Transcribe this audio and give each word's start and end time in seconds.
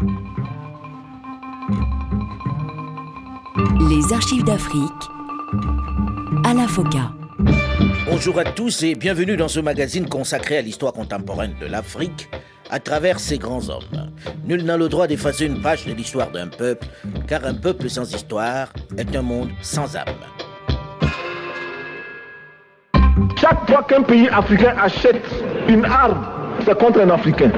Les 0.00 0.06
archives 4.12 4.44
d'Afrique 4.44 4.92
à 6.44 6.54
la 6.54 6.68
FOCA. 6.68 7.10
Bonjour 8.08 8.38
à 8.38 8.44
tous 8.44 8.84
et 8.84 8.94
bienvenue 8.94 9.36
dans 9.36 9.48
ce 9.48 9.58
magazine 9.58 10.08
consacré 10.08 10.58
à 10.58 10.62
l'histoire 10.62 10.92
contemporaine 10.92 11.56
de 11.60 11.66
l'Afrique 11.66 12.30
à 12.70 12.78
travers 12.78 13.18
ses 13.18 13.38
grands 13.38 13.70
hommes. 13.70 14.12
Nul 14.44 14.62
n'a 14.64 14.76
le 14.76 14.88
droit 14.88 15.08
d'effacer 15.08 15.46
une 15.46 15.60
page 15.60 15.84
de 15.84 15.92
l'histoire 15.92 16.30
d'un 16.30 16.46
peuple, 16.46 16.86
car 17.26 17.44
un 17.44 17.54
peuple 17.54 17.90
sans 17.90 18.14
histoire 18.14 18.68
est 18.96 19.16
un 19.16 19.22
monde 19.22 19.50
sans 19.62 19.96
âme. 19.96 20.04
Chaque 23.40 23.68
fois 23.68 23.82
qu'un 23.82 24.02
pays 24.02 24.28
africain 24.28 24.76
achète 24.80 25.24
une 25.66 25.84
arme, 25.84 26.24
c'est 26.64 26.78
contre 26.78 27.00
un 27.00 27.10
Africain. 27.10 27.50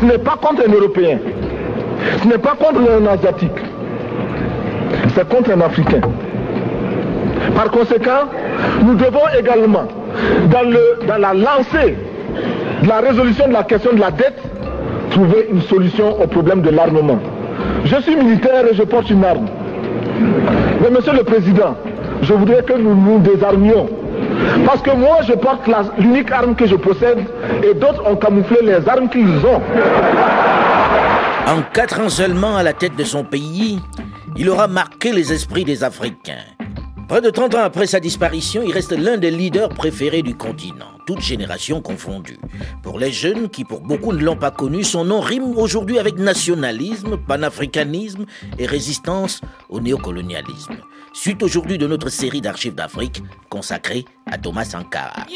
Ce 0.00 0.04
n'est 0.04 0.18
pas 0.18 0.36
contre 0.40 0.62
un 0.68 0.72
Européen. 0.72 1.18
Ce 2.22 2.28
n'est 2.28 2.38
pas 2.38 2.54
contre 2.58 2.80
un 2.80 3.06
Asiatique. 3.06 3.50
C'est 5.14 5.28
contre 5.28 5.50
un 5.52 5.60
Africain. 5.60 6.00
Par 7.54 7.70
conséquent, 7.70 8.28
nous 8.84 8.94
devons 8.94 9.20
également, 9.38 9.86
dans, 10.50 11.16
la 11.18 11.34
lancée 11.34 11.96
de 12.82 12.88
la 12.88 13.00
résolution 13.00 13.48
de 13.48 13.52
la 13.52 13.64
question 13.64 13.92
de 13.94 14.00
la 14.00 14.10
dette, 14.10 14.40
trouver 15.10 15.48
une 15.50 15.62
solution 15.62 16.20
au 16.22 16.26
problème 16.26 16.62
de 16.62 16.70
l'armement. 16.70 17.18
Je 17.84 17.96
suis 18.02 18.16
militaire 18.16 18.64
et 18.70 18.74
je 18.74 18.82
porte 18.82 19.10
une 19.10 19.24
arme. 19.24 19.46
Mais 20.82 20.90
monsieur 20.90 21.12
le 21.12 21.24
Président, 21.24 21.74
je 22.22 22.32
voudrais 22.34 22.62
que 22.62 22.74
nous 22.74 22.94
nous 22.94 23.18
désarmions. 23.20 23.88
Parce 24.66 24.82
que 24.82 24.90
moi, 24.90 25.18
je 25.22 25.32
porte 25.32 25.68
l'unique 25.98 26.30
arme 26.30 26.54
que 26.54 26.66
je 26.66 26.76
possède 26.76 27.26
et 27.62 27.74
d'autres 27.74 28.04
ont 28.06 28.16
camouflé 28.16 28.58
les 28.62 28.88
armes 28.88 29.08
qu'ils 29.08 29.44
ont. 29.44 29.60
En 31.46 31.62
quatre 31.72 32.00
ans 32.00 32.08
seulement 32.08 32.56
à 32.56 32.62
la 32.62 32.72
tête 32.72 32.96
de 32.96 33.04
son 33.04 33.24
pays, 33.24 33.80
il 34.36 34.50
aura 34.50 34.68
marqué 34.68 35.12
les 35.12 35.32
esprits 35.32 35.64
des 35.64 35.82
Africains. 35.82 36.44
Près 37.08 37.22
de 37.22 37.30
30 37.30 37.54
ans 37.54 37.62
après 37.62 37.86
sa 37.86 38.00
disparition, 38.00 38.62
il 38.62 38.70
reste 38.70 38.92
l'un 38.92 39.16
des 39.16 39.30
leaders 39.30 39.70
préférés 39.70 40.20
du 40.20 40.34
continent, 40.34 40.92
toutes 41.06 41.22
générations 41.22 41.80
confondues. 41.80 42.38
Pour 42.82 42.98
les 42.98 43.12
jeunes 43.12 43.48
qui 43.48 43.64
pour 43.64 43.80
beaucoup 43.80 44.12
ne 44.12 44.22
l'ont 44.22 44.36
pas 44.36 44.50
connu, 44.50 44.84
son 44.84 45.06
nom 45.06 45.20
rime 45.20 45.56
aujourd'hui 45.56 45.98
avec 45.98 46.18
nationalisme, 46.18 47.16
panafricanisme 47.16 48.26
et 48.58 48.66
résistance 48.66 49.40
au 49.70 49.80
néocolonialisme. 49.80 50.76
Suite 51.12 51.42
aujourd'hui 51.42 51.78
de 51.78 51.86
notre 51.86 52.08
série 52.10 52.40
d'archives 52.40 52.74
d'Afrique 52.74 53.22
consacrée 53.48 54.04
à 54.26 54.38
Thomas 54.38 54.64
Sankara. 54.64 55.26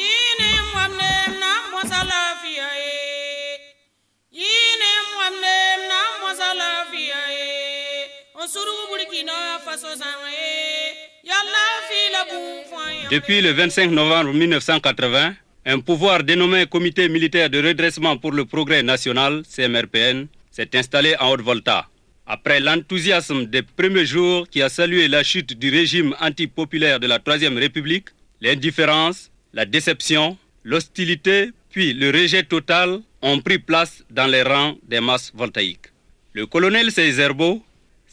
Depuis 13.10 13.40
le 13.40 13.52
25 13.52 13.90
novembre 13.90 14.32
1980, 14.32 15.34
un 15.66 15.80
pouvoir 15.80 16.22
dénommé 16.24 16.66
Comité 16.66 17.08
militaire 17.08 17.50
de 17.50 17.62
redressement 17.62 18.16
pour 18.16 18.32
le 18.32 18.44
progrès 18.44 18.82
national, 18.82 19.42
CMRPN, 19.48 20.26
s'est 20.50 20.74
installé 20.76 21.14
en 21.20 21.30
Haute-Volta. 21.30 21.86
Après 22.26 22.60
l'enthousiasme 22.60 23.46
des 23.46 23.62
premiers 23.62 24.06
jours 24.06 24.48
qui 24.48 24.62
a 24.62 24.68
salué 24.68 25.08
la 25.08 25.22
chute 25.22 25.58
du 25.58 25.70
régime 25.70 26.14
antipopulaire 26.20 27.00
de 27.00 27.06
la 27.06 27.18
Troisième 27.18 27.58
République, 27.58 28.08
l'indifférence, 28.40 29.30
la 29.52 29.66
déception, 29.66 30.38
l'hostilité, 30.64 31.50
puis 31.70 31.92
le 31.94 32.10
rejet 32.10 32.44
total 32.44 33.00
ont 33.22 33.40
pris 33.40 33.58
place 33.58 34.04
dans 34.10 34.26
les 34.26 34.42
rangs 34.42 34.76
des 34.88 35.00
masses 35.00 35.32
voltaïques. 35.34 35.88
Le 36.32 36.46
colonel 36.46 36.90
Cézerbo 36.90 37.62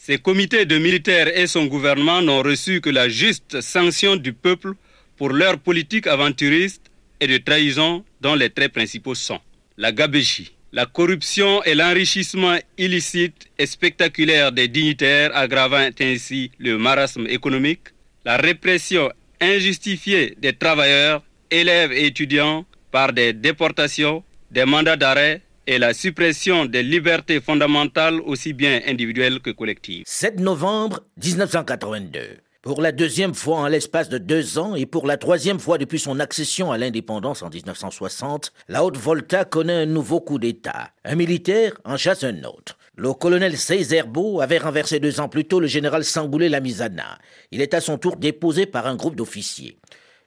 ces 0.02 0.16
comités 0.16 0.64
de 0.64 0.78
militaires 0.78 1.28
et 1.38 1.46
son 1.46 1.66
gouvernement 1.66 2.22
n'ont 2.22 2.42
reçu 2.42 2.80
que 2.80 2.88
la 2.88 3.10
juste 3.10 3.60
sanction 3.60 4.16
du 4.16 4.32
peuple 4.32 4.72
pour 5.18 5.28
leur 5.28 5.58
politique 5.58 6.06
aventuriste 6.06 6.90
et 7.20 7.26
de 7.26 7.36
trahison 7.36 8.02
dont 8.22 8.34
les 8.34 8.48
traits 8.48 8.72
principaux 8.72 9.14
sont 9.14 9.40
la 9.76 9.92
gabégie, 9.92 10.52
la 10.72 10.86
corruption 10.86 11.62
et 11.64 11.74
l'enrichissement 11.74 12.56
illicite 12.78 13.48
et 13.58 13.66
spectaculaire 13.66 14.52
des 14.52 14.68
dignitaires 14.68 15.36
aggravant 15.36 15.88
ainsi 16.00 16.52
le 16.58 16.78
marasme 16.78 17.26
économique, 17.26 17.88
la 18.24 18.36
répression 18.36 19.10
injustifiée 19.40 20.36
des 20.38 20.52
travailleurs, 20.52 21.22
élèves 21.50 21.92
et 21.92 22.06
étudiants 22.06 22.64
par 22.90 23.12
des 23.12 23.32
déportations, 23.32 24.22
des 24.50 24.64
mandats 24.64 24.96
d'arrêt 24.96 25.42
et 25.66 25.78
la 25.78 25.94
suppression 25.94 26.64
des 26.66 26.82
libertés 26.82 27.40
fondamentales 27.40 28.20
aussi 28.20 28.52
bien 28.52 28.80
individuelles 28.86 29.40
que 29.40 29.50
collectives. 29.50 30.04
7 30.06 30.40
novembre 30.40 31.00
1982. 31.22 32.38
Pour 32.62 32.82
la 32.82 32.92
deuxième 32.92 33.32
fois 33.32 33.60
en 33.60 33.68
l'espace 33.68 34.10
de 34.10 34.18
deux 34.18 34.58
ans 34.58 34.74
et 34.74 34.84
pour 34.84 35.06
la 35.06 35.16
troisième 35.16 35.58
fois 35.58 35.78
depuis 35.78 35.98
son 35.98 36.20
accession 36.20 36.70
à 36.70 36.76
l'indépendance 36.76 37.42
en 37.42 37.48
1960, 37.48 38.52
la 38.68 38.84
Haute-Volta 38.84 39.46
connaît 39.46 39.84
un 39.84 39.86
nouveau 39.86 40.20
coup 40.20 40.38
d'État. 40.38 40.90
Un 41.06 41.14
militaire 41.14 41.72
en 41.86 41.96
chasse 41.96 42.22
un 42.22 42.44
autre. 42.44 42.76
Le 42.96 43.14
colonel 43.14 43.56
Cézerbo 43.56 44.42
avait 44.42 44.58
renversé 44.58 45.00
deux 45.00 45.20
ans 45.20 45.30
plus 45.30 45.46
tôt 45.46 45.58
le 45.58 45.68
général 45.68 46.04
Sangoulé 46.04 46.50
Lamizana. 46.50 47.18
Il 47.50 47.62
est 47.62 47.72
à 47.72 47.80
son 47.80 47.96
tour 47.96 48.16
déposé 48.16 48.66
par 48.66 48.86
un 48.86 48.94
groupe 48.94 49.16
d'officiers. 49.16 49.78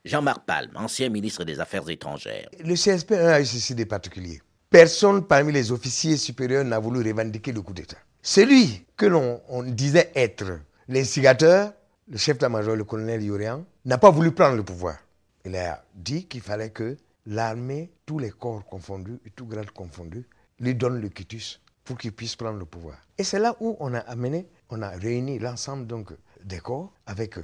Jean-Marc 0.04 0.44
Palme, 0.48 0.72
ancien 0.74 1.10
ministre 1.10 1.44
des 1.44 1.60
Affaires 1.60 1.88
étrangères. 1.88 2.50
Le 2.66 2.74
CSP 2.74 3.12
a 3.12 3.42
eu 3.42 3.46
ceci 3.46 3.76
de 3.76 3.84
particulier. 3.84 4.42
Personne 4.72 5.28
parmi 5.28 5.54
les 5.54 5.72
officiers 5.72 6.18
supérieurs 6.18 6.66
n'a 6.66 6.80
voulu 6.80 7.08
revendiquer 7.08 7.52
le 7.52 7.62
coup 7.62 7.74
d'État. 7.74 7.98
Celui 8.24 8.88
que 8.98 9.06
l'on 9.06 9.40
disait 9.68 10.12
être 10.16 10.62
l'instigateur, 10.88 11.74
le 12.08 12.18
chef 12.18 12.38
d'état-major, 12.38 12.76
le 12.76 12.84
colonel 12.84 13.22
Yorian, 13.24 13.66
n'a 13.86 13.98
pas 13.98 14.12
voulu 14.12 14.32
prendre 14.32 14.56
le 14.56 14.64
pouvoir. 14.64 14.98
Il 15.46 15.56
a 15.56 15.84
dit 15.94 16.26
qu'il 16.26 16.42
fallait 16.42 16.70
que 16.70 16.98
l'armée, 17.26 17.92
tous 18.06 18.20
les 18.20 18.32
corps 18.32 18.66
confondus 18.66 19.20
et 19.26 19.30
tout 19.30 19.46
grade 19.46 19.72
confondus, 19.72 20.26
lui 20.60 20.76
donne 20.76 21.00
le 21.02 21.10
quitus 21.10 21.62
pour 21.84 21.98
qu'il 21.98 22.12
puisse 22.14 22.36
prendre 22.36 22.60
le 22.60 22.66
pouvoir. 22.66 22.98
Et 23.18 23.24
c'est 23.24 23.40
là 23.40 23.56
où 23.60 23.76
on 23.80 23.94
a 23.94 24.00
amené, 24.00 24.48
on 24.70 24.82
a 24.82 24.90
réuni 24.90 25.40
l'ensemble 25.40 25.88
donc 25.88 26.12
des 26.44 26.60
corps 26.60 26.94
avec 27.06 27.38
euh, 27.38 27.42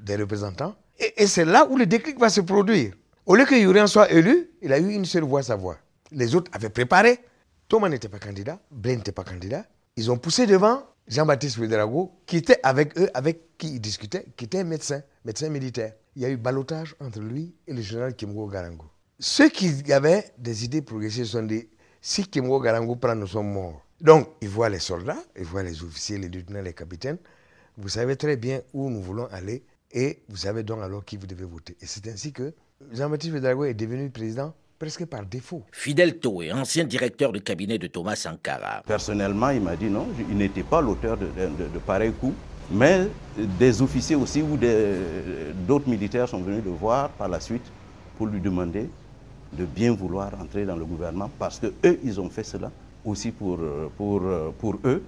des 0.00 0.16
représentants. 0.16 0.74
Et, 0.98 1.26
c'est 1.26 1.44
là 1.44 1.66
où 1.68 1.76
le 1.76 1.86
déclic 1.86 2.18
va 2.18 2.28
se 2.28 2.40
produire. 2.40 2.94
Au 3.26 3.34
lieu 3.34 3.44
que 3.44 3.54
Yorian 3.54 3.86
soit 3.86 4.10
élu, 4.12 4.50
il 4.62 4.72
a 4.72 4.78
eu 4.78 4.90
une 4.90 5.04
seule 5.04 5.24
voix, 5.24 5.42
sa 5.42 5.56
voix 5.56 5.78
les 6.14 6.34
autres 6.34 6.50
avaient 6.54 6.70
préparé. 6.70 7.20
Thomas 7.68 7.88
n'était 7.88 8.08
pas 8.08 8.18
candidat, 8.18 8.58
Blaine 8.70 8.98
n'était 8.98 9.12
pas 9.12 9.24
candidat. 9.24 9.64
Ils 9.96 10.10
ont 10.10 10.18
poussé 10.18 10.46
devant 10.46 10.82
Jean-Baptiste 11.06 11.58
Ouedraogo, 11.58 12.12
qui 12.26 12.38
était 12.38 12.58
avec 12.62 12.98
eux, 12.98 13.08
avec 13.12 13.58
qui 13.58 13.74
ils 13.74 13.80
discutaient, 13.80 14.24
qui 14.36 14.46
était 14.46 14.64
médecin, 14.64 15.02
médecin 15.24 15.48
militaire. 15.50 15.92
Il 16.16 16.22
y 16.22 16.24
a 16.24 16.30
eu 16.30 16.36
balotage 16.36 16.94
entre 17.00 17.20
lui 17.20 17.54
et 17.66 17.74
le 17.74 17.82
général 17.82 18.14
Kimgo 18.14 18.46
Garango. 18.46 18.86
Ceux 19.18 19.48
qui 19.48 19.92
avaient 19.92 20.32
des 20.38 20.64
idées 20.64 20.82
progressistes 20.82 21.32
sont 21.32 21.42
dit 21.42 21.68
si 22.00 22.26
Kimgo 22.26 22.60
Garango 22.60 22.96
prend, 22.96 23.14
nous 23.14 23.26
sommes 23.26 23.52
morts. 23.52 23.82
Donc, 24.00 24.28
ils 24.40 24.48
voient 24.48 24.68
les 24.68 24.78
soldats, 24.78 25.22
ils 25.36 25.44
voient 25.44 25.62
les 25.62 25.82
officiers, 25.82 26.18
les 26.18 26.28
lieutenants, 26.28 26.62
les 26.62 26.74
capitaines. 26.74 27.18
Vous 27.76 27.88
savez 27.88 28.16
très 28.16 28.36
bien 28.36 28.62
où 28.72 28.88
nous 28.88 29.00
voulons 29.02 29.26
aller 29.26 29.64
et 29.92 30.22
vous 30.28 30.36
savez 30.36 30.62
donc 30.62 30.82
alors 30.82 31.04
qui 31.04 31.16
vous 31.16 31.26
devez 31.26 31.44
voter. 31.44 31.76
Et 31.80 31.86
c'est 31.86 32.06
ainsi 32.08 32.32
que 32.32 32.52
Jean-Baptiste 32.92 33.32
Ouedraogo 33.34 33.64
est 33.64 33.74
devenu 33.74 34.10
président 34.10 34.54
presque 34.84 35.06
par 35.06 35.24
défaut. 35.24 35.62
Fidel 35.72 36.18
Toé, 36.18 36.52
ancien 36.52 36.84
directeur 36.84 37.32
de 37.32 37.38
cabinet 37.38 37.78
de 37.78 37.86
Thomas 37.86 38.16
Sankara. 38.16 38.82
Personnellement, 38.86 39.48
il 39.48 39.62
m'a 39.62 39.76
dit 39.76 39.86
non, 39.86 40.06
il 40.28 40.36
n'était 40.36 40.62
pas 40.62 40.82
l'auteur 40.82 41.16
de, 41.16 41.24
de, 41.24 41.78
pareils 41.78 42.12
coups. 42.12 42.34
Mais 42.70 43.08
des 43.58 43.80
officiers 43.80 44.14
aussi 44.14 44.42
ou 44.42 44.58
d'autres 45.66 45.88
militaires 45.88 46.28
sont 46.28 46.42
venus 46.42 46.62
le 46.62 46.70
voir 46.70 47.08
par 47.08 47.28
la 47.28 47.40
suite 47.40 47.64
pour 48.18 48.26
lui 48.26 48.40
demander 48.42 48.86
de 49.54 49.64
bien 49.64 49.92
vouloir 49.94 50.32
entrer 50.38 50.66
dans 50.66 50.76
le 50.76 50.84
gouvernement 50.84 51.30
parce 51.38 51.58
que 51.58 51.68
eux, 51.82 51.98
ils 52.04 52.20
ont 52.20 52.28
fait 52.28 52.44
cela 52.44 52.70
aussi 53.06 53.30
pour, 53.30 53.58
pour, 53.96 54.20
pour 54.58 54.78
eux 54.84 55.02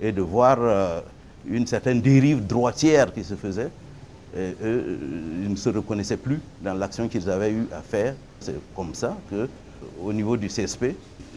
et 0.00 0.10
de 0.10 0.22
voir 0.22 0.56
euh, 0.58 1.00
une 1.46 1.66
certaine 1.66 2.00
dérive 2.00 2.46
droitière 2.46 3.12
qui 3.12 3.24
se 3.24 3.34
faisait. 3.34 3.70
Et 4.34 4.54
eux, 4.64 4.98
ils 5.42 5.50
ne 5.50 5.56
se 5.56 5.68
reconnaissaient 5.68 6.16
plus 6.16 6.40
dans 6.62 6.74
l'action 6.74 7.08
qu'ils 7.08 7.28
avaient 7.28 7.52
eu 7.52 7.66
à 7.72 7.82
faire 7.82 8.14
c'est 8.40 8.56
comme 8.74 8.94
ça 8.94 9.16
que, 9.30 9.48
au 10.02 10.12
niveau 10.12 10.36
du 10.36 10.48
CSP, 10.48 10.94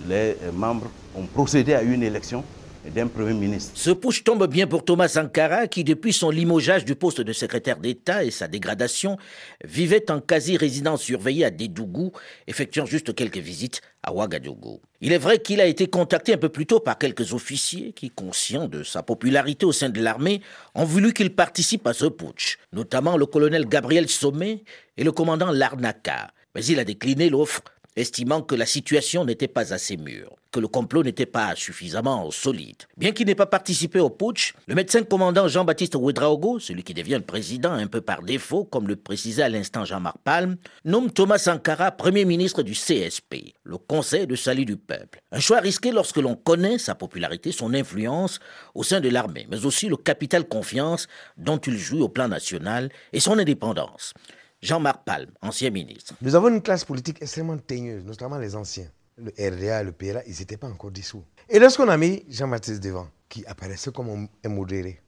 les 0.07 0.35
membres 0.53 0.89
ont 1.15 1.25
procédé 1.25 1.73
à 1.73 1.81
une 1.81 2.03
élection 2.03 2.43
d'un 2.89 3.07
Premier 3.07 3.33
ministre. 3.33 3.73
Ce 3.75 3.91
push 3.91 4.23
tombe 4.23 4.47
bien 4.47 4.65
pour 4.65 4.83
Thomas 4.83 5.07
Sankara, 5.07 5.67
qui, 5.67 5.83
depuis 5.83 6.13
son 6.13 6.29
limogeage 6.29 6.85
du 6.85 6.95
poste 6.95 7.21
de 7.21 7.33
secrétaire 7.33 7.77
d'État 7.77 8.23
et 8.23 8.31
sa 8.31 8.47
dégradation, 8.47 9.17
vivait 9.63 10.09
en 10.09 10.19
quasi-résidence 10.19 11.01
surveillée 11.01 11.45
à 11.45 11.51
Dédougou, 11.51 12.11
effectuant 12.47 12.85
juste 12.85 13.13
quelques 13.13 13.37
visites 13.37 13.81
à 14.03 14.13
Ouagadougou. 14.13 14.81
Il 15.01 15.13
est 15.13 15.19
vrai 15.19 15.39
qu'il 15.39 15.61
a 15.61 15.65
été 15.65 15.87
contacté 15.87 16.33
un 16.33 16.37
peu 16.37 16.49
plus 16.49 16.65
tôt 16.65 16.79
par 16.79 16.97
quelques 16.97 17.33
officiers 17.33 17.93
qui, 17.93 18.09
conscients 18.09 18.67
de 18.67 18.83
sa 18.83 19.03
popularité 19.03 19.65
au 19.65 19.71
sein 19.71 19.89
de 19.89 20.01
l'armée, 20.01 20.41
ont 20.73 20.85
voulu 20.85 21.13
qu'il 21.13 21.35
participe 21.35 21.85
à 21.85 21.93
ce 21.93 22.05
putsch, 22.05 22.57
notamment 22.73 23.15
le 23.15 23.27
colonel 23.27 23.67
Gabriel 23.67 24.09
Sommet 24.09 24.63
et 24.97 25.03
le 25.03 25.11
commandant 25.11 25.51
Larnaca 25.51 26.31
mais 26.55 26.65
il 26.65 26.79
a 26.79 26.85
décliné 26.85 27.29
l'offre 27.29 27.61
estimant 27.95 28.41
que 28.41 28.55
la 28.55 28.65
situation 28.65 29.25
n'était 29.25 29.47
pas 29.47 29.73
assez 29.73 29.97
mûre, 29.97 30.35
que 30.51 30.59
le 30.59 30.67
complot 30.67 31.03
n'était 31.03 31.25
pas 31.25 31.53
suffisamment 31.55 32.31
solide. 32.31 32.83
Bien 32.97 33.11
qu'il 33.11 33.27
n'ait 33.27 33.35
pas 33.35 33.45
participé 33.45 33.99
au 33.99 34.09
putsch, 34.09 34.53
le 34.67 34.75
médecin 34.75 35.03
commandant 35.03 35.47
Jean-Baptiste 35.47 35.95
Ouedraogo, 35.95 36.59
celui 36.59 36.83
qui 36.83 36.93
devient 36.93 37.15
le 37.15 37.21
président 37.21 37.73
un 37.73 37.87
peu 37.87 37.99
par 38.01 38.21
défaut, 38.21 38.63
comme 38.63 38.87
le 38.87 38.95
précisait 38.95 39.43
à 39.43 39.49
l'instant 39.49 39.83
Jean-Marc 39.83 40.17
Palme, 40.23 40.55
nomme 40.85 41.11
Thomas 41.11 41.37
Sankara 41.37 41.91
Premier 41.91 42.23
ministre 42.23 42.63
du 42.63 42.73
CSP, 42.73 43.53
le 43.63 43.77
Conseil 43.77 44.25
de 44.25 44.35
salut 44.35 44.65
du 44.65 44.77
peuple. 44.77 45.19
Un 45.31 45.39
choix 45.39 45.59
risqué 45.59 45.91
lorsque 45.91 46.17
l'on 46.17 46.35
connaît 46.35 46.77
sa 46.77 46.95
popularité, 46.95 47.51
son 47.51 47.73
influence 47.73 48.39
au 48.73 48.83
sein 48.83 49.01
de 49.01 49.09
l'armée, 49.09 49.47
mais 49.49 49.65
aussi 49.65 49.87
le 49.87 49.97
capital 49.97 50.47
confiance 50.47 51.07
dont 51.37 51.57
il 51.57 51.77
joue 51.77 52.01
au 52.01 52.09
plan 52.09 52.29
national 52.29 52.89
et 53.11 53.19
son 53.19 53.37
indépendance. 53.37 54.13
Jean-Marc 54.61 55.03
Palme, 55.05 55.31
ancien 55.41 55.71
ministre. 55.71 56.13
Nous 56.21 56.35
avons 56.35 56.49
une 56.49 56.61
classe 56.61 56.85
politique 56.85 57.17
extrêmement 57.19 57.57
teigneuse, 57.57 58.05
notamment 58.05 58.37
les 58.37 58.55
anciens. 58.55 58.87
Le 59.17 59.31
RDA, 59.31 59.83
le 59.83 59.91
PLA, 59.91 60.23
ils 60.27 60.37
n'étaient 60.37 60.57
pas 60.57 60.67
encore 60.67 60.91
dissous. 60.91 61.23
Et 61.49 61.57
lorsqu'on 61.57 61.87
a 61.89 61.97
mis 61.97 62.23
Jean-Baptiste 62.29 62.83
devant, 62.83 63.07
qui 63.27 63.43
apparaissait 63.47 63.91
comme 63.91 64.27
un 64.43 64.49
modéré, 64.49 65.01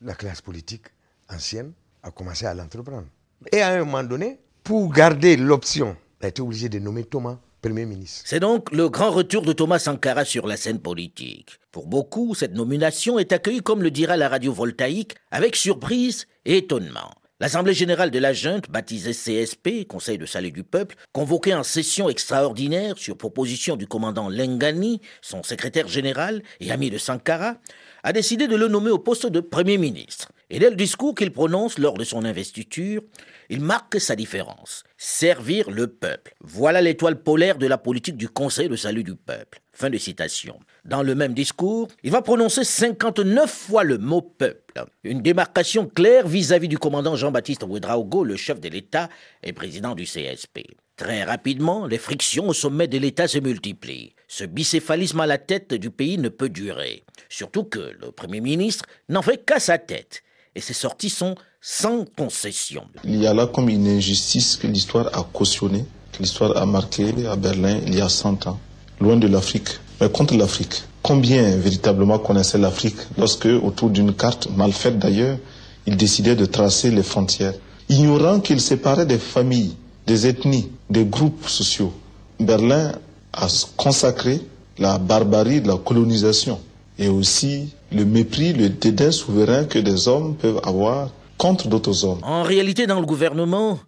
la 0.00 0.14
classe 0.14 0.40
politique 0.40 0.86
ancienne 1.28 1.72
a 2.02 2.10
commencé 2.12 2.46
à 2.46 2.54
l'entreprendre. 2.54 3.08
Et 3.50 3.60
à 3.60 3.70
un 3.70 3.84
moment 3.84 4.04
donné, 4.04 4.38
pour 4.62 4.92
garder 4.92 5.36
l'option, 5.36 5.96
elle 6.20 6.26
a 6.26 6.28
été 6.28 6.40
obligée 6.40 6.68
de 6.68 6.78
nommer 6.78 7.04
Thomas 7.04 7.38
Premier 7.60 7.84
ministre. 7.84 8.22
C'est 8.24 8.40
donc 8.40 8.72
le 8.72 8.88
grand 8.88 9.10
retour 9.10 9.42
de 9.42 9.52
Thomas 9.52 9.78
Sankara 9.78 10.24
sur 10.24 10.46
la 10.46 10.56
scène 10.56 10.80
politique. 10.80 11.58
Pour 11.72 11.86
beaucoup, 11.86 12.34
cette 12.34 12.54
nomination 12.54 13.18
est 13.18 13.32
accueillie, 13.32 13.60
comme 13.60 13.82
le 13.82 13.90
dira 13.90 14.16
la 14.16 14.30
radio 14.30 14.50
voltaïque, 14.50 15.14
avec 15.30 15.56
surprise 15.56 16.26
et 16.46 16.58
étonnement. 16.58 17.10
L'Assemblée 17.42 17.72
générale 17.72 18.10
de 18.10 18.18
la 18.18 18.34
junte, 18.34 18.70
baptisée 18.70 19.12
CSP, 19.12 19.86
Conseil 19.88 20.18
de 20.18 20.26
salut 20.26 20.52
du 20.52 20.62
peuple, 20.62 20.96
convoquée 21.12 21.54
en 21.54 21.62
session 21.62 22.10
extraordinaire 22.10 22.98
sur 22.98 23.16
proposition 23.16 23.76
du 23.76 23.86
commandant 23.86 24.28
Lengani, 24.28 25.00
son 25.22 25.42
secrétaire 25.42 25.88
général 25.88 26.42
et 26.60 26.70
ami 26.70 26.90
de 26.90 26.98
Sankara, 26.98 27.56
a 28.02 28.12
décidé 28.12 28.46
de 28.46 28.56
le 28.56 28.68
nommer 28.68 28.90
au 28.90 28.98
poste 28.98 29.26
de 29.26 29.40
Premier 29.40 29.78
ministre. 29.78 30.32
Et 30.52 30.58
dès 30.58 30.68
le 30.68 30.74
discours 30.74 31.14
qu'il 31.14 31.30
prononce 31.30 31.78
lors 31.78 31.94
de 31.94 32.02
son 32.02 32.24
investiture, 32.24 33.02
il 33.50 33.60
marque 33.60 34.00
sa 34.00 34.16
différence. 34.16 34.82
Servir 34.96 35.70
le 35.70 35.86
peuple. 35.86 36.34
Voilà 36.40 36.82
l'étoile 36.82 37.22
polaire 37.22 37.56
de 37.56 37.68
la 37.68 37.78
politique 37.78 38.16
du 38.16 38.28
Conseil 38.28 38.68
de 38.68 38.74
salut 38.74 39.04
du 39.04 39.14
peuple. 39.14 39.60
Fin 39.72 39.90
de 39.90 39.96
citation. 39.96 40.58
Dans 40.84 41.04
le 41.04 41.14
même 41.14 41.34
discours, 41.34 41.86
il 42.02 42.10
va 42.10 42.20
prononcer 42.20 42.64
59 42.64 43.48
fois 43.48 43.84
le 43.84 43.98
mot 43.98 44.22
peuple. 44.22 44.84
Une 45.04 45.22
démarcation 45.22 45.86
claire 45.86 46.26
vis-à-vis 46.26 46.68
du 46.68 46.78
commandant 46.78 47.14
Jean-Baptiste 47.14 47.62
Ouedraogo, 47.62 48.24
le 48.24 48.36
chef 48.36 48.60
de 48.60 48.68
l'État 48.68 49.08
et 49.44 49.52
président 49.52 49.94
du 49.94 50.04
CSP. 50.04 50.62
Très 50.96 51.22
rapidement, 51.22 51.86
les 51.86 51.96
frictions 51.96 52.48
au 52.48 52.52
sommet 52.52 52.88
de 52.88 52.98
l'État 52.98 53.28
se 53.28 53.38
multiplient. 53.38 54.14
Ce 54.26 54.44
bicéphalisme 54.44 55.20
à 55.20 55.26
la 55.26 55.38
tête 55.38 55.74
du 55.74 55.90
pays 55.90 56.18
ne 56.18 56.28
peut 56.28 56.48
durer. 56.48 57.04
Surtout 57.28 57.64
que 57.64 57.94
le 58.00 58.10
Premier 58.10 58.40
ministre 58.40 58.84
n'en 59.08 59.22
fait 59.22 59.44
qu'à 59.44 59.60
sa 59.60 59.78
tête. 59.78 60.22
Et 60.56 60.60
ses 60.60 60.74
sorties 60.74 61.10
sont 61.10 61.34
sans 61.60 62.04
concession. 62.16 62.82
Il 63.04 63.20
y 63.22 63.26
a 63.26 63.34
là 63.34 63.46
comme 63.46 63.68
une 63.68 63.86
injustice 63.86 64.56
que 64.56 64.66
l'histoire 64.66 65.06
a 65.16 65.22
cautionnée, 65.32 65.84
que 66.12 66.22
l'histoire 66.22 66.56
a 66.56 66.66
marqué 66.66 67.14
à 67.26 67.36
Berlin 67.36 67.78
il 67.86 67.94
y 67.94 68.00
a 68.00 68.08
100 68.08 68.46
ans 68.46 68.58
loin 69.00 69.16
de 69.16 69.26
l'Afrique, 69.28 69.68
mais 70.00 70.10
contre 70.10 70.34
l'Afrique. 70.36 70.82
Combien 71.02 71.56
véritablement 71.56 72.18
connaissaient 72.18 72.58
l'Afrique 72.58 72.98
lorsque, 73.16 73.46
autour 73.46 73.90
d'une 73.90 74.12
carte, 74.12 74.48
mal 74.56 74.72
faite 74.72 74.98
d'ailleurs, 74.98 75.38
ils 75.86 75.96
décidaient 75.96 76.36
de 76.36 76.44
tracer 76.44 76.90
les 76.90 77.02
frontières, 77.02 77.54
ignorant 77.88 78.40
qu'ils 78.40 78.60
séparaient 78.60 79.06
des 79.06 79.18
familles, 79.18 79.74
des 80.06 80.26
ethnies, 80.26 80.68
des 80.90 81.04
groupes 81.04 81.48
sociaux. 81.48 81.92
Berlin 82.38 82.92
a 83.32 83.46
consacré 83.76 84.40
la 84.78 84.98
barbarie 84.98 85.60
de 85.60 85.68
la 85.68 85.76
colonisation 85.76 86.60
et 86.98 87.08
aussi 87.08 87.72
le 87.92 88.04
mépris, 88.04 88.52
le 88.52 88.68
dédain 88.68 89.10
souverain 89.10 89.64
que 89.64 89.78
des 89.78 90.08
hommes 90.08 90.36
peuvent 90.36 90.60
avoir 90.64 91.10
contre 91.36 91.68
d'autres 91.68 92.04
hommes. 92.04 92.20
En 92.22 92.42
réalité, 92.42 92.86
dans 92.86 93.00
le 93.00 93.06
gouvernement, 93.06 93.80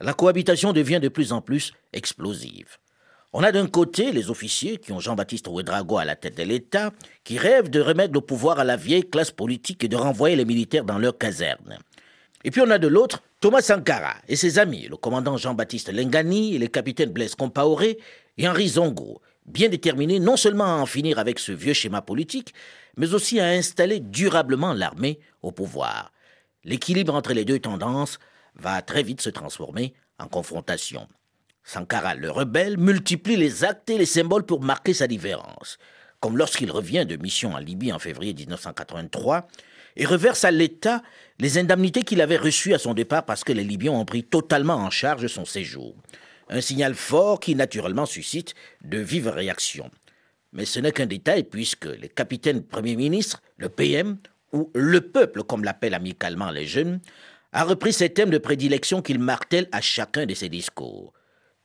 la 0.00 0.12
cohabitation 0.12 0.72
devient 0.72 1.00
de 1.00 1.08
plus 1.08 1.32
en 1.32 1.40
plus 1.40 1.72
explosive. 1.92 2.78
On 3.32 3.42
a 3.42 3.52
d'un 3.52 3.66
côté 3.66 4.12
les 4.12 4.30
officiers 4.30 4.78
qui 4.78 4.92
ont 4.92 5.00
Jean-Baptiste 5.00 5.48
Ouedrago 5.48 5.98
à 5.98 6.04
la 6.04 6.16
tête 6.16 6.36
de 6.36 6.42
l'État, 6.42 6.92
qui 7.24 7.38
rêvent 7.38 7.70
de 7.70 7.80
remettre 7.80 8.14
le 8.14 8.20
pouvoir 8.20 8.58
à 8.58 8.64
la 8.64 8.76
vieille 8.76 9.08
classe 9.08 9.30
politique 9.30 9.84
et 9.84 9.88
de 9.88 9.96
renvoyer 9.96 10.36
les 10.36 10.44
militaires 10.44 10.84
dans 10.84 10.98
leurs 10.98 11.18
casernes. 11.18 11.78
Et 12.44 12.50
puis 12.50 12.60
on 12.60 12.70
a 12.70 12.78
de 12.78 12.88
l'autre 12.88 13.22
Thomas 13.40 13.60
Sankara 13.60 14.14
et 14.28 14.36
ses 14.36 14.58
amis, 14.58 14.86
le 14.88 14.96
commandant 14.96 15.36
Jean-Baptiste 15.36 15.92
Lengani 15.92 16.54
et 16.54 16.58
les 16.58 16.68
capitaines 16.68 17.10
Blaise 17.10 17.34
Compaoré 17.34 17.98
et 18.38 18.48
Henri 18.48 18.68
Zongo, 18.68 19.20
bien 19.46 19.68
déterminés 19.68 20.20
non 20.20 20.36
seulement 20.36 20.64
à 20.64 20.80
en 20.80 20.86
finir 20.86 21.18
avec 21.18 21.38
ce 21.38 21.52
vieux 21.52 21.72
schéma 21.72 22.02
politique, 22.02 22.54
mais 22.96 23.14
aussi 23.14 23.40
à 23.40 23.46
installer 23.46 24.00
durablement 24.00 24.72
l'armée 24.72 25.20
au 25.42 25.52
pouvoir. 25.52 26.12
L'équilibre 26.64 27.14
entre 27.14 27.32
les 27.32 27.44
deux 27.44 27.58
tendances 27.58 28.18
va 28.54 28.82
très 28.82 29.02
vite 29.02 29.20
se 29.20 29.30
transformer 29.30 29.94
en 30.18 30.28
confrontation. 30.28 31.06
Sankara, 31.62 32.14
le 32.14 32.30
rebelle, 32.30 32.78
multiplie 32.78 33.36
les 33.36 33.64
actes 33.64 33.90
et 33.90 33.98
les 33.98 34.06
symboles 34.06 34.46
pour 34.46 34.62
marquer 34.62 34.94
sa 34.94 35.06
différence, 35.06 35.78
comme 36.20 36.38
lorsqu'il 36.38 36.70
revient 36.70 37.06
de 37.06 37.16
mission 37.16 37.54
en 37.54 37.58
Libye 37.58 37.92
en 37.92 37.98
février 37.98 38.34
1983 38.34 39.48
et 39.96 40.06
reverse 40.06 40.44
à 40.44 40.50
l'État 40.50 41.02
les 41.38 41.58
indemnités 41.58 42.02
qu'il 42.02 42.20
avait 42.20 42.36
reçues 42.36 42.74
à 42.74 42.78
son 42.78 42.94
départ 42.94 43.24
parce 43.24 43.44
que 43.44 43.52
les 43.52 43.64
Libyens 43.64 43.92
ont 43.92 44.04
pris 44.04 44.24
totalement 44.24 44.76
en 44.76 44.90
charge 44.90 45.26
son 45.26 45.44
séjour. 45.44 45.94
Un 46.48 46.60
signal 46.60 46.94
fort 46.94 47.40
qui 47.40 47.54
naturellement 47.54 48.06
suscite 48.06 48.54
de 48.84 48.98
vives 48.98 49.28
réactions. 49.28 49.90
Mais 50.52 50.64
ce 50.64 50.78
n'est 50.80 50.92
qu'un 50.92 51.06
détail 51.06 51.44
puisque 51.44 51.86
les 51.86 52.08
capitaines 52.08 52.62
premiers 52.62 52.96
ministres, 52.96 53.42
le 53.56 53.68
PM, 53.68 54.18
ou 54.52 54.70
le 54.74 55.00
peuple 55.00 55.42
comme 55.42 55.64
l'appellent 55.64 55.94
amicalement 55.94 56.50
les 56.50 56.66
jeunes, 56.66 57.00
a 57.52 57.64
repris 57.64 57.92
ces 57.92 58.10
thèmes 58.10 58.30
de 58.30 58.38
prédilection 58.38 59.02
qu'il 59.02 59.18
martèle 59.18 59.68
à 59.72 59.80
chacun 59.80 60.26
de 60.26 60.34
ses 60.34 60.48
discours 60.48 61.12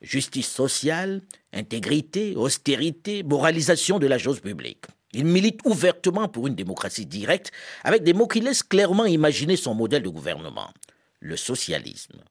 justice 0.01 0.49
sociale, 0.49 1.21
intégrité, 1.53 2.35
austérité, 2.35 3.23
moralisation 3.23 3.99
de 3.99 4.07
la 4.07 4.17
chose 4.17 4.39
publique. 4.39 4.85
Il 5.13 5.25
milite 5.25 5.59
ouvertement 5.65 6.27
pour 6.27 6.47
une 6.47 6.55
démocratie 6.55 7.05
directe 7.05 7.51
avec 7.83 8.03
des 8.03 8.13
mots 8.13 8.27
qui 8.27 8.39
laissent 8.39 8.63
clairement 8.63 9.05
imaginer 9.05 9.57
son 9.57 9.73
modèle 9.73 10.03
de 10.03 10.09
gouvernement, 10.09 10.71
le 11.19 11.37
socialisme. 11.37 12.21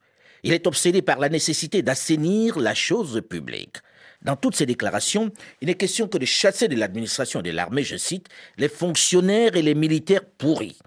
Il 0.42 0.52
est 0.52 0.66
obsédé 0.66 1.02
par 1.02 1.18
la 1.18 1.28
nécessité 1.28 1.82
d'assainir 1.82 2.58
la 2.58 2.74
chose 2.74 3.22
publique. 3.28 3.76
Dans 4.22 4.36
toutes 4.36 4.56
ses 4.56 4.66
déclarations, 4.66 5.30
il 5.60 5.66
n'est 5.66 5.74
question 5.74 6.06
que 6.06 6.18
de 6.18 6.26
chasser 6.26 6.68
de 6.68 6.76
l'administration 6.76 7.40
de 7.40 7.50
l'armée, 7.50 7.84
je 7.84 7.96
cite, 7.96 8.28
les 8.58 8.68
fonctionnaires 8.68 9.56
et 9.56 9.62
les 9.62 9.74
militaires 9.74 10.24
pourris. 10.24 10.78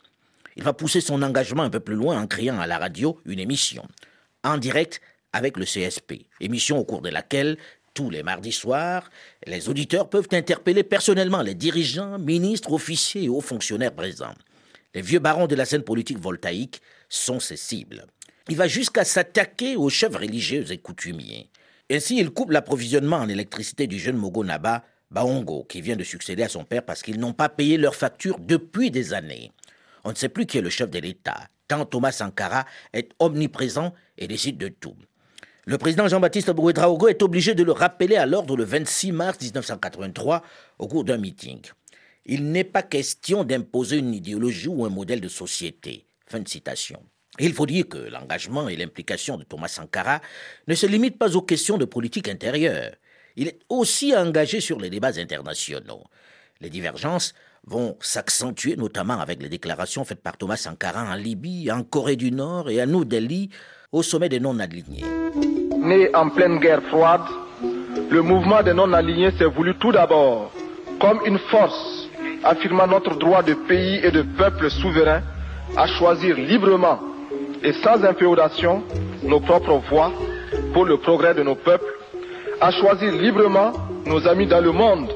Il 0.56 0.64
va 0.64 0.74
pousser 0.74 1.02
son 1.02 1.24
engagement 1.24 1.64
un 1.64 1.70
peu 1.72 1.80
plus 1.80 1.96
loin 1.96 2.22
en 2.22 2.28
créant 2.28 2.60
à 2.60 2.68
la 2.68 2.78
radio 2.78 3.20
une 3.26 3.40
émission, 3.40 3.88
en 4.44 4.58
direct 4.58 5.02
avec 5.32 5.58
le 5.58 5.66
CSP, 5.66 6.28
émission 6.42 6.78
au 6.78 6.84
cours 6.84 7.02
de 7.02 7.10
laquelle, 7.10 7.58
tous 7.96 8.10
les 8.10 8.24
mardis 8.24 8.52
soirs, 8.52 9.10
les 9.48 9.70
auditeurs 9.70 10.10
peuvent 10.10 10.28
interpeller 10.32 10.84
personnellement 10.84 11.42
les 11.42 11.56
dirigeants, 11.56 12.20
ministres, 12.20 12.72
officiers 12.72 13.24
et 13.24 13.30
hauts 13.30 13.42
fonctionnaires 13.42 13.94
présents. 13.94 14.34
Les 14.94 15.02
vieux 15.02 15.20
barons 15.20 15.48
de 15.48 15.56
la 15.56 15.66
scène 15.66 15.84
politique 15.84 16.20
voltaïque 16.20 16.82
sont 17.10 17.40
ses 17.40 17.58
cibles. 17.58 18.06
Il 18.50 18.58
va 18.58 18.68
jusqu'à 18.68 19.06
s'attaquer 19.06 19.78
aux 19.78 19.90
chefs 19.90 20.18
religieux 20.18 20.70
et 20.70 20.78
coutumiers. 20.78 21.50
Ainsi, 21.90 22.18
il 22.18 22.32
coupe 22.32 22.52
l'approvisionnement 22.52 23.18
en 23.18 23.30
électricité 23.30 23.88
du 23.88 23.98
jeune 23.98 24.18
Mogo 24.18 24.44
Naba, 24.44 24.84
Baongo, 25.12 25.64
qui 25.64 25.80
vient 25.80 25.96
de 25.96 26.04
succéder 26.04 26.44
à 26.44 26.50
son 26.50 26.66
père 26.66 26.84
parce 26.84 27.02
qu'ils 27.02 27.20
n'ont 27.20 27.34
pas 27.34 27.48
payé 27.48 27.78
leurs 27.78 27.96
factures 27.96 28.40
depuis 28.40 28.92
des 28.92 29.14
années. 29.14 29.52
On 30.04 30.10
ne 30.10 30.16
sait 30.16 30.28
plus 30.28 30.46
qui 30.46 30.58
est 30.58 30.62
le 30.62 30.70
chef 30.70 30.90
de 30.90 31.00
l'État, 31.00 31.48
tant 31.70 31.86
Thomas 31.86 32.12
Sankara 32.12 32.66
est 32.92 33.12
omniprésent 33.20 33.94
et 34.18 34.28
décide 34.28 34.58
de 34.58 34.68
tout. 34.68 34.98
Le 35.66 35.78
président 35.78 36.10
Jean-Baptiste 36.10 36.50
Ouedraogo 36.50 37.08
est 37.08 37.24
obligé 37.24 37.56
de 37.56 37.64
le 37.64 37.72
rappeler 37.72 38.18
à 38.18 38.26
l'ordre 38.26 38.58
le 38.58 38.66
26 38.66 39.14
mars 39.14 39.40
1983 39.40 40.44
au 40.80 40.88
cours 40.90 41.06
d'un 41.06 41.18
meeting. 41.18 41.62
Il 42.26 42.52
n'est 42.52 42.66
pas 42.66 42.84
question 42.84 43.46
d'imposer 43.46 44.00
une 44.00 44.14
idéologie 44.14 44.68
ou 44.68 44.84
un 44.84 44.90
modèle 44.90 45.22
de 45.22 45.30
société. 45.30 46.08
Fin 46.26 46.42
de 46.42 46.50
citation. 46.50 47.02
Il 47.40 47.54
faut 47.54 47.66
dire 47.66 47.88
que 47.88 47.98
l'engagement 47.98 48.70
et 48.70 48.76
l'implication 48.76 49.38
de 49.38 49.44
Thomas 49.44 49.68
Sankara 49.68 50.22
ne 50.68 50.76
se 50.76 50.86
limitent 50.86 51.18
pas 51.18 51.36
aux 51.36 51.42
questions 51.42 51.78
de 51.78 51.86
politique 51.86 52.30
intérieure. 52.30 52.92
Il 53.36 53.48
est 53.48 53.60
aussi 53.70 54.16
engagé 54.16 54.60
sur 54.60 54.80
les 54.80 54.92
débats 54.92 55.18
internationaux. 55.18 56.04
Les 56.62 56.70
divergences 56.70 57.34
vont 57.66 57.98
s'accentuer 58.02 58.76
notamment 58.76 59.20
avec 59.20 59.42
les 59.42 59.50
déclarations 59.50 60.06
faites 60.06 60.22
par 60.22 60.38
Thomas 60.38 60.58
Sankara 60.58 61.12
en 61.12 61.16
Libye, 61.16 61.72
en 61.72 61.84
Corée 61.84 62.16
du 62.18 62.32
Nord 62.32 62.70
et 62.70 62.80
à 62.80 62.86
New 62.86 63.04
Delhi 63.04 63.50
au 63.92 64.04
sommet 64.04 64.30
des 64.30 64.40
non-alignés. 64.40 65.04
Né 65.80 66.14
en 66.16 66.30
pleine 66.30 66.60
guerre 66.60 66.84
froide, 66.84 67.26
le 68.12 68.22
mouvement 68.22 68.62
des 68.62 68.74
non-alignés 68.74 69.32
s'est 69.40 69.46
voulu 69.46 69.76
tout 69.80 69.92
d'abord 69.92 70.52
comme 71.00 71.20
une 71.26 71.40
force 71.50 72.08
affirmant 72.44 72.88
notre 72.88 73.18
droit 73.18 73.42
de 73.42 73.56
pays 73.68 74.00
et 74.04 74.12
de 74.12 74.22
peuple 74.38 74.70
souverain 74.70 75.22
à 75.76 75.88
choisir 75.88 76.38
librement 76.38 77.00
et 77.64 77.74
sans 77.74 78.04
inféodation 78.04 78.84
nos 79.24 79.40
propres 79.40 79.82
voies 79.90 80.12
pour 80.74 80.86
le 80.86 80.98
progrès 80.98 81.34
de 81.34 81.44
nos 81.44 81.56
peuples, 81.56 81.86
à 82.62 82.72
choisir 82.72 83.12
librement 83.14 83.72
nos 84.06 84.28
amis 84.28 84.48
dans 84.48 84.62
le 84.62 84.72
monde 84.72 85.10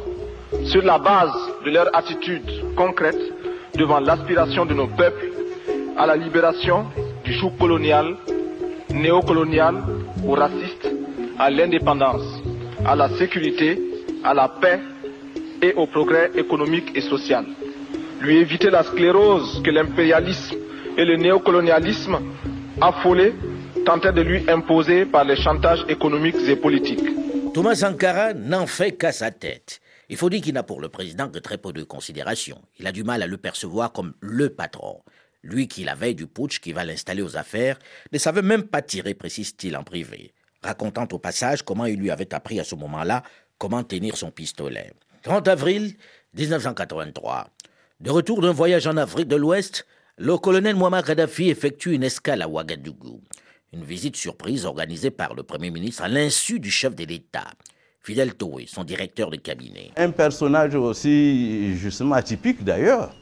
sur 0.66 0.82
la 0.84 0.98
base 0.98 1.34
de 1.66 1.72
leur 1.72 1.96
attitude 1.96 2.50
concrète 2.75 3.20
devant 3.75 4.00
l'aspiration 4.00 4.66
de 4.66 4.74
nos 4.74 4.88
peuples 4.88 5.32
à 5.98 6.06
la 6.06 6.16
libération 6.16 6.86
du 7.24 7.34
joug 7.34 7.51
colonial, 7.60 8.16
néocolonial 8.94 9.75
ou 10.24 10.32
raciste, 10.32 10.89
à 11.38 11.50
l'indépendance, 11.50 12.24
à 12.86 12.96
la 12.96 13.10
sécurité, 13.10 13.80
à 14.24 14.34
la 14.34 14.48
paix 14.48 14.80
et 15.62 15.74
au 15.74 15.86
progrès 15.88 16.32
économique 16.36 16.92
et 16.96 17.01
social. 17.01 17.46
Lui 18.22 18.38
éviter 18.38 18.70
la 18.70 18.84
sclérose 18.84 19.62
que 19.63 19.70
l'impérialisme 19.72 20.56
et 20.98 21.06
le 21.06 21.16
néocolonialisme 21.16 22.18
affolé 22.82 23.34
tentaient 23.86 24.12
de 24.12 24.22
lui 24.22 24.50
imposer 24.50 25.06
par 25.06 25.24
les 25.24 25.36
chantages 25.36 25.86
économiques 25.88 26.36
et 26.48 26.56
politiques. 26.56 27.08
Thomas 27.54 27.75
Sankara 27.75 28.34
n'en 28.34 28.68
fait 28.68 28.94
qu'à 28.94 29.12
sa 29.12 29.32
tête. 29.32 29.80
Il 30.10 30.18
faut 30.18 30.30
dire 30.30 30.42
qu'il 30.42 30.54
n'a 30.54 30.63
pour 30.63 30.82
le 30.82 30.89
président 30.89 31.30
que 31.30 31.39
très 31.39 31.58
peu 31.58 31.74
de 31.74 31.84
considération. 31.84 32.62
Il 32.80 32.88
a 32.88 32.92
du 32.92 33.04
mal 33.04 33.22
à 33.22 33.27
le 33.27 33.38
percevoir 33.38 33.92
comme 33.92 34.13
le 34.22 34.50
patron. 34.50 35.01
Lui 35.44 35.68
qui, 35.68 35.84
la 35.84 35.96
veille 35.96 36.16
du 36.16 36.27
putsch 36.27 36.60
qui 36.60 36.74
va 36.74 36.84
l'installer 36.84 37.22
aux 37.22 37.38
affaires, 37.38 37.77
ne 38.12 38.18
savait 38.18 38.42
même 38.42 38.63
pas 38.63 38.82
tirer, 38.82 39.13
précise-t-il 39.13 39.77
en 39.77 39.84
privé, 39.84 40.34
racontant 40.63 41.08
au 41.12 41.20
passage 41.20 41.63
comment 41.63 41.86
il 41.86 42.00
lui 42.00 42.10
avait 42.10 42.34
appris 42.34 42.60
à 42.60 42.63
ce 42.63 42.75
moment-là 42.75 43.24
comment 43.58 43.84
tenir 43.84 44.18
son 44.18 44.32
pistolet. 44.32 44.94
30 45.24 45.48
avril 45.48 45.96
1983. 46.36 47.50
De 48.00 48.10
retour 48.12 48.42
d'un 48.42 48.51
voyage 48.51 48.88
en 48.88 48.98
Afrique 48.98 49.27
de 49.27 49.36
l'Ouest, 49.36 49.86
le 50.19 50.36
colonel 50.38 50.75
Muammar 50.75 51.03
Kadhafi 51.03 51.50
effectue 51.50 51.93
une 51.93 52.03
escale 52.03 52.41
à 52.41 52.47
Ouagadougou. 52.47 53.21
Une 53.71 53.83
visite 53.83 54.15
surprise 54.15 54.65
organisée 54.65 55.12
par 55.12 55.36
le 55.36 55.43
Premier 55.43 55.69
ministre 55.69 56.01
à 56.01 56.07
l'insu 56.07 56.59
du 56.59 56.71
chef 56.71 56.95
de 56.95 57.05
l'État. 57.05 57.45
Fidel 58.01 58.33
Toé, 58.33 58.65
son 58.67 58.83
directeur 58.83 59.29
de 59.29 59.36
cabinet. 59.36 59.91
Un 59.95 60.09
personnage 60.09 60.74
aussi 60.74 61.75
justement 61.75 62.15
atypique 62.15 62.63
d'ailleurs, 62.63 63.13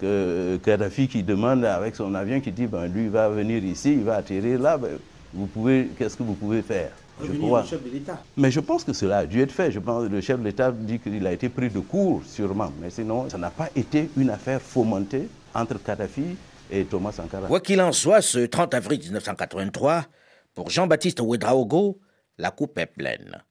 que 0.00 0.58
Kadhafi 0.64 1.06
qui 1.06 1.22
demande 1.22 1.64
avec 1.64 1.94
son 1.94 2.12
avion, 2.14 2.40
qui 2.40 2.50
dit, 2.50 2.66
ben, 2.66 2.86
lui 2.86 3.06
va 3.06 3.28
venir 3.28 3.62
ici, 3.62 3.92
il 3.92 4.02
va 4.02 4.16
atterrir 4.16 4.58
là, 4.58 4.78
ben, 4.78 4.98
vous 5.32 5.46
pouvez, 5.46 5.90
qu'est-ce 5.96 6.16
que 6.16 6.22
vous 6.24 6.34
pouvez 6.34 6.62
faire? 6.62 6.90
Je 7.22 7.32
crois. 7.34 7.62
chef 7.64 7.84
de 7.84 7.90
l'État. 7.90 8.20
Mais 8.36 8.50
je 8.50 8.58
pense 8.58 8.82
que 8.82 8.92
cela 8.92 9.18
a 9.18 9.26
dû 9.26 9.40
être 9.40 9.52
fait. 9.52 9.70
Je 9.70 9.78
pense 9.78 10.08
que 10.08 10.12
le 10.12 10.20
chef 10.20 10.40
de 10.40 10.44
l'État 10.44 10.72
dit 10.72 10.98
qu'il 10.98 11.24
a 11.24 11.32
été 11.32 11.48
pris 11.48 11.68
de 11.68 11.78
court, 11.78 12.22
sûrement. 12.26 12.72
Mais 12.80 12.90
sinon, 12.90 13.28
ça 13.28 13.38
n'a 13.38 13.50
pas 13.50 13.68
été 13.76 14.08
une 14.16 14.30
affaire 14.30 14.60
fomentée 14.60 15.28
entre 15.54 15.82
Kadhafi 15.82 16.36
et 16.70 16.84
Thomas 16.84 17.12
Sankara. 17.12 17.46
Quoi 17.46 17.60
qu'il 17.60 17.80
en 17.80 17.92
soit, 17.92 18.22
ce 18.22 18.46
30 18.46 18.74
avril 18.74 19.00
1983, 19.00 20.06
pour 20.54 20.70
Jean-Baptiste 20.70 21.20
Ouedraogo, 21.20 22.00
la 22.38 22.50
coupe 22.50 22.78
est 22.78 22.86
pleine. 22.86 23.42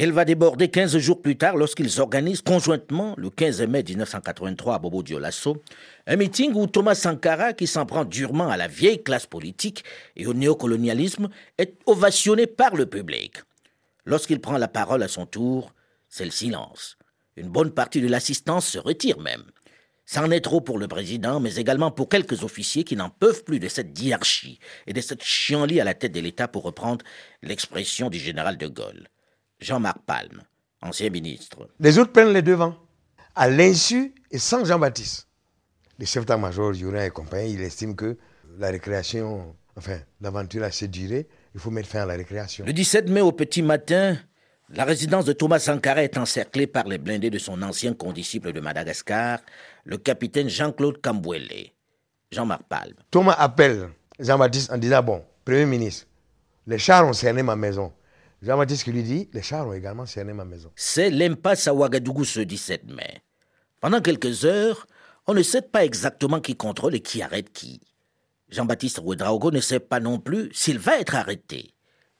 Elle 0.00 0.12
va 0.12 0.24
déborder 0.24 0.68
15 0.68 0.96
jours 0.98 1.20
plus 1.20 1.36
tard 1.36 1.56
lorsqu'ils 1.56 2.00
organisent 2.00 2.40
conjointement, 2.42 3.14
le 3.18 3.30
15 3.30 3.62
mai 3.62 3.82
1983 3.82 4.76
à 4.76 4.78
Bobo 4.78 5.02
Dioulasso, 5.02 5.60
un 6.06 6.14
meeting 6.14 6.54
où 6.54 6.68
Thomas 6.68 6.94
Sankara, 6.94 7.52
qui 7.52 7.66
s'en 7.66 7.84
prend 7.84 8.04
durement 8.04 8.48
à 8.48 8.56
la 8.56 8.68
vieille 8.68 9.02
classe 9.02 9.26
politique 9.26 9.82
et 10.14 10.28
au 10.28 10.34
néocolonialisme, 10.34 11.28
est 11.58 11.74
ovationné 11.86 12.46
par 12.46 12.76
le 12.76 12.86
public. 12.86 13.38
Lorsqu'il 14.04 14.40
prend 14.40 14.56
la 14.56 14.68
parole 14.68 15.02
à 15.02 15.08
son 15.08 15.26
tour, 15.26 15.74
c'est 16.08 16.24
le 16.24 16.30
silence. 16.30 16.96
Une 17.34 17.48
bonne 17.48 17.72
partie 17.72 18.00
de 18.00 18.08
l'assistance 18.08 18.68
se 18.68 18.78
retire 18.78 19.18
même. 19.18 19.42
C'en 20.10 20.30
est 20.30 20.40
trop 20.40 20.62
pour 20.62 20.78
le 20.78 20.88
président, 20.88 21.38
mais 21.38 21.56
également 21.56 21.90
pour 21.90 22.08
quelques 22.08 22.42
officiers 22.42 22.82
qui 22.82 22.96
n'en 22.96 23.10
peuvent 23.10 23.44
plus 23.44 23.60
de 23.60 23.68
cette 23.68 23.92
diarchie 23.92 24.58
et 24.86 24.94
de 24.94 25.02
cette 25.02 25.22
chienlit 25.22 25.82
à 25.82 25.84
la 25.84 25.92
tête 25.92 26.12
de 26.12 26.20
l'État, 26.20 26.48
pour 26.48 26.62
reprendre 26.62 27.04
l'expression 27.42 28.08
du 28.08 28.18
général 28.18 28.56
de 28.56 28.68
Gaulle. 28.68 29.08
Jean-Marc 29.60 29.98
Palme, 30.06 30.44
ancien 30.80 31.10
ministre. 31.10 31.68
Les 31.78 31.98
autres 31.98 32.12
prennent 32.12 32.32
les 32.32 32.40
devants, 32.40 32.74
à 33.34 33.50
l'insu 33.50 34.14
et 34.30 34.38
sans 34.38 34.64
Jean-Baptiste. 34.64 35.28
Le 35.98 36.06
chef 36.06 36.24
d'état-major, 36.24 36.74
Yorin 36.74 37.04
et 37.04 37.10
compagnie, 37.10 37.52
il 37.52 37.60
estime 37.60 37.94
que 37.94 38.16
la 38.56 38.68
récréation, 38.68 39.54
enfin, 39.76 39.98
l'aventure 40.22 40.62
a 40.62 40.68
assez 40.68 40.88
duré, 40.88 41.28
il 41.54 41.60
faut 41.60 41.70
mettre 41.70 41.90
fin 41.90 42.00
à 42.00 42.06
la 42.06 42.14
récréation. 42.14 42.64
Le 42.64 42.72
17 42.72 43.10
mai 43.10 43.20
au 43.20 43.32
petit 43.32 43.60
matin, 43.60 44.16
la 44.70 44.84
résidence 44.84 45.24
de 45.24 45.32
Thomas 45.32 45.58
Sankara 45.58 46.02
est 46.02 46.18
encerclée 46.18 46.66
par 46.66 46.86
les 46.86 46.98
blindés 46.98 47.30
de 47.30 47.38
son 47.38 47.62
ancien 47.62 47.94
condisciple 47.94 48.52
de 48.52 48.60
Madagascar, 48.60 49.40
le 49.84 49.96
capitaine 49.96 50.48
Jean-Claude 50.48 51.00
Cambouele. 51.00 51.70
Jean-Marc 52.30 52.62
Palme. 52.68 52.94
Thomas 53.10 53.36
appelle 53.38 53.88
Jean-Baptiste 54.18 54.70
en 54.70 54.76
disant 54.76 55.02
Bon, 55.02 55.24
Premier 55.44 55.64
ministre, 55.64 56.06
les 56.66 56.78
chars 56.78 57.06
ont 57.06 57.14
cerné 57.14 57.42
ma 57.42 57.56
maison. 57.56 57.92
Jean-Baptiste 58.42 58.86
lui 58.86 59.02
dit, 59.02 59.28
les 59.32 59.42
chars 59.42 59.66
ont 59.66 59.72
également 59.72 60.04
cerné 60.04 60.34
ma 60.34 60.44
maison. 60.44 60.70
C'est 60.76 61.10
l'impasse 61.10 61.66
à 61.66 61.74
Ouagadougou 61.74 62.24
ce 62.24 62.40
17 62.40 62.84
mai. 62.90 63.22
Pendant 63.80 64.02
quelques 64.02 64.44
heures, 64.44 64.86
on 65.26 65.34
ne 65.34 65.42
sait 65.42 65.62
pas 65.62 65.84
exactement 65.84 66.40
qui 66.40 66.54
contrôle 66.54 66.94
et 66.94 67.00
qui 67.00 67.22
arrête 67.22 67.50
qui. 67.52 67.80
Jean-Baptiste 68.50 69.00
Ouedraogo 69.02 69.50
ne 69.50 69.60
sait 69.60 69.80
pas 69.80 70.00
non 70.00 70.18
plus 70.18 70.50
s'il 70.52 70.78
va 70.78 70.98
être 71.00 71.14
arrêté. 71.14 71.74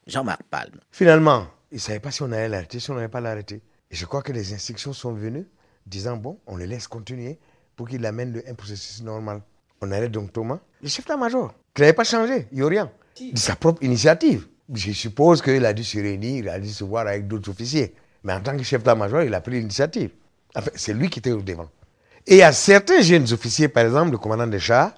Jean-Marc 0.07 0.43
Palme. 0.45 0.81
Finalement, 0.90 1.47
il 1.71 1.77
ne 1.77 1.81
savait 1.81 2.01
pas 2.01 2.11
si 2.11 2.23
on 2.23 2.33
allait 2.33 2.49
l'arrêter, 2.49 2.81
si 2.81 2.91
on 2.91 2.95
n'allait 2.95 3.09
pas 3.09 3.21
l'arrêter. 3.21 3.63
Et 3.91 3.95
je 3.95 4.07
crois 4.07 4.23
que 4.23 4.33
les 4.33 4.53
instructions 4.55 4.93
sont 4.93 5.13
venues 5.13 5.47
disant, 5.87 6.17
bon, 6.17 6.39
on 6.47 6.57
le 6.57 6.65
laisse 6.65 6.89
continuer 6.89 7.39
pour 7.77 7.89
qu'il 7.89 8.05
amène 8.07 8.43
un 8.49 8.55
processus 8.55 9.03
normal. 9.03 9.43
On 9.81 9.91
arrête 9.93 10.11
donc 10.11 10.33
Thomas, 10.33 10.59
le 10.83 10.89
chef 10.89 11.05
d'état-major, 11.05 11.55
qui 11.75 11.83
n'avait 11.83 11.93
pas 11.93 12.05
changé, 12.05 12.49
il 12.53 12.59
n'y 12.59 12.65
a 12.65 12.69
rien, 12.69 12.91
de 13.21 13.39
sa 13.39 13.57
propre 13.57 13.83
initiative. 13.83 14.47
Je 14.73 14.93
suppose 14.93 15.41
qu'il 15.41 15.65
a 15.65 15.73
dû 15.73 15.85
se 15.85 15.99
réunir, 15.99 16.45
il 16.45 16.49
a 16.49 16.59
dû 16.59 16.69
se 16.69 16.85
voir 16.85 17.07
avec 17.07 17.27
d'autres 17.27 17.51
officiers. 17.51 17.95
Mais 18.25 18.33
en 18.33 18.41
tant 18.41 18.57
que 18.57 18.63
chef 18.63 18.81
d'état-major, 18.83 19.23
il 19.23 19.33
a 19.33 19.41
pris 19.41 19.53
l'initiative. 19.53 20.11
Enfin, 20.55 20.71
c'est 20.75 20.93
lui 20.93 21.09
qui 21.09 21.21
était 21.21 21.31
au 21.31 21.41
devant. 21.41 21.71
Et 22.27 22.35
il 22.35 22.39
y 22.39 22.43
a 22.43 22.53
certains 22.53 23.01
jeunes 23.01 23.33
officiers, 23.33 23.69
par 23.69 23.85
exemple, 23.85 24.11
le 24.11 24.19
commandant 24.19 24.47
des 24.47 24.59
chars, 24.59 24.93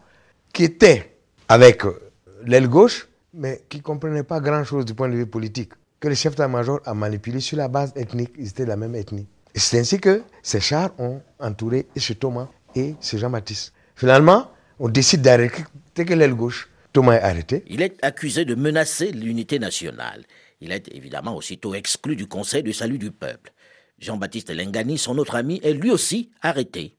qui 0.53 0.65
étaient 0.65 1.17
avec 1.49 1.85
euh, 1.85 2.11
l'aile 2.45 2.69
gauche, 2.69 3.09
mais 3.33 3.63
qui 3.69 3.79
ne 3.79 3.83
comprenaient 3.83 4.25
pas 4.25 4.41
grand-chose 4.41 4.85
du 4.85 4.95
point 4.95 5.09
de 5.09 5.15
vue 5.15 5.27
politique. 5.27 5.73
Que 6.01 6.09
le 6.09 6.15
chef 6.15 6.33
d'état-major 6.33 6.81
a 6.87 6.95
manipulé 6.95 7.41
sur 7.41 7.59
la 7.59 7.69
base 7.69 7.93
ethnique, 7.95 8.33
ils 8.39 8.49
étaient 8.49 8.65
de 8.65 8.71
la 8.71 8.77
même 8.77 8.95
ethnie. 8.95 9.27
Et 9.55 9.59
c'est 9.59 9.79
ainsi 9.79 10.01
que 10.01 10.23
ces 10.43 10.59
chars 10.59 10.99
ont 10.99 11.21
entouré 11.39 11.87
ce 11.95 12.15
Thomas 12.15 12.49
et 12.75 12.95
ce 13.01 13.19
Jean-Baptiste. 13.19 13.75
Finalement, 13.97 14.51
on 14.79 14.89
décide 14.89 15.21
d'arrêter 15.21 15.65
l'aile 15.95 16.35
gauche. 16.35 16.71
Thomas 16.95 17.17
est 17.17 17.23
arrêté. 17.23 17.65
Il 17.69 17.83
est 17.83 18.03
accusé 18.03 18.47
de 18.47 18.55
menacer 18.55 19.13
l'unité 19.13 19.59
nationale. 19.59 20.25
Il 20.63 20.73
est 20.73 20.89
évidemment 20.95 21.37
aussitôt 21.37 21.75
exclu 21.75 22.17
du 22.17 22.27
Conseil 22.27 22.63
du 22.63 22.73
salut 22.73 22.99
du 22.99 23.11
peuple. 23.11 23.53
Jean-Baptiste 23.99 24.55
Lengani, 24.55 24.97
son 24.97 25.19
autre 25.19 25.35
ami, 25.35 25.61
est 25.63 25.75
lui 25.75 25.91
aussi 25.91 26.31
arrêté. 26.41 26.97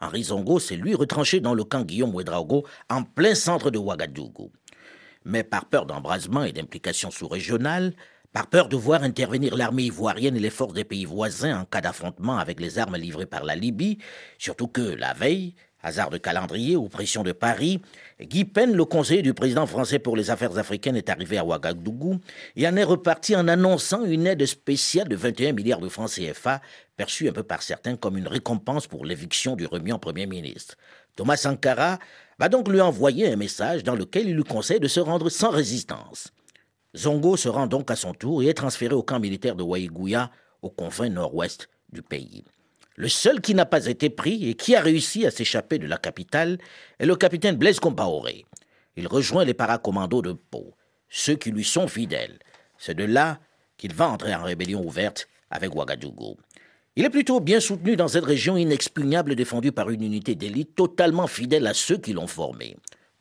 Henri 0.00 0.24
Zongo 0.24 0.58
s'est 0.58 0.74
lui 0.74 0.96
retranché 0.96 1.38
dans 1.38 1.54
le 1.54 1.62
camp 1.62 1.82
Guillaume 1.82 2.14
Ouedraogo, 2.14 2.64
en 2.88 3.04
plein 3.04 3.36
centre 3.36 3.70
de 3.70 3.78
Ouagadougou. 3.78 4.50
Mais 5.24 5.44
par 5.44 5.66
peur 5.66 5.86
d'embrasement 5.86 6.42
et 6.42 6.52
d'implications 6.52 7.12
sous-régionales, 7.12 7.94
par 8.32 8.46
peur 8.46 8.68
de 8.68 8.76
voir 8.76 9.02
intervenir 9.02 9.56
l'armée 9.56 9.84
ivoirienne 9.84 10.36
et 10.36 10.40
les 10.40 10.50
forces 10.50 10.74
des 10.74 10.84
pays 10.84 11.04
voisins 11.04 11.60
en 11.60 11.64
cas 11.64 11.80
d'affrontement 11.80 12.38
avec 12.38 12.60
les 12.60 12.78
armes 12.78 12.96
livrées 12.96 13.26
par 13.26 13.44
la 13.44 13.56
Libye, 13.56 13.98
surtout 14.38 14.68
que, 14.68 14.80
la 14.80 15.12
veille, 15.14 15.54
Hasard 15.82 16.10
de 16.10 16.18
calendrier 16.18 16.76
ou 16.76 16.88
pression 16.88 17.22
de 17.22 17.32
Paris, 17.32 17.80
Guy 18.20 18.44
Pen, 18.44 18.74
le 18.74 18.84
conseiller 18.84 19.22
du 19.22 19.32
président 19.32 19.66
français 19.66 19.98
pour 19.98 20.14
les 20.14 20.30
affaires 20.30 20.58
africaines, 20.58 20.96
est 20.96 21.08
arrivé 21.08 21.38
à 21.38 21.44
Ouagadougou 21.44 22.20
et 22.54 22.68
en 22.68 22.76
est 22.76 22.84
reparti 22.84 23.34
en 23.34 23.48
annonçant 23.48 24.04
une 24.04 24.26
aide 24.26 24.44
spéciale 24.44 25.08
de 25.08 25.16
21 25.16 25.52
milliards 25.52 25.80
de 25.80 25.88
francs 25.88 26.10
CFA, 26.10 26.60
perçue 26.98 27.30
un 27.30 27.32
peu 27.32 27.42
par 27.42 27.62
certains 27.62 27.96
comme 27.96 28.18
une 28.18 28.28
récompense 28.28 28.86
pour 28.86 29.06
l'éviction 29.06 29.56
du 29.56 29.66
en 29.66 29.98
Premier 29.98 30.26
ministre. 30.26 30.76
Thomas 31.16 31.36
Sankara 31.36 31.98
va 32.38 32.50
donc 32.50 32.68
lui 32.68 32.82
envoyer 32.82 33.32
un 33.32 33.36
message 33.36 33.82
dans 33.82 33.94
lequel 33.94 34.28
il 34.28 34.36
lui 34.36 34.44
conseille 34.44 34.80
de 34.80 34.88
se 34.88 35.00
rendre 35.00 35.30
sans 35.30 35.50
résistance. 35.50 36.30
Zongo 36.96 37.36
se 37.36 37.48
rend 37.48 37.66
donc 37.66 37.90
à 37.90 37.96
son 37.96 38.14
tour 38.14 38.42
et 38.42 38.48
est 38.48 38.54
transféré 38.54 38.94
au 38.94 39.02
camp 39.02 39.20
militaire 39.20 39.54
de 39.54 39.62
Waïgouya, 39.62 40.30
aux 40.62 40.70
confins 40.70 41.08
nord-ouest 41.08 41.68
du 41.92 42.02
pays. 42.02 42.44
Le 42.96 43.08
seul 43.08 43.40
qui 43.40 43.54
n'a 43.54 43.64
pas 43.64 43.86
été 43.86 44.10
pris 44.10 44.48
et 44.48 44.54
qui 44.54 44.74
a 44.74 44.80
réussi 44.80 45.24
à 45.24 45.30
s'échapper 45.30 45.78
de 45.78 45.86
la 45.86 45.96
capitale 45.96 46.58
est 46.98 47.06
le 47.06 47.16
capitaine 47.16 47.56
Blaise 47.56 47.80
Compaoré. 47.80 48.44
Il 48.96 49.06
rejoint 49.06 49.44
les 49.44 49.54
paracommandos 49.54 50.22
de 50.22 50.32
Pau, 50.32 50.74
ceux 51.08 51.36
qui 51.36 51.50
lui 51.50 51.64
sont 51.64 51.88
fidèles. 51.88 52.38
C'est 52.76 52.96
de 52.96 53.04
là 53.04 53.38
qu'il 53.76 53.94
va 53.94 54.08
entrer 54.08 54.34
en 54.34 54.42
rébellion 54.42 54.84
ouverte 54.84 55.28
avec 55.50 55.74
Ouagadougou. 55.74 56.36
Il 56.96 57.04
est 57.04 57.10
plutôt 57.10 57.40
bien 57.40 57.60
soutenu 57.60 57.96
dans 57.96 58.08
cette 58.08 58.24
région 58.24 58.56
inexpugnable 58.56 59.36
défendue 59.36 59.72
par 59.72 59.90
une 59.90 60.02
unité 60.02 60.34
d'élite 60.34 60.74
totalement 60.74 61.28
fidèle 61.28 61.66
à 61.66 61.74
ceux 61.74 61.96
qui 61.96 62.12
l'ont 62.12 62.26
formé. 62.26 62.76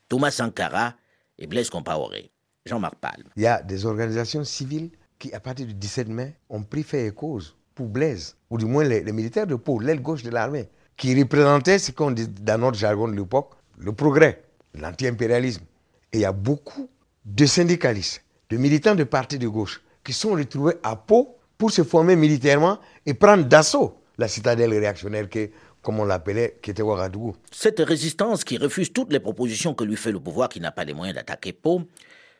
Thomas 0.09 0.31
Sankara 0.31 0.95
et 1.37 1.47
Blaise 1.47 1.69
Compaoré. 1.69 2.31
Jean-Marc 2.69 2.95
Palme. 2.95 3.23
Il 3.35 3.43
y 3.43 3.47
a 3.47 3.61
des 3.61 3.85
organisations 3.85 4.43
civiles 4.43 4.91
qui, 5.17 5.33
à 5.33 5.39
partir 5.39 5.65
du 5.65 5.73
17 5.73 6.07
mai, 6.07 6.35
ont 6.49 6.63
pris 6.63 6.83
fait 6.83 7.07
et 7.07 7.11
cause 7.11 7.55
pour 7.75 7.87
Blaise, 7.87 8.35
ou 8.49 8.57
du 8.57 8.65
moins 8.65 8.83
les, 8.83 9.03
militaires 9.11 9.47
de 9.47 9.55
Pau, 9.55 9.79
l'aile 9.79 10.01
gauche 10.01 10.23
de 10.23 10.29
l'armée, 10.29 10.69
qui 10.97 11.17
représentaient 11.17 11.79
ce 11.79 11.91
qu'on 11.91 12.11
dit 12.11 12.27
dans 12.27 12.59
notre 12.59 12.77
jargon 12.77 13.07
de 13.07 13.15
l'époque, 13.15 13.51
le 13.77 13.93
progrès, 13.93 14.43
l'anti-impérialisme. 14.75 15.63
Et 16.11 16.17
il 16.17 16.21
y 16.21 16.25
a 16.25 16.31
beaucoup 16.31 16.89
de 17.25 17.45
syndicalistes, 17.45 18.23
de 18.49 18.57
militants 18.57 18.95
de 18.95 19.03
partis 19.03 19.39
de 19.39 19.47
gauche 19.47 19.81
qui 20.03 20.13
sont 20.13 20.31
retrouvés 20.31 20.75
à 20.83 20.95
Pau 20.95 21.37
pour 21.57 21.71
se 21.71 21.83
former 21.83 22.15
militairement 22.15 22.79
et 23.05 23.13
prendre 23.13 23.45
d'assaut 23.45 23.97
la 24.17 24.27
citadelle 24.27 24.71
réactionnaire 24.71 25.29
qui, 25.29 25.49
comme 25.81 25.99
on 25.99 26.05
l'appelait, 26.05 26.59
qui 26.61 26.71
était 26.71 26.81
Ouagadougou. 26.81 27.35
Cette 27.51 27.79
résistance 27.79 28.43
qui 28.43 28.57
refuse 28.57 28.91
toutes 28.91 29.13
les 29.13 29.19
propositions 29.19 29.73
que 29.73 29.83
lui 29.83 29.95
fait 29.95 30.11
le 30.11 30.19
pouvoir 30.19 30.49
qui 30.49 30.59
n'a 30.59 30.71
pas 30.71 30.83
les 30.83 30.93
moyens 30.93 31.15
d'attaquer 31.15 31.53
Pau 31.53 31.83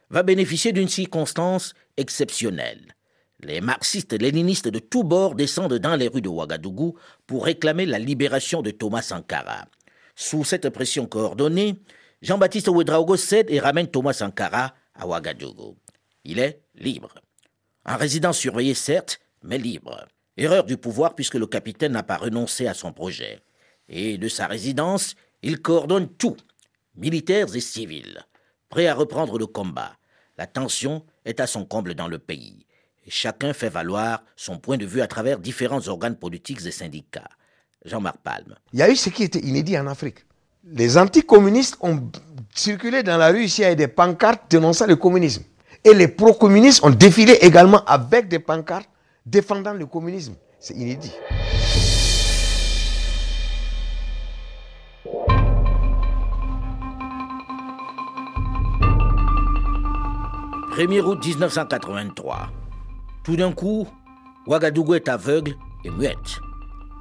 va 0.10 0.24
bénéficier 0.24 0.72
d'une 0.72 0.88
circonstance 0.88 1.74
exceptionnelle. 1.98 2.96
Les 3.42 3.62
marxistes-léninistes 3.62 4.68
de 4.68 4.80
tous 4.80 5.04
bords 5.04 5.36
descendent 5.36 5.78
dans 5.78 5.96
les 5.96 6.08
rues 6.08 6.22
de 6.22 6.28
Ouagadougou 6.28 6.98
pour 7.26 7.46
réclamer 7.46 7.86
la 7.86 8.00
libération 8.00 8.62
de 8.62 8.72
Thomas 8.72 9.02
Sankara. 9.02 9.66
Sous 10.16 10.44
cette 10.44 10.70
pression 10.70 11.06
coordonnée, 11.06 11.76
Jean-Baptiste 12.22 12.68
Ouedraogo 12.68 13.16
cède 13.16 13.50
et 13.50 13.62
ramène 13.62 13.88
Thomas 13.88 14.14
Sankara 14.14 14.74
à 14.94 15.08
Ouagadougou. 15.08 15.78
Il 16.26 16.40
est 16.40 16.62
libre. 16.76 17.16
Un 17.86 17.96
résident 17.96 18.34
surveillé 18.34 18.74
certes, 18.74 19.22
mais 19.42 19.58
libre. 19.58 20.06
Erreur 20.36 20.66
du 20.66 20.76
pouvoir 20.76 21.16
puisque 21.16 21.36
le 21.36 21.48
capitaine 21.48 21.94
n'a 21.94 22.04
pas 22.04 22.18
renoncé 22.18 22.68
à 22.68 22.74
son 22.74 22.92
projet. 22.92 23.40
Et 23.88 24.18
de 24.18 24.28
sa 24.28 24.48
résidence, 24.48 25.16
il 25.42 25.62
coordonne 25.62 26.10
tout, 26.10 26.38
militaires 26.96 27.56
et 27.56 27.62
civils, 27.62 28.20
prêt 28.68 28.88
à 28.88 28.94
reprendre 28.94 29.38
le 29.40 29.48
combat. 29.48 29.99
La 30.40 30.48
tension 30.48 31.04
est 31.26 31.42
à 31.42 31.48
son 31.48 31.66
comble 31.66 31.96
dans 31.96 32.08
le 32.08 32.18
pays. 32.18 32.66
Chacun 33.10 33.52
fait 33.52 33.68
valoir 33.68 34.24
son 34.38 34.58
point 34.58 34.78
de 34.78 34.86
vue 34.86 35.02
à 35.02 35.08
travers 35.08 35.38
différents 35.38 35.86
organes 35.90 36.16
politiques 36.16 36.66
et 36.66 36.72
syndicats. 36.72 37.28
Jean-Marc 37.84 38.20
Palme. 38.24 38.56
Il 38.72 38.80
y 38.80 38.82
a 38.82 38.90
eu 38.90 38.96
ce 38.96 39.10
qui 39.10 39.24
était 39.24 39.40
inédit 39.40 39.78
en 39.78 39.86
Afrique. 39.88 40.20
Les 40.64 40.98
anticommunistes 40.98 41.76
ont 41.82 42.10
circulé 42.56 43.04
dans 43.04 43.18
la 43.18 43.32
rue 43.32 43.44
ici 43.44 43.66
avec 43.66 43.80
des 43.80 43.90
pancartes 43.90 44.50
dénonçant 44.50 44.88
le 44.88 44.96
communisme. 44.96 45.44
Et 45.84 45.94
les 45.94 46.08
pro-communistes 46.08 46.86
ont 46.86 46.90
défilé 46.90 47.34
également 47.42 47.84
avec 47.84 48.30
des 48.30 48.40
pancartes 48.40 48.90
défendant 49.26 49.74
le 49.74 49.88
communisme. 49.88 50.36
C'est 50.58 50.76
inédit. 50.76 51.12
«1er 60.80 61.02
août 61.02 61.20
1983. 61.22 62.50
Tout 63.26 63.36
d'un 63.36 63.52
coup, 63.52 63.86
Ouagadougou 64.48 64.94
est 64.94 65.10
aveugle 65.10 65.58
et 65.84 65.90
muette. 65.90 66.40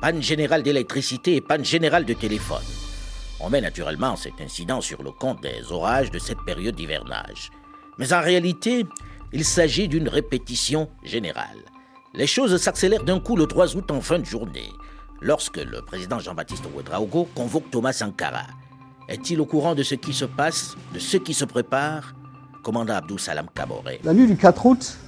Panne 0.00 0.20
générale 0.20 0.64
d'électricité 0.64 1.36
et 1.36 1.40
panne 1.40 1.64
générale 1.64 2.04
de 2.04 2.12
téléphone. 2.12 2.64
On 3.38 3.48
met 3.48 3.60
naturellement 3.60 4.16
cet 4.16 4.40
incident 4.40 4.80
sur 4.80 5.04
le 5.04 5.12
compte 5.12 5.42
des 5.42 5.70
orages 5.70 6.10
de 6.10 6.18
cette 6.18 6.42
période 6.44 6.74
d'hivernage. 6.74 7.50
Mais 7.98 8.12
en 8.12 8.20
réalité, 8.20 8.84
il 9.32 9.44
s'agit 9.44 9.86
d'une 9.86 10.08
répétition 10.08 10.90
générale. 11.04 11.62
Les 12.14 12.26
choses 12.26 12.56
s'accélèrent 12.60 13.04
d'un 13.04 13.20
coup 13.20 13.36
le 13.36 13.46
3 13.46 13.76
août 13.76 13.92
en 13.92 14.00
fin 14.00 14.18
de 14.18 14.26
journée, 14.26 14.72
lorsque 15.20 15.58
le 15.58 15.82
président 15.82 16.18
Jean-Baptiste 16.18 16.66
Ouedraogo 16.74 17.28
convoque 17.32 17.70
Thomas 17.70 17.92
Sankara. 17.92 18.48
Est-il 19.08 19.40
au 19.40 19.46
courant 19.46 19.76
de 19.76 19.84
ce 19.84 19.94
qui 19.94 20.14
se 20.14 20.24
passe, 20.24 20.76
de 20.92 20.98
ce 20.98 21.16
qui 21.16 21.32
se 21.32 21.44
prépare? 21.44 22.14
Commandant 22.62 22.94
Abdou 22.94 23.18
Salam 23.18 23.46
Kaboré. 23.54 24.00
La 24.04 24.12
nuit 24.12 24.26
du 24.26 24.36
4 24.36 24.66
août, 24.66 24.98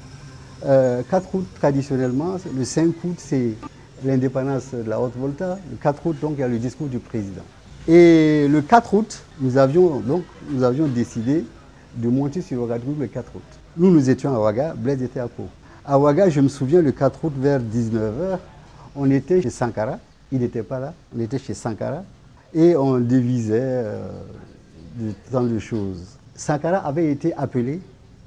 4 0.60 0.68
euh, 0.68 1.02
août 1.32 1.46
traditionnellement, 1.58 2.36
le 2.56 2.64
5 2.64 2.94
août 3.04 3.16
c'est 3.18 3.54
l'indépendance 4.04 4.72
de 4.72 4.88
la 4.88 5.00
Haute-Volta. 5.00 5.58
Le 5.70 5.76
4 5.76 6.06
août, 6.06 6.16
donc, 6.20 6.34
il 6.36 6.40
y 6.40 6.42
a 6.42 6.48
le 6.48 6.58
discours 6.58 6.88
du 6.88 6.98
président. 6.98 7.42
Et 7.88 8.46
le 8.48 8.60
4 8.62 8.94
août, 8.94 9.22
nous 9.40 9.56
avions, 9.56 10.00
donc, 10.00 10.24
décidé 10.94 11.44
de 11.96 12.08
monter 12.08 12.40
sur 12.40 12.62
Ouagadougou 12.62 13.00
le 13.00 13.06
4 13.06 13.32
août. 13.34 13.42
Nous, 13.76 13.90
nous 13.90 14.10
étions 14.10 14.34
à 14.34 14.38
Ouaga, 14.38 14.74
Blaise 14.76 15.02
était 15.02 15.20
à 15.20 15.28
Pau. 15.28 15.48
À 15.84 15.98
Ouaga, 15.98 16.28
je 16.28 16.40
me 16.40 16.48
souviens, 16.48 16.82
le 16.82 16.92
4 16.92 17.24
août, 17.24 17.32
vers 17.36 17.60
19h, 17.60 18.38
on 18.96 19.10
était 19.10 19.42
chez 19.42 19.50
Sankara. 19.50 19.98
Il 20.32 20.40
n'était 20.40 20.62
pas 20.62 20.78
là. 20.78 20.94
On 21.16 21.20
était 21.20 21.38
chez 21.38 21.54
Sankara. 21.54 22.04
Et 22.52 22.76
on 22.76 22.98
devisait 22.98 23.58
euh, 23.60 24.08
tant 25.30 25.42
de 25.42 25.58
choses. 25.58 26.19
Sankara 26.40 26.78
avait 26.78 27.12
été 27.12 27.34
appelé 27.34 27.80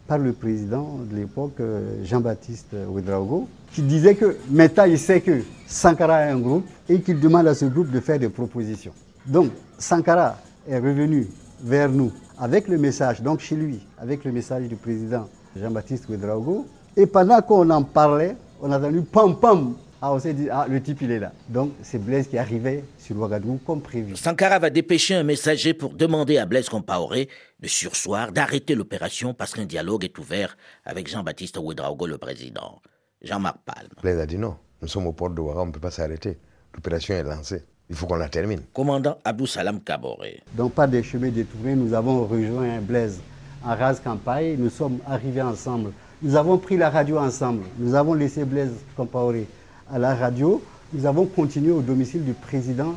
par 0.05 0.19
le 0.19 0.33
président 0.33 0.99
de 1.09 1.15
l'époque, 1.15 1.53
euh, 1.59 2.05
Jean-Baptiste 2.05 2.75
Ouedraogo, 2.87 3.47
qui 3.71 3.81
disait 3.81 4.13
que 4.13 4.37
maintenant 4.51 4.83
il 4.83 4.99
sait 4.99 5.19
que 5.19 5.41
Sankara 5.65 6.17
a 6.17 6.31
un 6.31 6.37
groupe 6.37 6.67
et 6.87 7.01
qu'il 7.01 7.19
demande 7.19 7.47
à 7.47 7.55
ce 7.55 7.65
groupe 7.65 7.89
de 7.89 7.99
faire 7.99 8.19
des 8.19 8.29
propositions. 8.29 8.91
Donc 9.25 9.49
Sankara 9.79 10.37
est 10.69 10.77
revenu 10.77 11.27
vers 11.63 11.89
nous 11.89 12.11
avec 12.37 12.67
le 12.67 12.77
message, 12.77 13.23
donc 13.23 13.39
chez 13.39 13.55
lui, 13.55 13.79
avec 13.97 14.23
le 14.25 14.31
message 14.31 14.67
du 14.67 14.75
président 14.75 15.27
Jean-Baptiste 15.59 16.07
Ouedraogo. 16.07 16.67
Et 16.95 17.07
pendant 17.07 17.41
qu'on 17.41 17.67
en 17.71 17.81
parlait, 17.81 18.35
on 18.61 18.71
a 18.71 18.77
entendu 18.77 19.01
pam 19.01 19.39
pam. 19.39 19.73
Ah, 20.05 20.11
on 20.11 20.19
s'est 20.19 20.33
dit, 20.33 20.49
ah, 20.51 20.65
le 20.69 20.81
type, 20.81 21.01
il 21.01 21.11
est 21.11 21.19
là. 21.19 21.31
Donc, 21.47 21.71
c'est 21.81 21.97
Blaise 21.97 22.27
qui 22.27 22.37
arrivait 22.37 22.83
sur 22.97 23.15
Ouagadougou 23.15 23.61
comme 23.65 23.79
prévu. 23.79 24.17
Sankara 24.17 24.59
va 24.59 24.69
dépêcher 24.69 25.15
un 25.15 25.23
messager 25.23 25.73
pour 25.73 25.93
demander 25.93 26.37
à 26.37 26.45
Blaise 26.45 26.67
Compaoré 26.67 27.29
de 27.61 27.67
sursoir, 27.69 28.33
d'arrêter 28.33 28.75
l'opération 28.75 29.33
parce 29.33 29.53
qu'un 29.53 29.63
dialogue 29.63 30.03
est 30.03 30.19
ouvert 30.19 30.57
avec 30.83 31.07
Jean-Baptiste 31.07 31.57
Ouedraogo, 31.57 32.05
le 32.05 32.17
président. 32.17 32.81
Jean-Marc 33.21 33.59
Palme. 33.63 33.87
Blaise 34.01 34.19
a 34.19 34.25
dit 34.25 34.37
non, 34.37 34.57
nous 34.81 34.89
sommes 34.89 35.07
au 35.07 35.13
port 35.13 35.29
de 35.29 35.39
Ouaga, 35.39 35.61
on 35.61 35.67
ne 35.67 35.71
peut 35.71 35.79
pas 35.79 35.89
s'arrêter. 35.89 36.37
L'opération 36.75 37.13
est 37.13 37.23
lancée. 37.23 37.63
Il 37.89 37.95
faut 37.95 38.05
qu'on 38.05 38.15
la 38.15 38.27
termine. 38.27 38.59
Commandant 38.73 39.17
Abdou 39.23 39.45
Salam 39.45 39.79
Kaboré. 39.79 40.41
Donc, 40.57 40.73
par 40.73 40.89
des 40.89 41.01
chemins 41.01 41.29
détournés, 41.29 41.75
nous 41.75 41.93
avons 41.93 42.25
rejoint 42.25 42.81
Blaise 42.81 43.21
en 43.63 43.73
rase 43.73 44.01
campagne. 44.01 44.57
Nous 44.57 44.69
sommes 44.69 44.99
arrivés 45.07 45.43
ensemble. 45.43 45.93
Nous 46.21 46.35
avons 46.35 46.57
pris 46.57 46.75
la 46.75 46.89
radio 46.89 47.19
ensemble. 47.19 47.63
Nous 47.79 47.95
avons 47.95 48.15
laissé 48.15 48.43
Blaise 48.43 48.73
Compaoré 48.97 49.47
à 49.93 49.99
la 49.99 50.15
radio. 50.15 50.61
Nous 50.91 51.05
avons 51.05 51.25
continué 51.25 51.71
au 51.71 51.81
domicile 51.81 52.25
du 52.25 52.33
président 52.33 52.95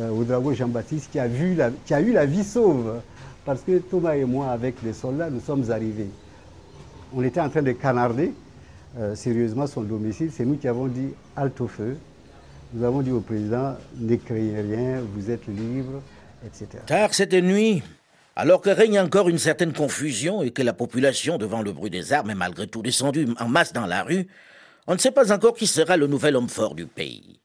euh, 0.00 0.54
Jean-Baptiste 0.54 1.10
qui, 1.12 1.18
a 1.18 1.28
qui 1.28 1.94
a 1.94 2.00
eu 2.00 2.12
la 2.12 2.26
vie 2.26 2.42
sauve. 2.42 3.00
Parce 3.44 3.62
que 3.62 3.78
Thomas 3.78 4.16
et 4.16 4.24
moi, 4.24 4.48
avec 4.50 4.76
les 4.82 4.92
soldats, 4.92 5.30
nous 5.30 5.40
sommes 5.40 5.70
arrivés. 5.70 6.08
On 7.14 7.22
était 7.22 7.40
en 7.40 7.48
train 7.48 7.62
de 7.62 7.72
canarder 7.72 8.32
euh, 8.98 9.14
sérieusement 9.14 9.66
son 9.66 9.82
domicile. 9.82 10.30
C'est 10.32 10.44
nous 10.44 10.56
qui 10.56 10.66
avons 10.66 10.86
dit 10.86 11.10
halte 11.36 11.60
au 11.60 11.68
feu. 11.68 11.96
Nous 12.72 12.84
avons 12.84 13.02
dit 13.02 13.12
au 13.12 13.20
président, 13.20 13.76
n'écrivez 13.96 14.60
rien, 14.60 15.02
vous 15.14 15.30
êtes 15.30 15.46
libre, 15.46 16.02
etc. 16.44 16.82
Tard 16.86 17.14
cette 17.14 17.34
nuit, 17.34 17.84
alors 18.34 18.60
que 18.60 18.70
règne 18.70 18.98
encore 18.98 19.28
une 19.28 19.38
certaine 19.38 19.72
confusion 19.72 20.42
et 20.42 20.50
que 20.50 20.62
la 20.62 20.72
population, 20.72 21.38
devant 21.38 21.62
le 21.62 21.70
bruit 21.70 21.90
des 21.90 22.12
armes, 22.12 22.30
est 22.30 22.34
malgré 22.34 22.66
tout 22.66 22.82
descendue 22.82 23.28
en 23.38 23.48
masse 23.48 23.72
dans 23.72 23.86
la 23.86 24.02
rue, 24.02 24.26
on 24.86 24.94
ne 24.94 24.98
sait 24.98 25.10
pas 25.10 25.32
encore 25.32 25.54
qui 25.54 25.66
sera 25.66 25.96
le 25.96 26.06
nouvel 26.06 26.36
homme 26.36 26.48
fort 26.48 26.74
du 26.74 26.86
pays. 26.86 27.40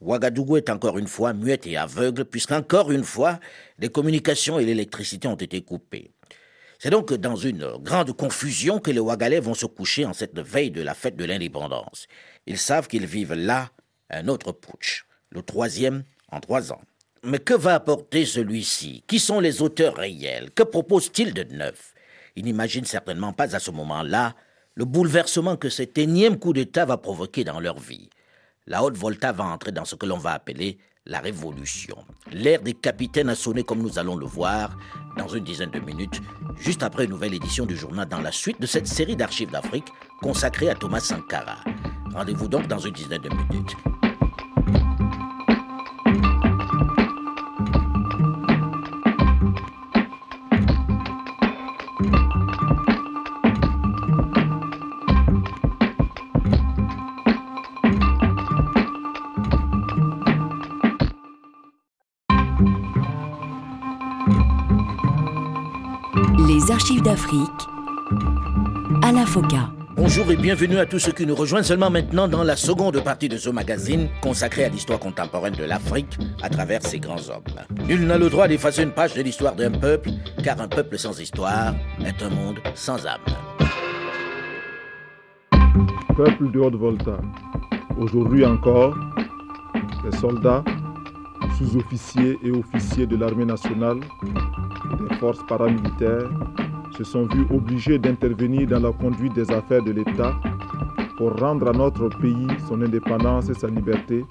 Ouagadougou 0.00 0.56
est 0.56 0.70
encore 0.70 0.98
une 0.98 1.08
fois 1.08 1.32
muette 1.32 1.66
et 1.66 1.76
aveugle, 1.76 2.24
puisqu'encore 2.24 2.92
une 2.92 3.04
fois, 3.04 3.40
les 3.78 3.88
communications 3.88 4.58
et 4.58 4.64
l'électricité 4.64 5.26
ont 5.26 5.34
été 5.34 5.60
coupées. 5.62 6.12
C'est 6.78 6.90
donc 6.90 7.12
dans 7.12 7.34
une 7.34 7.66
grande 7.78 8.16
confusion 8.16 8.78
que 8.78 8.92
les 8.92 9.00
Ouagalais 9.00 9.40
vont 9.40 9.54
se 9.54 9.66
coucher 9.66 10.04
en 10.04 10.12
cette 10.12 10.38
veille 10.38 10.70
de 10.70 10.82
la 10.82 10.94
fête 10.94 11.16
de 11.16 11.24
l'indépendance. 11.24 12.06
Ils 12.46 12.58
savent 12.58 12.86
qu'ils 12.86 13.06
vivent 13.06 13.34
là 13.34 13.70
un 14.10 14.28
autre 14.28 14.52
putsch, 14.52 15.04
le 15.30 15.42
troisième 15.42 16.04
en 16.30 16.38
trois 16.38 16.72
ans. 16.72 16.80
Mais 17.24 17.40
que 17.40 17.54
va 17.54 17.74
apporter 17.74 18.24
celui-ci? 18.24 19.02
Qui 19.08 19.18
sont 19.18 19.40
les 19.40 19.60
auteurs 19.60 19.96
réels? 19.96 20.52
Que 20.52 20.62
propose-t-il 20.62 21.34
de 21.34 21.42
neuf? 21.42 21.92
Ils 22.36 22.44
n'imaginent 22.44 22.84
certainement 22.84 23.32
pas 23.32 23.56
à 23.56 23.58
ce 23.58 23.72
moment-là 23.72 24.36
le 24.78 24.84
bouleversement 24.84 25.56
que 25.56 25.70
cet 25.70 25.98
énième 25.98 26.38
coup 26.38 26.52
d'État 26.52 26.84
va 26.84 26.98
provoquer 26.98 27.42
dans 27.42 27.58
leur 27.58 27.80
vie. 27.80 28.08
La 28.68 28.84
haute 28.84 28.96
volta 28.96 29.32
va 29.32 29.42
entrer 29.42 29.72
dans 29.72 29.84
ce 29.84 29.96
que 29.96 30.06
l'on 30.06 30.18
va 30.18 30.30
appeler 30.30 30.78
la 31.04 31.18
révolution. 31.18 31.96
L'ère 32.30 32.62
des 32.62 32.74
capitaines 32.74 33.28
a 33.28 33.34
sonné 33.34 33.64
comme 33.64 33.82
nous 33.82 33.98
allons 33.98 34.14
le 34.14 34.24
voir 34.24 34.78
dans 35.16 35.26
une 35.26 35.42
dizaine 35.42 35.72
de 35.72 35.80
minutes, 35.80 36.20
juste 36.60 36.84
après 36.84 37.06
une 37.06 37.10
nouvelle 37.10 37.34
édition 37.34 37.66
du 37.66 37.76
journal 37.76 38.06
dans 38.06 38.20
la 38.20 38.30
suite 38.30 38.60
de 38.60 38.66
cette 38.66 38.86
série 38.86 39.16
d'archives 39.16 39.50
d'Afrique 39.50 39.88
consacrée 40.22 40.70
à 40.70 40.76
Thomas 40.76 41.00
Sankara. 41.00 41.56
Rendez-vous 42.14 42.46
donc 42.46 42.68
dans 42.68 42.78
une 42.78 42.94
dizaine 42.94 43.22
de 43.22 43.30
minutes. 43.30 43.74
Archives 66.70 67.02
d'Afrique 67.02 67.68
à 69.02 69.12
la 69.12 69.26
FOCA. 69.26 69.70
Bonjour 69.96 70.30
et 70.30 70.36
bienvenue 70.36 70.78
à 70.78 70.86
tous 70.86 70.98
ceux 70.98 71.12
qui 71.12 71.26
nous 71.26 71.34
rejoignent 71.34 71.62
seulement 71.62 71.90
maintenant 71.90 72.26
dans 72.26 72.42
la 72.42 72.56
seconde 72.56 73.04
partie 73.04 73.28
de 73.28 73.36
ce 73.36 73.50
magazine 73.50 74.08
consacré 74.22 74.64
à 74.64 74.70
l'histoire 74.70 74.98
contemporaine 74.98 75.54
de 75.54 75.64
l'Afrique 75.64 76.18
à 76.42 76.48
travers 76.48 76.82
ses 76.82 77.00
grands 77.00 77.28
hommes. 77.28 77.86
Nul 77.86 78.06
n'a 78.06 78.16
le 78.16 78.30
droit 78.30 78.48
d'effacer 78.48 78.82
une 78.82 78.92
page 78.92 79.12
de 79.12 79.20
l'histoire 79.20 79.56
d'un 79.56 79.72
peuple, 79.72 80.08
car 80.42 80.58
un 80.58 80.68
peuple 80.68 80.96
sans 80.96 81.20
histoire 81.20 81.74
est 82.02 82.22
un 82.22 82.30
monde 82.30 82.60
sans 82.74 83.06
âme. 83.06 83.20
Peuple 86.16 86.50
de 86.50 86.60
Haute-Volta, 86.60 87.18
aujourd'hui 87.98 88.46
encore, 88.46 88.96
les 90.02 90.16
soldats, 90.16 90.64
sous-officiers 91.58 92.38
et 92.42 92.50
officiers 92.50 93.06
de 93.06 93.16
l'armée 93.16 93.44
nationale 93.44 94.00
forces 95.18 95.44
paramilitaires 95.46 96.30
se 96.96 97.04
sont 97.04 97.26
vus 97.26 97.46
obligés 97.50 97.98
d'intervenir 97.98 98.66
dans 98.68 98.80
la 98.80 98.92
conduite 98.92 99.34
des 99.34 99.50
affaires 99.50 99.82
de 99.82 99.92
l'État 99.92 100.34
pour 101.16 101.38
rendre 101.38 101.68
à 101.68 101.72
notre 101.72 102.08
pays 102.20 102.46
son 102.68 102.80
indépendance 102.82 103.48
et 103.48 103.54
sa 103.54 103.66
liberté 103.66 104.24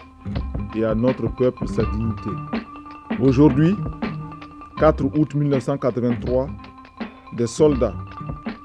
et 0.76 0.86
à 0.86 0.96
notre 0.96 1.28
peuple 1.36 1.68
sa 1.68 1.84
dignité. 1.84 2.30
Aujourd'hui, 3.22 3.76
4 4.80 5.04
août 5.06 5.36
1983, 5.36 6.48
des 7.34 7.48
soldats, 7.48 7.96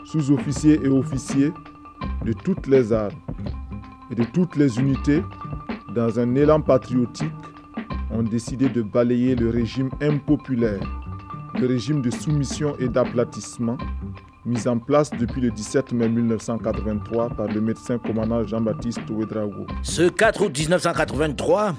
sous-officiers 0.05 0.81
et 0.83 0.89
officiers 0.89 1.53
de 2.25 2.33
toutes 2.33 2.67
les 2.67 2.93
armes 2.93 3.19
et 4.11 4.15
de 4.15 4.25
toutes 4.25 4.57
les 4.57 4.79
unités, 4.79 5.23
dans 5.95 6.21
un 6.21 6.35
élan 6.35 6.61
patriotique, 6.61 7.33
ont 8.11 8.23
décidé 8.23 8.69
de 8.69 8.83
balayer 8.83 9.35
le 9.35 9.51
régime 9.51 9.89
impopulaire, 10.01 11.02
le 11.61 11.67
régime 11.67 12.03
de 12.03 12.11
soumission 12.11 12.77
et 12.79 12.89
d'aplatissement 12.89 13.77
mis 14.45 14.67
en 14.67 14.79
place 14.79 15.11
depuis 15.11 15.41
le 15.41 15.51
17 15.51 15.93
mai 15.93 16.09
1983 16.09 17.31
par 17.31 17.47
le 17.47 17.61
médecin 17.61 17.99
commandant 17.99 18.45
Jean-Baptiste 18.45 19.09
Ouedraogo. 19.09 19.67
Ce 19.83 20.09
4 20.09 20.47
août 20.47 20.59
1983, 20.59 21.77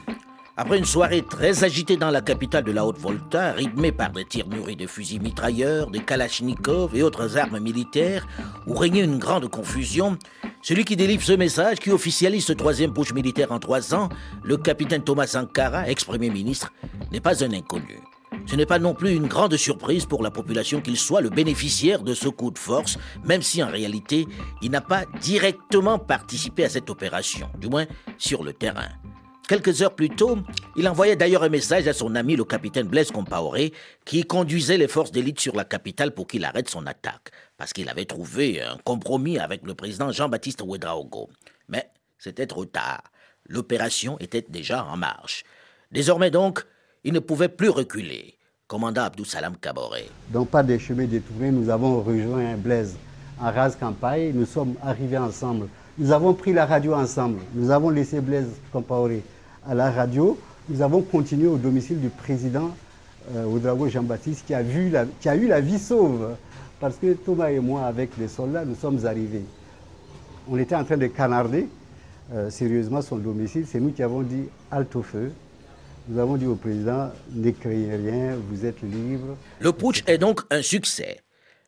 après 0.55 0.77
une 0.77 0.85
soirée 0.85 1.23
très 1.23 1.63
agitée 1.63 1.97
dans 1.97 2.11
la 2.11 2.21
capitale 2.21 2.63
de 2.63 2.71
la 2.71 2.85
Haute-Volta, 2.85 3.53
rythmée 3.53 3.91
par 3.91 4.11
des 4.11 4.23
tirs 4.23 4.47
mûris 4.47 4.75
de 4.75 4.87
fusils 4.87 5.21
mitrailleurs, 5.21 5.89
des 5.89 5.99
kalachnikovs 5.99 6.95
et 6.95 7.03
autres 7.03 7.37
armes 7.37 7.59
militaires, 7.59 8.27
où 8.67 8.75
régnait 8.75 9.03
une 9.03 9.17
grande 9.17 9.49
confusion, 9.49 10.17
celui 10.61 10.85
qui 10.85 10.95
délivre 10.95 11.23
ce 11.23 11.33
message, 11.33 11.79
qui 11.79 11.91
officialise 11.91 12.45
ce 12.45 12.53
troisième 12.53 12.93
push 12.93 13.13
militaire 13.13 13.51
en 13.51 13.59
trois 13.59 13.93
ans, 13.93 14.09
le 14.43 14.57
capitaine 14.57 15.03
Thomas 15.03 15.27
Sankara, 15.27 15.89
ex-premier 15.89 16.29
ministre, 16.29 16.71
n'est 17.11 17.19
pas 17.19 17.43
un 17.43 17.51
inconnu. 17.51 17.99
Ce 18.45 18.55
n'est 18.55 18.65
pas 18.65 18.79
non 18.79 18.93
plus 18.93 19.15
une 19.15 19.27
grande 19.27 19.55
surprise 19.55 20.05
pour 20.05 20.21
la 20.21 20.31
population 20.31 20.81
qu'il 20.81 20.97
soit 20.97 21.21
le 21.21 21.29
bénéficiaire 21.29 22.03
de 22.03 22.13
ce 22.13 22.27
coup 22.27 22.51
de 22.51 22.59
force, 22.59 22.97
même 23.23 23.41
si 23.41 23.63
en 23.63 23.69
réalité, 23.69 24.27
il 24.61 24.71
n'a 24.71 24.81
pas 24.81 25.05
directement 25.21 25.97
participé 25.97 26.65
à 26.65 26.69
cette 26.69 26.89
opération, 26.89 27.49
du 27.57 27.69
moins 27.69 27.85
sur 28.17 28.43
le 28.43 28.53
terrain. 28.53 28.89
Quelques 29.47 29.81
heures 29.81 29.95
plus 29.95 30.09
tôt, 30.09 30.37
il 30.77 30.87
envoyait 30.87 31.17
d'ailleurs 31.17 31.43
un 31.43 31.49
message 31.49 31.87
à 31.87 31.93
son 31.93 32.15
ami 32.15 32.35
le 32.35 32.45
capitaine 32.45 32.87
Blaise 32.87 33.11
Compaoré, 33.11 33.73
qui 34.05 34.23
conduisait 34.23 34.77
les 34.77 34.87
forces 34.87 35.11
d'élite 35.11 35.39
sur 35.39 35.55
la 35.55 35.65
capitale 35.65 36.13
pour 36.13 36.27
qu'il 36.27 36.45
arrête 36.45 36.69
son 36.69 36.85
attaque, 36.87 37.31
parce 37.57 37.73
qu'il 37.73 37.89
avait 37.89 38.05
trouvé 38.05 38.61
un 38.61 38.77
compromis 38.83 39.39
avec 39.39 39.63
le 39.63 39.73
président 39.73 40.11
Jean-Baptiste 40.11 40.61
Ouedraogo. 40.61 41.29
Mais 41.67 41.89
c'était 42.17 42.47
trop 42.47 42.65
tard. 42.65 43.03
L'opération 43.47 44.17
était 44.19 44.45
déjà 44.47 44.85
en 44.85 44.95
marche. 44.95 45.43
Désormais 45.91 46.31
donc, 46.31 46.65
il 47.03 47.13
ne 47.13 47.19
pouvait 47.19 47.49
plus 47.49 47.69
reculer. 47.69 48.35
Commandant 48.67 49.03
Abdou 49.03 49.25
Salam 49.25 49.55
Kaboré. 49.57 50.09
Donc 50.31 50.49
pas 50.49 50.63
des 50.63 50.79
chemins 50.79 51.05
détournés, 51.05 51.51
nous 51.51 51.69
avons 51.69 52.01
rejoint 52.01 52.55
Blaise 52.55 52.95
en 53.39 53.51
rase 53.51 53.75
campagne, 53.75 54.31
nous 54.33 54.45
sommes 54.45 54.75
arrivés 54.81 55.17
ensemble. 55.17 55.67
Nous 55.97 56.11
avons 56.11 56.33
pris 56.33 56.53
la 56.53 56.65
radio 56.65 56.93
ensemble, 56.93 57.39
nous 57.53 57.69
avons 57.69 57.89
laissé 57.89 58.21
Blaise 58.21 58.49
Compaoré 58.71 59.21
à 59.67 59.75
la 59.75 59.91
radio, 59.91 60.37
nous 60.69 60.81
avons 60.81 61.01
continué 61.01 61.47
au 61.47 61.57
domicile 61.57 61.99
du 61.99 62.09
président 62.09 62.71
euh, 63.35 63.45
Oudrago 63.45 63.87
Jean-Baptiste 63.89 64.45
qui 64.47 64.53
a 64.53 65.35
eu 65.35 65.47
la 65.47 65.61
vie 65.61 65.79
sauve. 65.79 66.35
Parce 66.79 66.97
que 66.97 67.13
Thomas 67.13 67.49
et 67.49 67.61
moi, 67.61 67.85
avec 67.85 68.09
les 68.17 68.27
soldats, 68.27 68.65
nous 68.65 68.75
sommes 68.75 69.05
arrivés. 69.05 69.45
On 70.49 70.57
était 70.57 70.75
en 70.75 70.83
train 70.83 70.97
de 70.97 71.07
canarder 71.07 71.69
euh, 72.33 72.49
sérieusement 72.49 73.01
son 73.01 73.15
domicile. 73.15 73.65
C'est 73.65 73.79
nous 73.79 73.91
qui 73.91 74.03
avons 74.03 74.21
dit 74.21 74.43
halte 74.69 74.93
au 74.97 75.01
feu. 75.01 75.31
Nous 76.07 76.19
avons 76.19 76.35
dit 76.35 76.45
au 76.45 76.55
président, 76.55 77.11
n'écrivez 77.31 77.95
rien, 77.95 78.35
vous 78.49 78.65
êtes 78.65 78.81
libre. 78.81 79.37
Le 79.59 79.71
putsch 79.71 80.03
est 80.05 80.17
donc 80.17 80.41
un 80.49 80.61
succès. 80.61 81.21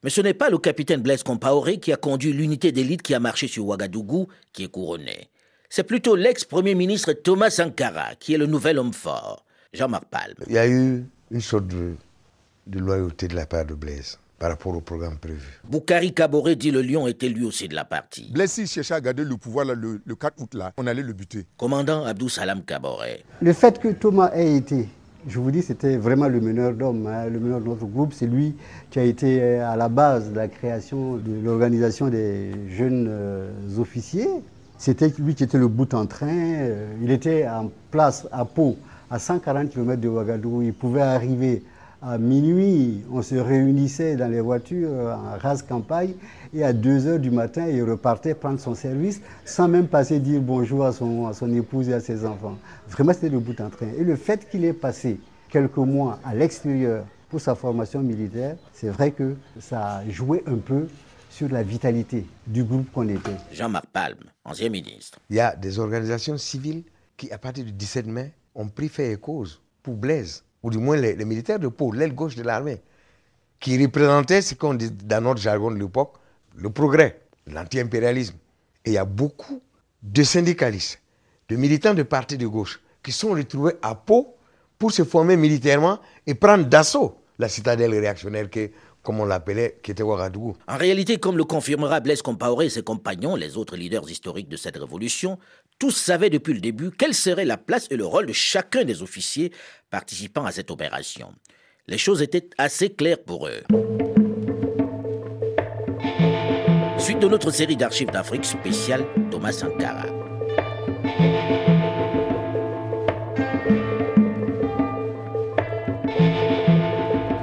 Mais 0.03 0.09
ce 0.09 0.21
n'est 0.21 0.33
pas 0.33 0.49
le 0.49 0.57
capitaine 0.57 1.01
Blaise 1.01 1.23
Compaoré 1.23 1.79
qui 1.79 1.93
a 1.93 1.97
conduit 1.97 2.33
l'unité 2.33 2.71
d'élite 2.71 3.01
qui 3.01 3.13
a 3.15 3.19
marché 3.19 3.47
sur 3.47 3.65
Ouagadougou 3.65 4.27
qui 4.51 4.65
est 4.65 4.67
couronné. 4.67 5.29
C'est 5.69 5.83
plutôt 5.83 6.15
l'ex-premier 6.15 6.75
ministre 6.75 7.13
Thomas 7.13 7.49
Sankara 7.49 8.15
qui 8.19 8.33
est 8.33 8.37
le 8.37 8.45
nouvel 8.45 8.77
homme 8.77 8.93
fort, 8.93 9.45
Jean-Marc 9.73 10.05
Palme. 10.05 10.35
Il 10.47 10.53
y 10.53 10.57
a 10.57 10.67
eu 10.67 11.05
une 11.31 11.41
sorte 11.41 11.67
de, 11.67 11.95
de 12.67 12.79
loyauté 12.79 13.27
de 13.27 13.35
la 13.35 13.45
part 13.45 13.65
de 13.65 13.73
Blaise 13.73 14.19
par 14.39 14.49
rapport 14.49 14.75
au 14.75 14.81
programme 14.81 15.17
prévu. 15.17 15.59
Boukari 15.69 16.13
Kaboré 16.13 16.55
dit 16.55 16.71
le 16.71 16.81
lion 16.81 17.07
était 17.07 17.29
lui 17.29 17.45
aussi 17.45 17.67
de 17.67 17.75
la 17.75 17.85
partie. 17.85 18.31
Blaise, 18.33 18.51
s'il 18.51 18.67
cherchait 18.67 18.93
à 18.93 19.01
garder 19.01 19.23
le 19.23 19.37
pouvoir 19.37 19.65
là, 19.65 19.73
le, 19.73 20.01
le 20.03 20.15
4 20.15 20.41
août, 20.41 20.53
là, 20.53 20.71
on 20.77 20.87
allait 20.87 21.03
le 21.03 21.13
buter. 21.13 21.45
Commandant 21.57 22.03
Abdou 22.05 22.29
Salam 22.29 22.63
Kaboré. 22.63 23.23
Le 23.41 23.53
fait 23.53 23.79
que 23.79 23.89
Thomas 23.89 24.31
ait 24.33 24.55
été, 24.57 24.87
je 25.27 25.39
vous 25.39 25.49
dis, 25.51 25.61
c'était 25.63 25.97
vraiment 25.97 26.27
le 26.27 26.39
meneur 26.39 26.73
d'hommes, 26.73 27.07
hein, 27.07 27.25
le 27.27 27.39
meneur 27.39 27.59
de 27.59 27.65
notre 27.65 27.85
groupe. 27.85 28.13
C'est 28.13 28.27
lui 28.27 28.55
qui 28.91 28.99
a 28.99 29.03
été 29.03 29.41
euh, 29.41 29.67
à 29.67 29.75
la 29.75 29.89
base 29.89 30.29
de 30.31 30.35
la 30.35 30.47
création 30.47 31.15
de 31.17 31.43
l'organisation 31.43 32.09
des 32.09 32.51
jeunes 32.69 33.07
euh, 33.09 33.49
officiers. 33.79 34.29
C'était 34.77 35.11
lui 35.17 35.33
qui 35.33 35.43
était 35.43 35.57
le 35.57 35.67
bout 35.67 35.93
en 35.93 36.05
train. 36.05 36.27
Euh, 36.29 36.93
Il 37.01 37.09
était 37.09 37.47
en 37.47 37.71
place 37.89 38.27
à 38.31 38.45
Pau, 38.45 38.77
à 39.09 39.17
140 39.17 39.69
km 39.69 39.99
de 39.99 40.09
Ouagadougou. 40.09 40.61
Il 40.61 40.73
pouvait 40.73 41.01
arriver 41.01 41.63
à 42.05 42.17
minuit. 42.19 43.03
On 43.11 43.21
se 43.21 43.35
réunissait 43.35 44.15
dans 44.15 44.27
les 44.27 44.41
voitures 44.41 44.91
en 44.91 45.37
rase 45.39 45.63
campagne 45.63 46.13
et 46.53 46.63
à 46.63 46.71
2 46.71 47.07
heures 47.07 47.19
du 47.19 47.31
matin, 47.31 47.67
il 47.67 47.83
repartait 47.83 48.35
prendre 48.35 48.59
son 48.59 48.75
service 48.75 49.21
sans 49.43 49.67
même 49.67 49.87
passer 49.87 50.19
dire 50.19 50.41
bonjour 50.41 50.85
à 50.85 50.91
son, 50.91 51.25
à 51.27 51.33
son 51.33 51.51
épouse 51.53 51.89
et 51.89 51.93
à 51.93 51.99
ses 51.99 52.25
enfants. 52.25 52.57
Vraiment, 52.87 53.13
c'était 53.13 53.29
le 53.29 53.39
bout 53.39 53.59
en 53.59 53.69
train. 53.69 53.87
Et 53.97 54.03
le 54.03 54.15
fait 54.15 54.47
qu'il 54.49 54.65
ait 54.65 54.73
passé 54.73 55.19
quelques 55.49 55.77
mois 55.77 56.19
à 56.23 56.35
l'extérieur 56.35 57.05
pour 57.29 57.41
sa 57.41 57.55
formation 57.55 58.01
militaire, 58.01 58.55
c'est 58.71 58.89
vrai 58.89 59.11
que 59.11 59.35
ça 59.59 59.97
a 59.97 60.09
joué 60.09 60.43
un 60.45 60.57
peu 60.57 60.87
sur 61.31 61.49
la 61.49 61.63
vitalité 61.63 62.25
du 62.45 62.63
groupe 62.63 62.89
qu'on 62.93 63.09
était. 63.09 63.35
Jean-Marc 63.51 63.87
Palme, 63.87 64.29
ancien 64.45 64.69
ministre. 64.69 65.19
Il 65.29 65.37
y 65.37 65.39
a 65.41 65.55
des 65.55 65.79
organisations 65.79 66.37
civiles 66.37 66.83
qui, 67.17 67.31
à 67.31 67.37
partir 67.37 67.65
du 67.65 67.71
17 67.71 68.05
mai, 68.05 68.31
ont 68.53 68.69
pris 68.69 68.89
fait 68.89 69.11
et 69.11 69.17
cause 69.17 69.59
pour 69.83 69.95
Blaise, 69.95 70.44
ou 70.65 70.71
du 70.71 70.79
moins 70.79 70.97
les, 70.97 71.25
militaires 71.25 71.59
de 71.59 71.67
Pau, 71.67 71.91
l'aile 71.91 72.15
gauche 72.15 72.35
de 72.35 72.41
l'armée, 72.41 72.81
qui 73.59 73.79
représentaient 73.79 74.41
ce 74.41 74.55
qu'on 74.55 74.73
dit 74.73 74.89
dans 74.89 75.23
notre 75.23 75.39
jargon 75.39 75.69
de 75.69 75.77
l'époque, 75.77 76.15
le 76.55 76.71
progrès, 76.71 77.21
l'anti-impérialisme. 77.45 78.33
Et 78.83 78.89
il 78.89 78.93
y 78.93 78.97
a 78.97 79.05
beaucoup 79.05 79.61
de 80.01 80.23
syndicalistes, 80.23 80.99
de 81.49 81.55
militants 81.55 81.93
de 81.93 82.01
partis 82.01 82.39
de 82.39 82.47
gauche, 82.47 82.81
qui 83.03 83.11
sont 83.11 83.29
retrouvés 83.29 83.73
à 83.83 83.93
Pau 83.93 84.35
pour 84.79 84.91
se 84.91 85.03
former 85.03 85.37
militairement 85.37 85.99
et 86.25 86.33
prendre 86.33 86.65
d'assaut 86.65 87.15
la 87.37 87.47
citadelle 87.47 87.93
réactionnaire 87.93 88.49
que, 88.49 88.71
comme 89.03 89.19
on 89.19 89.25
l'appelait, 89.25 89.77
qui 89.83 89.91
était 89.91 90.01
Ouagadougou. 90.01 90.57
En 90.67 90.77
réalité, 90.77 91.17
comme 91.17 91.37
le 91.37 91.43
confirmera 91.43 91.99
Blaise 91.99 92.23
Compaoré 92.23 92.65
et 92.65 92.69
ses 92.71 92.81
compagnons, 92.81 93.35
les 93.35 93.55
autres 93.55 93.75
leaders 93.75 94.09
historiques 94.09 94.49
de 94.49 94.57
cette 94.57 94.77
révolution, 94.77 95.37
tous 95.79 95.91
savaient 95.91 96.29
depuis 96.29 96.53
le 96.53 96.59
début 96.59 96.91
quelle 96.91 97.13
serait 97.13 97.45
la 97.45 97.57
place 97.57 97.87
et 97.91 97.97
le 97.97 98.05
rôle 98.05 98.27
de 98.27 98.33
chacun 98.33 98.83
des 98.83 99.01
officiers 99.01 99.51
participant 99.89 100.45
à 100.45 100.51
cette 100.51 100.71
opération. 100.71 101.33
Les 101.87 101.97
choses 101.97 102.21
étaient 102.21 102.49
assez 102.57 102.89
claires 102.89 103.23
pour 103.23 103.47
eux. 103.47 103.63
Suite 106.97 107.19
de 107.19 107.27
notre 107.27 107.51
série 107.51 107.75
d'archives 107.75 108.09
d'Afrique 108.09 108.45
spéciale 108.45 109.05
Thomas 109.29 109.51
Sankara. 109.51 110.05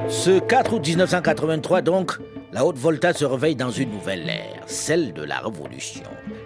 Ce 0.08 0.38
4 0.40 0.72
août 0.74 0.86
1983 0.86 1.82
donc, 1.82 2.18
la 2.52 2.64
Haute-Volta 2.64 3.12
se 3.12 3.24
réveille 3.24 3.56
dans 3.56 3.70
une 3.70 3.90
nouvelle 3.90 4.28
ère, 4.28 4.62
celle 4.66 5.12
de 5.12 5.22
la 5.22 5.40
Révolution. 5.40 6.04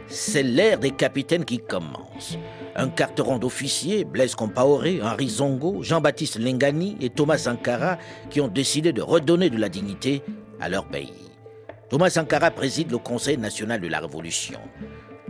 C'est 0.09 0.43
l'ère 0.43 0.79
des 0.79 0.93
capitaines 0.93 1.45
qui 1.45 1.59
commence. 1.59 2.39
Un 2.77 2.89
carteron 2.89 3.39
d'officiers, 3.39 4.05
Blaise 4.05 4.35
Compaoré, 4.35 5.01
Henri 5.03 5.29
Zongo, 5.29 5.83
Jean-Baptiste 5.83 6.39
Lengani 6.39 6.97
et 7.01 7.11
Thomas 7.11 7.39
Sankara 7.39 7.99
qui 8.31 8.41
ont 8.41 8.49
décidé 8.49 8.93
de 8.93 9.03
redonner 9.03 9.51
de 9.51 9.59
la 9.59 9.69
dignité 9.69 10.23
à 10.61 10.69
leur 10.69 10.87
pays. 10.87 11.13
Thomas 11.91 12.11
Sankara 12.11 12.51
préside 12.51 12.91
le 12.91 12.99
Conseil 12.99 13.39
national 13.39 13.81
de 13.81 13.89
la 13.89 14.01
Révolution. 14.01 14.61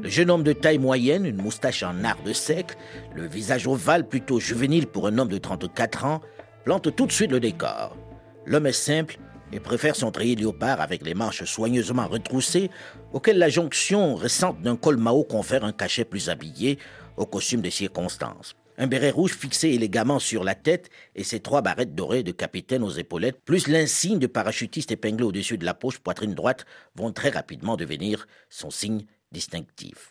Le 0.02 0.08
jeune 0.08 0.30
homme 0.30 0.42
de 0.42 0.52
taille 0.52 0.78
moyenne, 0.78 1.24
une 1.24 1.40
moustache 1.40 1.82
en 1.82 2.04
art 2.04 2.22
de 2.24 2.32
sec, 2.32 2.76
le 3.14 3.26
visage 3.26 3.66
ovale 3.66 4.06
plutôt 4.06 4.40
juvénile 4.40 4.86
pour 4.86 5.06
un 5.06 5.18
homme 5.18 5.28
de 5.28 5.38
34 5.38 6.04
ans, 6.04 6.20
plante 6.64 6.94
tout 6.94 7.06
de 7.06 7.12
suite 7.12 7.30
le 7.30 7.40
décor. 7.40 7.96
L'homme 8.44 8.66
est 8.66 8.72
simple 8.72 9.18
et 9.52 9.60
préfère 9.60 9.96
son 9.96 10.10
treillis 10.10 10.36
léopard 10.36 10.80
avec 10.80 11.04
les 11.04 11.14
manches 11.14 11.44
soigneusement 11.44 12.08
retroussées, 12.08 12.70
auquel 13.12 13.38
la 13.38 13.48
jonction 13.48 14.14
récente 14.14 14.60
d'un 14.62 14.76
col 14.76 14.96
Mao 14.96 15.24
confère 15.24 15.64
un 15.64 15.72
cachet 15.72 16.04
plus 16.04 16.28
habillé 16.28 16.78
au 17.16 17.26
costume 17.26 17.60
de 17.60 17.70
circonstances. 17.70 18.56
Un 18.78 18.86
béret 18.86 19.10
rouge 19.10 19.32
fixé 19.32 19.70
élégamment 19.70 20.18
sur 20.18 20.44
la 20.44 20.54
tête 20.54 20.90
et 21.14 21.24
ses 21.24 21.40
trois 21.40 21.62
barrettes 21.62 21.94
dorées 21.94 22.22
de 22.22 22.32
capitaine 22.32 22.82
aux 22.82 22.90
épaulettes, 22.90 23.40
plus 23.42 23.68
l'insigne 23.68 24.18
de 24.18 24.26
parachutiste 24.26 24.92
épinglé 24.92 25.24
au-dessus 25.24 25.56
de 25.56 25.64
la 25.64 25.72
poche 25.72 25.98
poitrine 25.98 26.34
droite, 26.34 26.66
vont 26.94 27.10
très 27.12 27.30
rapidement 27.30 27.76
devenir 27.76 28.26
son 28.50 28.70
signe 28.70 29.06
distinctif. 29.32 30.10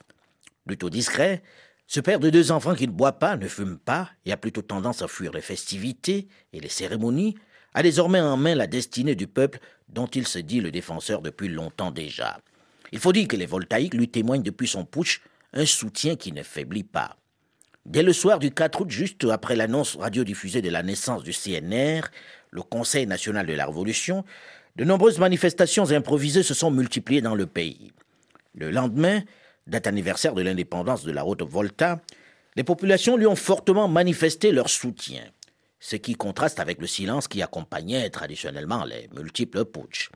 Plutôt 0.66 0.90
discret, 0.90 1.44
ce 1.86 2.00
père 2.00 2.20
de 2.20 2.32
deux 2.32 2.52
enfants 2.52 2.74
qui 2.74 2.88
ne 2.88 2.92
boit 2.92 3.20
pas, 3.20 3.38
ne 3.38 3.48
fume 3.48 3.78
pas 3.78 4.10
et 4.26 4.32
a 4.32 4.38
plutôt 4.38 4.64
tendance 4.64 5.04
à 5.04 5.08
fuir 5.08 5.32
les 5.34 5.42
festivités 5.42 6.28
et 6.52 6.60
les 6.60 6.70
cérémonies, 6.70 7.36
a 7.76 7.84
désormais 7.84 8.22
en 8.22 8.38
main 8.38 8.56
la 8.56 8.68
destinée 8.68 9.16
du 9.16 9.28
peuple 9.28 9.60
dont 9.90 10.08
il 10.08 10.26
se 10.26 10.40
dit 10.40 10.62
le 10.62 10.72
défenseur 10.72 11.22
depuis 11.22 11.50
longtemps 11.50 11.92
déjà. 11.92 12.40
Il 12.94 13.00
faut 13.00 13.12
dire 13.12 13.28
que 13.28 13.36
les 13.36 13.46
voltaïques 13.46 13.94
lui 13.94 14.08
témoignent 14.08 14.42
depuis 14.42 14.68
son 14.68 14.86
putsch 14.86 15.22
un 15.54 15.66
soutien 15.66 16.16
qui 16.16 16.32
ne 16.32 16.42
faiblit 16.42 16.86
pas. 16.86 17.18
Dès 17.86 18.02
le 18.02 18.14
soir 18.14 18.40
du 18.40 18.52
4 18.52 18.82
août, 18.82 18.90
juste 18.90 19.26
après 19.26 19.58
l'annonce 19.58 19.98
radiodiffusée 19.98 20.62
de 20.62 20.70
la 20.70 20.84
naissance 20.84 21.24
du 21.24 21.34
CNR, 21.34 22.08
le 22.50 22.62
Conseil 22.62 23.08
national 23.08 23.46
de 23.46 23.54
la 23.54 23.66
Révolution, 23.66 24.24
de 24.78 24.86
nombreuses 24.86 25.20
manifestations 25.20 25.92
improvisées 25.92 26.44
se 26.44 26.54
sont 26.54 26.72
multipliées 26.72 27.22
dans 27.22 27.36
le 27.36 27.46
pays. 27.46 27.92
Le 28.56 28.72
lendemain, 28.72 29.22
date 29.68 29.88
anniversaire 29.88 30.34
de 30.34 30.42
l'indépendance 30.42 31.04
de 31.04 31.12
la 31.12 31.26
Haute-Volta, 31.26 32.00
les 32.56 32.64
populations 32.64 33.18
lui 33.18 33.28
ont 33.28 33.36
fortement 33.36 33.90
manifesté 33.90 34.54
leur 34.54 34.70
soutien, 34.70 35.24
ce 35.86 35.98
qui 35.98 36.16
contraste 36.16 36.60
avec 36.60 36.82
le 36.82 36.88
silence 36.88 37.28
qui 37.28 37.44
accompagnait 37.44 38.10
traditionnellement 38.10 38.86
les 38.86 39.08
multiples 39.16 39.66
putsch. 39.66 40.10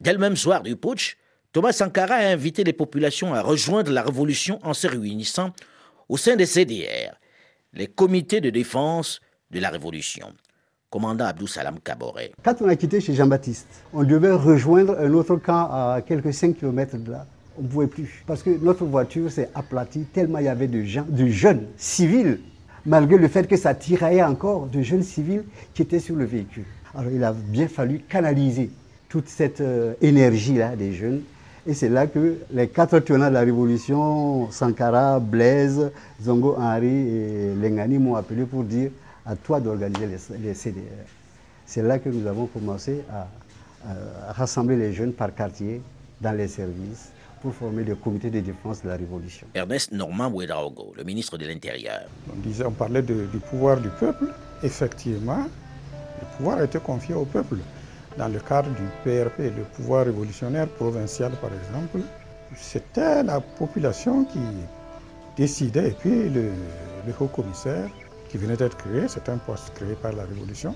Dès 0.00 0.14
le 0.14 0.18
même 0.18 0.36
soir 0.36 0.62
du 0.62 0.74
putsch, 0.74 1.18
Thomas 1.52 1.72
Sankara 1.72 2.14
a 2.14 2.28
invité 2.28 2.64
les 2.64 2.72
populations 2.72 3.34
à 3.34 3.42
rejoindre 3.42 3.92
la 3.92 4.02
révolution 4.02 4.58
en 4.62 4.72
se 4.72 4.86
réunissant 4.86 5.52
au 6.08 6.16
sein 6.16 6.34
des 6.34 6.46
CDR, 6.46 7.12
les 7.74 7.88
comités 7.88 8.40
de 8.40 8.48
défense 8.48 9.20
de 9.50 9.60
la 9.60 9.68
révolution. 9.68 10.32
Commandant 10.88 11.26
Abdou 11.26 11.46
Salam 11.46 11.78
Kaboré. 11.80 12.32
Quand 12.42 12.62
on 12.62 12.68
a 12.68 12.76
quitté 12.76 13.02
chez 13.02 13.12
Jean-Baptiste, 13.12 13.66
on 13.92 14.04
devait 14.04 14.32
rejoindre 14.32 14.98
un 14.98 15.12
autre 15.12 15.36
camp 15.36 15.68
à 15.70 16.00
quelques 16.00 16.32
5 16.32 16.56
km 16.56 16.96
de 16.96 17.10
là 17.10 17.26
on 17.58 17.64
ne 17.64 17.68
pouvait 17.68 17.86
plus. 17.86 18.24
Parce 18.26 18.42
que 18.42 18.48
notre 18.48 18.86
voiture 18.86 19.30
s'est 19.30 19.50
aplatie 19.54 20.04
tellement 20.04 20.38
il 20.38 20.46
y 20.46 20.48
avait 20.48 20.68
de 20.68 20.82
gens, 20.84 21.04
de 21.06 21.26
jeunes 21.26 21.66
civils, 21.76 22.40
malgré 22.86 23.18
le 23.18 23.28
fait 23.28 23.46
que 23.46 23.56
ça 23.56 23.74
tiraillait 23.74 24.22
encore, 24.22 24.66
de 24.66 24.82
jeunes 24.82 25.02
civils 25.02 25.44
qui 25.74 25.82
étaient 25.82 26.00
sur 26.00 26.16
le 26.16 26.24
véhicule. 26.24 26.64
Alors 26.94 27.10
il 27.12 27.22
a 27.24 27.32
bien 27.32 27.68
fallu 27.68 28.00
canaliser 28.00 28.70
toute 29.08 29.28
cette 29.28 29.60
euh, 29.60 29.94
énergie-là 30.00 30.76
des 30.76 30.92
jeunes. 30.92 31.22
Et 31.66 31.74
c'est 31.74 31.88
là 31.88 32.06
que 32.06 32.38
les 32.52 32.68
quatre 32.68 32.98
tenants 32.98 33.28
de 33.28 33.34
la 33.34 33.40
révolution, 33.40 34.50
Sankara, 34.50 35.20
Blaise, 35.20 35.92
Zongo 36.20 36.56
Henri 36.58 36.88
et 36.88 37.54
Lengani 37.54 37.98
m'ont 37.98 38.16
appelé 38.16 38.44
pour 38.44 38.64
dire 38.64 38.90
à 39.24 39.36
toi 39.36 39.60
d'organiser 39.60 40.08
les, 40.40 40.54
CDR. 40.54 40.80
C'est 41.64 41.82
là 41.82 42.00
que 42.00 42.08
nous 42.08 42.26
avons 42.26 42.46
commencé 42.46 43.02
à 43.12 43.28
rassembler 44.32 44.76
les 44.76 44.92
jeunes 44.92 45.12
par 45.12 45.32
quartier 45.32 45.80
dans 46.20 46.32
les 46.32 46.48
services 46.48 47.10
pour 47.42 47.52
former 47.52 47.82
le 47.82 47.96
comité 47.96 48.30
de 48.30 48.40
défense 48.40 48.82
de 48.82 48.88
la 48.88 48.96
Révolution. 48.96 49.46
Ernest 49.54 49.90
Normand 49.90 50.28
Ouedraogo, 50.28 50.94
le 50.96 51.02
ministre 51.02 51.36
de 51.36 51.46
l'Intérieur. 51.46 52.02
On, 52.32 52.38
disait, 52.40 52.64
on 52.64 52.70
parlait 52.70 53.02
du 53.02 53.38
pouvoir 53.50 53.80
du 53.80 53.88
peuple. 53.88 54.26
Effectivement, 54.62 55.44
le 56.20 56.36
pouvoir 56.36 56.58
a 56.58 56.64
été 56.64 56.78
confié 56.78 57.14
au 57.14 57.24
peuple. 57.24 57.56
Dans 58.16 58.28
le 58.28 58.38
cadre 58.38 58.68
du 58.70 58.86
PRP, 59.02 59.38
le 59.56 59.64
pouvoir 59.74 60.04
révolutionnaire 60.04 60.68
provincial 60.68 61.32
par 61.40 61.50
exemple, 61.52 62.06
c'était 62.56 63.22
la 63.24 63.40
population 63.40 64.24
qui 64.24 64.38
décidait. 65.36 65.88
Et 65.88 65.96
puis 65.98 66.28
le, 66.28 66.50
le 67.06 67.14
haut 67.18 67.26
commissaire 67.26 67.88
qui 68.28 68.38
venait 68.38 68.56
d'être 68.56 68.76
créé, 68.76 69.08
c'est 69.08 69.28
un 69.28 69.38
poste 69.38 69.74
créé 69.74 69.94
par 69.94 70.12
la 70.12 70.24
Révolution, 70.24 70.74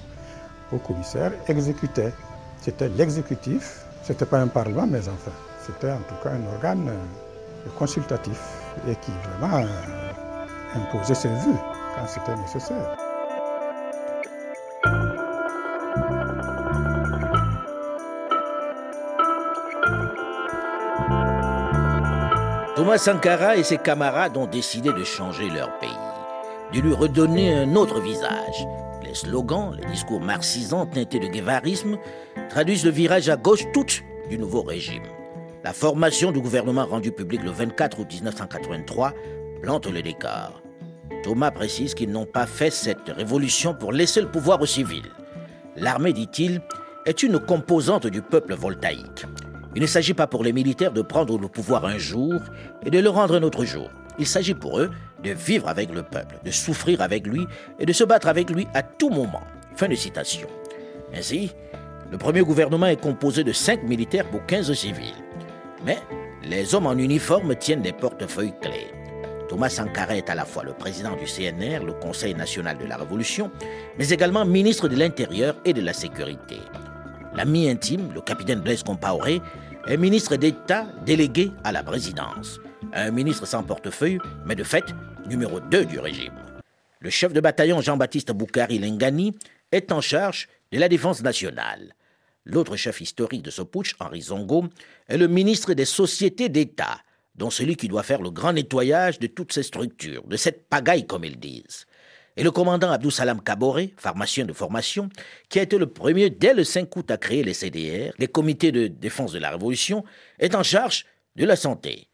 le 0.73 0.77
haut 0.77 0.81
commissaire 0.81 1.33
exécutait. 1.47 2.13
C'était 2.61 2.89
l'exécutif, 2.89 3.85
ce 4.03 4.13
n'était 4.13 4.27
pas 4.27 4.41
un 4.41 4.49
parlement, 4.49 4.87
mais 4.87 5.01
enfin, 5.01 5.33
c'était 5.67 5.91
en 5.91 5.99
tout 5.99 6.15
cas 6.23 6.31
un 6.31 6.55
organe 6.55 6.89
euh, 6.89 7.71
consultatif 7.79 8.39
et 8.89 8.95
qui 8.97 9.11
vraiment 9.39 9.59
euh, 9.59 9.67
imposait 10.77 11.15
ses 11.15 11.29
vues 11.29 11.59
quand 11.97 12.07
c'était 12.07 12.37
nécessaire. 12.37 12.97
Thomas 22.77 22.99
Sankara 22.99 23.57
et 23.57 23.65
ses 23.65 23.79
camarades 23.79 24.37
ont 24.37 24.47
décidé 24.47 24.93
de 24.93 25.03
changer 25.03 25.49
leur 25.49 25.77
pays, 25.79 25.89
de 26.75 26.81
lui 26.81 26.95
redonner 26.95 27.53
un 27.55 27.75
autre 27.75 28.01
visage. 28.01 28.67
Les 29.03 29.15
slogans, 29.15 29.75
les 29.75 29.87
discours 29.87 30.21
marxisants 30.21 30.87
teintés 30.87 31.19
de 31.19 31.27
guévarisme 31.27 31.97
traduisent 32.51 32.85
le 32.85 32.91
virage 32.91 33.29
à 33.31 33.37
gauche 33.37 33.65
tout 33.73 33.87
du 34.29 34.39
nouveau 34.39 34.63
régime. 34.63 35.03
La 35.67 35.73
formation 35.73 36.31
du 36.31 36.41
gouvernement 36.41 36.87
rendu 36.87 37.11
public 37.11 37.43
le 37.43 37.51
24 37.51 37.99
août 37.99 38.07
1983 38.09 39.13
plante 39.63 39.87
le 39.89 40.01
décor. 40.01 40.63
Thomas 41.25 41.51
précise 41.51 41.93
qu'ils 41.93 42.13
n'ont 42.13 42.25
pas 42.25 42.47
fait 42.47 42.71
cette 42.71 43.09
révolution 43.09 43.75
pour 43.75 43.91
laisser 43.91 44.21
le 44.21 44.31
pouvoir 44.31 44.63
aux 44.63 44.67
civils. 44.67 45.11
L'armée, 45.75 46.13
dit-il, 46.13 46.63
est 47.05 47.25
une 47.25 47.41
composante 47.41 48.07
du 48.07 48.23
peuple 48.23 48.55
voltaïque. 48.55 49.27
Il 49.75 49.83
ne 49.83 49.89
s'agit 49.89 50.15
pas 50.15 50.29
pour 50.29 50.45
les 50.45 50.53
militaires 50.53 50.93
de 50.93 51.03
prendre 51.03 51.37
le 51.37 51.49
pouvoir 51.49 51.85
un 51.85 51.99
jour 51.99 52.35
et 52.85 52.91
de 52.91 53.01
le 53.01 53.09
rendre 53.09 53.35
un 53.35 53.43
autre 53.43 53.65
jour. 53.65 53.91
Il 54.21 54.27
s'agit 54.29 54.55
pour 54.55 54.79
eux 54.79 54.93
de 55.25 55.31
vivre 55.31 55.67
avec 55.67 55.93
le 55.93 56.05
peuple, 56.05 56.39
de 56.45 56.53
souffrir 56.53 57.01
avec 57.01 57.27
lui 57.27 57.45
et 57.81 57.87
de 57.87 57.93
se 57.93 58.05
battre 58.05 58.29
avec 58.29 58.51
lui 58.51 58.69
à 58.73 58.85
tout 58.85 59.11
moment. 59.11 59.43
Fin 59.75 59.89
de 59.89 59.97
citation. 59.97 60.47
Ainsi, 61.13 61.51
le 62.13 62.19
premier 62.19 62.43
gouvernement 62.43 62.87
est 62.87 63.01
composé 63.01 63.43
de 63.43 63.51
5 63.51 63.83
militaires 63.83 64.31
pour 64.31 64.47
15 64.47 64.73
civils. 64.73 65.26
Mais 65.85 65.99
les 66.43 66.75
hommes 66.75 66.87
en 66.87 66.97
uniforme 66.97 67.55
tiennent 67.57 67.83
des 67.83 67.93
portefeuilles 67.93 68.55
clés. 68.61 68.93
Thomas 69.49 69.69
Sankara 69.69 70.17
est 70.17 70.29
à 70.29 70.35
la 70.35 70.45
fois 70.45 70.65
le 70.65 70.73
président 70.73 71.15
du 71.17 71.25
CNR, 71.25 71.85
le 71.85 71.93
Conseil 71.93 72.35
national 72.35 72.79
de 72.79 72.87
la 72.87 72.97
Révolution, 72.97 73.51
mais 73.99 74.09
également 74.09 74.45
ministre 74.45 74.89
de 74.89 74.97
l'Intérieur 74.97 75.57
et 75.65 75.73
de 75.73 75.81
la 75.81 75.93
Sécurité. 75.93 76.59
L'ami 77.35 77.69
intime, 77.69 78.13
le 78.15 78.21
capitaine 78.21 78.61
Blaise 78.61 78.83
Compaoré, 78.83 79.41
est 79.87 79.97
ministre 79.97 80.37
d'État 80.37 80.87
délégué 81.05 81.53
à 81.63 81.71
la 81.71 81.83
présidence. 81.83 82.61
Un 82.93 83.11
ministre 83.11 83.47
sans 83.47 83.63
portefeuille, 83.63 84.19
mais 84.45 84.57
de 84.57 84.65
fait 84.65 84.85
numéro 85.29 85.61
2 85.61 85.85
du 85.85 85.99
régime. 86.01 86.33
Le 87.01 87.11
chef 87.11 87.33
de 87.33 87.41
bataillon 87.41 87.81
Jean-Baptiste 87.81 88.33
Boukari 88.33 88.79
Lengani 88.79 89.37
est 89.71 89.93
en 89.93 90.01
charge 90.01 90.49
de 90.73 90.79
la 90.79 90.89
défense 90.89 91.23
nationale. 91.23 91.96
L'autre 92.47 92.77
chef 92.77 93.01
historique 93.01 93.43
de 93.43 93.51
ce 93.51 93.63
putsch, 93.63 93.97
Henri 93.99 94.23
Zongo, 94.23 94.67
est 95.09 95.19
le 95.19 95.27
ministre 95.27 95.75
des 95.75 95.85
sociétés 95.85 96.49
d'État, 96.49 97.01
dont 97.35 97.51
celui 97.51 97.75
qui 97.75 97.89
doit 97.89 98.05
faire 98.05 98.23
le 98.23 98.31
grand 98.31 98.53
nettoyage 98.53 99.19
de 99.19 99.27
toutes 99.27 99.53
ces 99.53 99.65
structures, 99.65 100.23
de 100.29 100.37
cette 100.37 100.69
pagaille 100.69 101.09
comme 101.09 101.25
ils 101.25 101.41
disent. 101.41 101.87
Et 102.37 102.45
le 102.45 102.53
commandant 102.53 102.93
Abdou 102.93 103.11
Salam 103.11 103.43
Kaboré, 103.43 103.95
pharmacien 103.97 104.45
de 104.45 104.53
formation, 104.53 105.09
qui 105.49 105.59
a 105.59 105.63
été 105.63 105.77
le 105.77 105.89
premier 105.89 106.31
dès 106.31 106.55
le 106.55 106.63
5 106.63 106.95
août 106.95 107.11
à 107.11 107.17
créer 107.17 107.43
les 107.43 107.55
CDR, 107.55 108.13
les 108.19 108.29
comités 108.29 108.71
de 108.71 108.87
défense 108.87 109.33
de 109.33 109.41
la 109.41 109.51
Révolution, 109.51 110.05
est 110.39 110.55
en 110.55 110.63
charge 110.63 111.05
de 111.35 111.45
la 111.45 111.57
santé. 111.57 112.09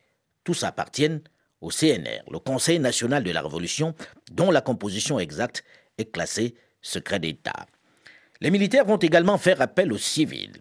Tous 0.44 0.62
appartiennent 0.62 1.20
au 1.60 1.70
CNR, 1.70 2.22
le 2.30 2.38
Conseil 2.38 2.78
national 2.78 3.22
de 3.22 3.30
la 3.32 3.42
Révolution, 3.42 3.94
dont 4.30 4.50
la 4.50 4.62
composition 4.62 5.18
exacte 5.18 5.62
est 5.98 6.10
classée 6.10 6.54
secret 6.80 7.20
d'État. 7.20 7.66
Les 8.42 8.50
militaires 8.50 8.84
vont 8.84 8.96
également 8.96 9.38
faire 9.38 9.60
appel 9.60 9.92
aux 9.92 9.98
civils. 9.98 10.56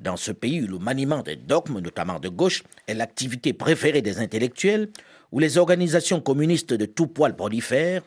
Dans 0.00 0.16
ce 0.16 0.32
pays 0.32 0.62
où 0.62 0.66
le 0.66 0.80
maniement 0.80 1.22
des 1.22 1.36
dogmes, 1.36 1.78
notamment 1.78 2.18
de 2.18 2.28
gauche, 2.28 2.64
est 2.88 2.94
l'activité 2.94 3.52
préférée 3.52 4.02
des 4.02 4.18
intellectuels, 4.18 4.88
où 5.30 5.38
les 5.38 5.56
organisations 5.56 6.20
communistes 6.20 6.74
de 6.74 6.86
tout 6.86 7.06
poil 7.06 7.36
prolifèrent, 7.36 8.02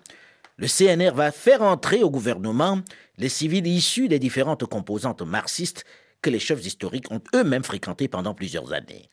le 0.58 0.68
CNR 0.68 1.12
va 1.16 1.32
faire 1.32 1.62
entrer 1.62 2.04
au 2.04 2.10
gouvernement 2.10 2.82
les 3.18 3.30
civils 3.30 3.66
issus 3.66 4.10
des 4.10 4.20
différentes 4.20 4.66
composantes 4.66 5.22
marxistes 5.22 5.86
que 6.22 6.30
les 6.30 6.40
chefs 6.40 6.66
historiques 6.66 7.10
ont 7.10 7.22
eux-mêmes 7.34 7.64
fréquentées 7.64 8.10
pendant 8.10 8.34
plusieurs 8.34 8.74
années. 8.74 9.10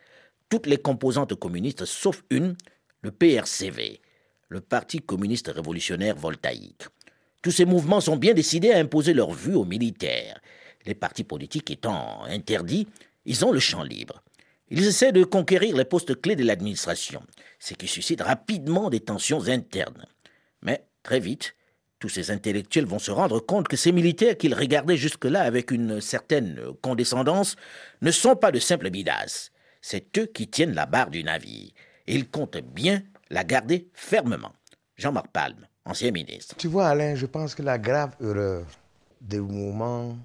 Toutes 0.49 0.67
les 0.67 0.79
composantes 0.79 1.37
communistes 1.37 1.85
sauf 1.85 2.25
une, 2.31 2.57
le 3.03 3.13
PRCV, 3.13 4.01
le 4.49 4.61
Parti 4.61 4.99
communiste 4.99 5.53
révolutionnaire 5.55 6.17
voltaïque. 6.17 6.89
Tous 7.43 7.51
ces 7.51 7.65
mouvements 7.65 8.01
sont 8.01 8.17
bien 8.17 8.35
décidés 8.35 8.73
à 8.73 8.79
imposer 8.79 9.15
leur 9.15 9.33
vue 9.33 9.55
aux 9.55 9.65
militaires. 9.65 10.41
Les 10.87 10.95
partis 10.95 11.25
politiques 11.25 11.71
étant 11.71 12.25
interdits, 12.25 12.87
ils 13.25 13.45
ont 13.45 13.53
le 13.53 13.61
champ 13.61 13.83
libre. 13.83 14.23
Ils 14.69 14.87
essaient 14.87 15.13
de 15.13 15.25
conquérir 15.25 15.77
les 15.77 15.85
postes 15.85 16.21
clés 16.21 16.37
de 16.37 16.45
l'administration, 16.45 17.23
ce 17.59 17.75
qui 17.75 17.89
suscite 17.89 18.21
rapidement 18.21 18.89
des 18.91 19.01
tensions 19.01 19.49
internes. 19.49 20.07
Mais 20.63 20.85
très 21.03 21.19
vite, 21.19 21.57
tous 21.99 22.09
ces 22.09 22.31
intellectuels 22.31 22.87
vont 22.87 22.99
se 22.99 23.11
rendre 23.11 23.41
compte 23.41 23.69
que 23.69 23.77
ces 23.77 23.93
militaires 23.93 24.37
qu'ils 24.39 24.55
regardaient 24.55 24.97
jusque-là 24.97 25.43
avec 25.43 25.71
une 25.71 26.01
certaine 26.01 26.59
condescendance 26.83 27.57
ne 28.01 28.11
sont 28.11 28.37
pas 28.37 28.53
de 28.53 28.59
simples 28.59 28.91
bidasses. 28.91 29.51
C'est 29.83 30.19
eux 30.19 30.27
qui 30.27 30.49
tiennent 30.49 30.75
la 30.75 30.87
barre 30.87 31.11
du 31.11 31.25
navire. 31.25 31.71
Et 32.07 32.15
ils 32.15 32.29
comptent 32.29 32.59
bien 32.59 33.03
la 33.29 33.45
garder 33.45 33.89
fermement. 33.93 34.53
Jean-Marc 34.97 35.29
Palme, 35.29 35.67
ancien 35.85 36.11
ministre. 36.11 36.55
Tu 36.57 36.69
vois, 36.69 36.89
Alain, 36.89 37.15
je 37.15 37.27
pense 37.27 37.55
que 37.55 37.63
la 37.63 37.79
grave 37.79 38.15
erreur 38.21 38.67
des 39.21 39.41
mouvements 39.41 40.17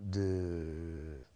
de 0.00 0.66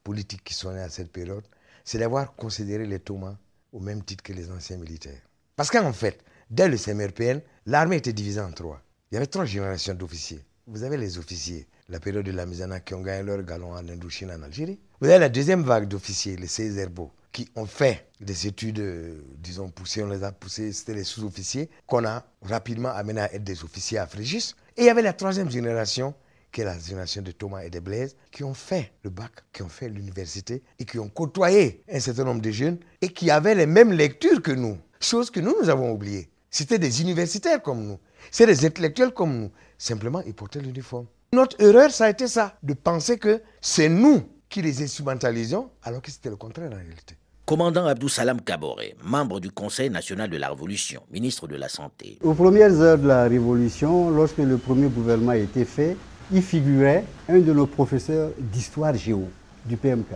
politique 0.03 0.45
qui 0.45 0.55
sont 0.55 0.73
nés 0.73 0.81
à 0.81 0.89
cette 0.89 1.11
période, 1.11 1.45
c'est 1.85 1.99
d'avoir 1.99 2.35
considéré 2.35 2.87
les 2.87 3.01
Thomas 3.01 3.37
au 3.73 3.81
même 3.81 4.03
titre 4.03 4.23
que 4.23 4.33
les 4.33 4.51
anciens 4.51 4.77
militaires. 4.77 5.23
Parce 5.55 5.71
qu'en 5.71 5.93
fait, 5.93 6.23
dès 6.51 6.69
le 6.69 6.77
CMRPN, 6.77 7.41
l'armée 7.67 7.97
était 7.97 8.13
divisée 8.13 8.41
en 8.41 8.53
trois. 8.53 8.81
Il 9.11 9.15
y 9.15 9.17
avait 9.17 9.27
trois 9.27 9.45
générations 9.45 9.95
d'officiers. 9.95 10.45
Vous 10.67 10.83
avez 10.83 10.97
les 10.97 11.19
officiers, 11.19 11.67
la 11.89 12.01
période 12.01 12.25
de 12.25 12.33
la 12.33 12.45
Misana, 12.45 12.81
qui 12.81 12.95
ont 12.95 13.03
gagné 13.03 13.23
leur 13.23 13.43
galon 13.43 13.73
en 13.73 13.89
Indochine, 13.89 14.33
en 14.33 14.43
Algérie. 14.43 14.81
Vous 15.01 15.09
avez 15.09 15.21
la 15.21 15.29
deuxième 15.29 15.63
vague 15.63 15.87
d'officiers, 15.87 16.37
les 16.37 16.49
Césairbo, 16.49 17.13
qui 17.37 17.51
ont 17.55 17.67
fait 17.67 18.09
des 18.19 18.47
études, 18.47 18.79
euh, 18.79 19.21
disons, 19.37 19.69
poussées, 19.69 20.03
on 20.03 20.07
les 20.07 20.25
a 20.25 20.33
poussés, 20.33 20.73
c'était 20.73 20.95
les 20.95 21.05
sous-officiers, 21.05 21.69
qu'on 21.87 22.07
a 22.07 22.25
rapidement 22.41 22.89
amenés 22.89 23.21
à 23.21 23.35
être 23.35 23.45
des 23.45 23.63
officiers 23.63 23.99
à 23.99 24.07
Frégis. 24.07 24.57
Et 24.79 24.85
il 24.85 24.87
y 24.87 24.89
avait 24.89 25.03
la 25.03 25.13
troisième 25.13 25.51
génération, 25.51 26.15
qui 26.51 26.63
est 26.63 26.65
la 26.65 26.79
génération 26.79 27.21
de 27.21 27.33
Thomas 27.33 27.63
et 27.63 27.69
de 27.69 27.79
Blaise, 27.79 28.17
qui 28.33 28.43
ont 28.43 28.55
fait 28.55 28.95
le 29.03 29.11
bac, 29.11 29.33
qui 29.53 29.61
ont 29.63 29.69
fait 29.69 29.91
l'université 29.91 30.63
et 30.79 30.87
qui 30.87 30.99
ont 30.99 31.11
côtoyé 31.11 31.83
un 31.93 32.01
certain 32.01 32.25
nombre 32.25 32.41
de 32.41 32.51
jeunes 32.51 32.79
et 33.03 33.09
qui 33.09 33.31
avaient 33.31 33.55
les 33.55 33.67
mêmes 33.67 33.93
lectures 33.93 34.41
que 34.41 34.53
nous, 34.53 34.79
chose 34.99 35.31
que 35.31 35.41
nous, 35.41 35.55
nous 35.61 35.69
avons 35.69 35.93
oubliées. 35.93 36.31
C'était 36.49 36.79
des 36.79 37.03
universitaires 37.03 37.61
comme 37.61 37.85
nous, 37.87 37.99
c'est 38.31 38.47
des 38.47 38.65
intellectuels 38.65 39.13
comme 39.13 39.39
nous. 39.39 39.53
Simplement, 39.77 40.23
ils 40.27 40.33
portaient 40.33 40.61
l'uniforme. 40.61 41.07
Notre 41.35 41.61
erreur, 41.61 41.91
ça 41.91 42.07
a 42.07 42.09
été 42.09 42.29
ça, 42.29 42.57
de 42.63 42.73
penser 42.73 43.19
que 43.19 43.43
c'est 43.61 43.91
nous 43.91 44.27
qui 44.49 44.63
les 44.63 44.83
instrumentalisons, 44.83 45.71
alors 45.83 46.01
que 46.01 46.11
c'était 46.11 46.31
le 46.31 46.37
contraire 46.37 46.73
en 46.73 46.77
réalité. 46.77 47.15
Commandant 47.47 47.87
Abdou 47.87 48.09
Salam 48.09 48.41
Kabore, 48.41 48.81
membre 49.05 49.39
du 49.39 49.53
Conseil 49.53 49.89
national 49.89 50.29
de 50.29 50.37
la 50.37 50.49
Révolution, 50.49 51.03
ministre 51.13 51.47
de 51.47 51.55
la 51.55 51.69
Santé. 51.69 52.19
Aux 52.25 52.35
premières 52.35 52.73
heures 52.81 52.99
de 52.99 53.07
la 53.07 53.23
Révolution, 53.29 54.11
lorsque 54.11 54.39
le 54.39 54.57
premier 54.57 54.89
gouvernement 54.89 55.31
a 55.31 55.37
été 55.37 55.65
fait, 55.65 55.97
il 56.33 56.43
figurait 56.43 57.05
un 57.29 57.39
de 57.39 57.53
nos 57.53 57.69
professeurs 57.69 58.31
d'histoire 58.37 58.95
géo 58.97 59.29
du 59.65 59.77
PMK. 59.77 60.07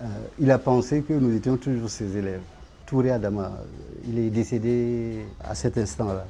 Euh, 0.00 0.06
il 0.38 0.50
a 0.50 0.56
pensé 0.58 1.02
que 1.02 1.12
nous 1.12 1.36
étions 1.36 1.58
toujours 1.58 1.90
ses 1.90 2.16
élèves. 2.16 2.40
Touré 2.86 3.10
Adama, 3.10 3.58
il 4.08 4.18
est 4.18 4.30
décédé 4.30 5.26
à 5.44 5.54
cet 5.54 5.76
instant-là. 5.76 6.26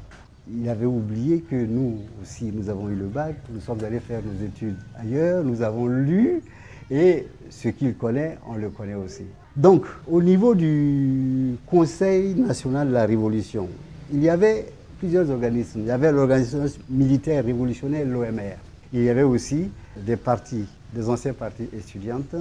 Il 0.52 0.68
avait 0.68 0.84
oublié 0.84 1.42
que 1.42 1.54
nous 1.54 2.00
aussi, 2.20 2.50
nous 2.52 2.68
avons 2.68 2.88
eu 2.88 2.96
le 2.96 3.06
bac, 3.06 3.36
nous 3.50 3.60
sommes 3.60 3.84
allés 3.84 4.00
faire 4.00 4.20
nos 4.24 4.44
études 4.44 4.78
ailleurs, 4.98 5.44
nous 5.44 5.62
avons 5.62 5.86
lu, 5.86 6.42
et 6.90 7.28
ce 7.50 7.68
qu'il 7.68 7.94
connaît, 7.94 8.36
on 8.48 8.56
le 8.56 8.68
connaît 8.70 8.94
aussi. 8.94 9.26
Donc, 9.56 9.84
au 10.06 10.22
niveau 10.22 10.54
du 10.54 11.56
Conseil 11.66 12.34
national 12.34 12.88
de 12.88 12.92
la 12.92 13.04
Révolution, 13.04 13.68
il 14.12 14.22
y 14.22 14.28
avait 14.28 14.66
plusieurs 14.98 15.28
organismes. 15.30 15.80
Il 15.80 15.86
y 15.86 15.90
avait 15.90 16.12
l'organisation 16.12 16.64
militaire 16.88 17.44
révolutionnaire, 17.44 18.06
l'OMR. 18.06 18.56
Il 18.92 19.02
y 19.02 19.08
avait 19.08 19.22
aussi 19.22 19.70
des 19.96 20.16
partis, 20.16 20.66
des 20.94 21.08
anciens 21.08 21.32
partis 21.32 21.68
étudiantes 21.76 22.34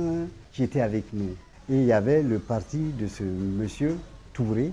qui 0.52 0.64
étaient 0.64 0.82
avec 0.82 1.06
nous. 1.14 1.30
Et 1.70 1.76
il 1.76 1.86
y 1.86 1.92
avait 1.92 2.22
le 2.22 2.40
parti 2.40 2.80
de 3.00 3.08
ce 3.08 3.24
monsieur 3.24 3.96
Touré 4.34 4.72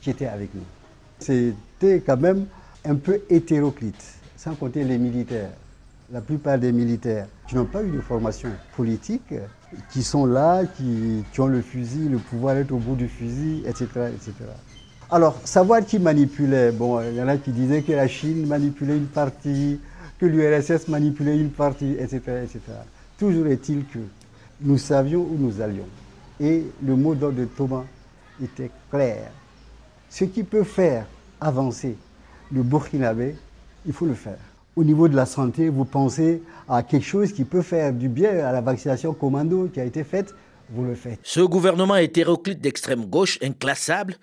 qui 0.00 0.10
était 0.10 0.26
avec 0.26 0.54
nous. 0.54 0.62
C'était 1.18 2.00
quand 2.00 2.16
même 2.16 2.46
un 2.84 2.94
peu 2.94 3.20
hétéroclite, 3.28 4.02
sans 4.36 4.54
compter 4.54 4.84
les 4.84 4.98
militaires. 4.98 5.50
La 6.10 6.20
plupart 6.20 6.58
des 6.58 6.72
militaires 6.72 7.26
qui 7.48 7.56
n'ont 7.56 7.66
pas 7.66 7.82
eu 7.82 7.90
de 7.90 8.00
formation 8.00 8.48
politique, 8.76 9.34
qui 9.90 10.02
sont 10.02 10.26
là, 10.26 10.62
qui, 10.64 11.24
ont 11.38 11.46
le 11.46 11.62
fusil, 11.62 12.08
le 12.08 12.18
pouvoir 12.18 12.56
est 12.56 12.70
au 12.72 12.78
bout 12.78 12.96
du 12.96 13.08
fusil, 13.08 13.62
etc., 13.66 13.86
etc. 14.14 14.32
Alors, 15.10 15.38
savoir 15.44 15.84
qui 15.84 15.98
manipulait, 15.98 16.72
bon, 16.72 17.00
il 17.00 17.14
y 17.14 17.22
en 17.22 17.28
a 17.28 17.36
qui 17.36 17.50
disaient 17.50 17.82
que 17.82 17.92
la 17.92 18.08
Chine 18.08 18.46
manipulait 18.46 18.96
une 18.96 19.06
partie, 19.06 19.80
que 20.18 20.26
l'URSS 20.26 20.88
manipulait 20.88 21.38
une 21.38 21.50
partie, 21.50 21.92
etc., 21.98 22.20
etc. 22.44 22.60
Toujours 23.18 23.46
est-il 23.46 23.84
que 23.86 23.98
nous 24.60 24.78
savions 24.78 25.20
où 25.20 25.36
nous 25.38 25.60
allions. 25.60 25.88
Et 26.40 26.64
le 26.82 26.96
mot 26.96 27.14
d'ordre 27.14 27.38
de 27.38 27.44
Thomas 27.44 27.84
était 28.42 28.70
clair. 28.90 29.30
Ce 30.10 30.24
qui 30.24 30.42
peut 30.42 30.64
faire 30.64 31.06
avancer 31.40 31.96
le 32.52 32.62
Burkinabé, 32.62 33.36
il 33.86 33.92
faut 33.92 34.06
le 34.06 34.14
faire. 34.14 34.38
Au 34.78 34.84
niveau 34.84 35.08
de 35.08 35.16
la 35.16 35.26
santé, 35.26 35.70
vous 35.70 35.84
pensez 35.84 36.40
à 36.68 36.84
quelque 36.84 37.04
chose 37.04 37.32
qui 37.32 37.44
peut 37.44 37.62
faire 37.62 37.92
du 37.92 38.08
bien 38.08 38.46
à 38.46 38.52
la 38.52 38.60
vaccination 38.60 39.12
commando 39.12 39.66
qui 39.66 39.80
a 39.80 39.84
été 39.84 40.04
faite, 40.04 40.36
vous 40.70 40.84
le 40.84 40.94
faites. 40.94 41.18
Ce 41.24 41.40
gouvernement 41.40 41.96
hétéroclite 41.96 42.60
d'extrême 42.60 43.06
gauche, 43.06 43.40
inclassable, 43.42 44.14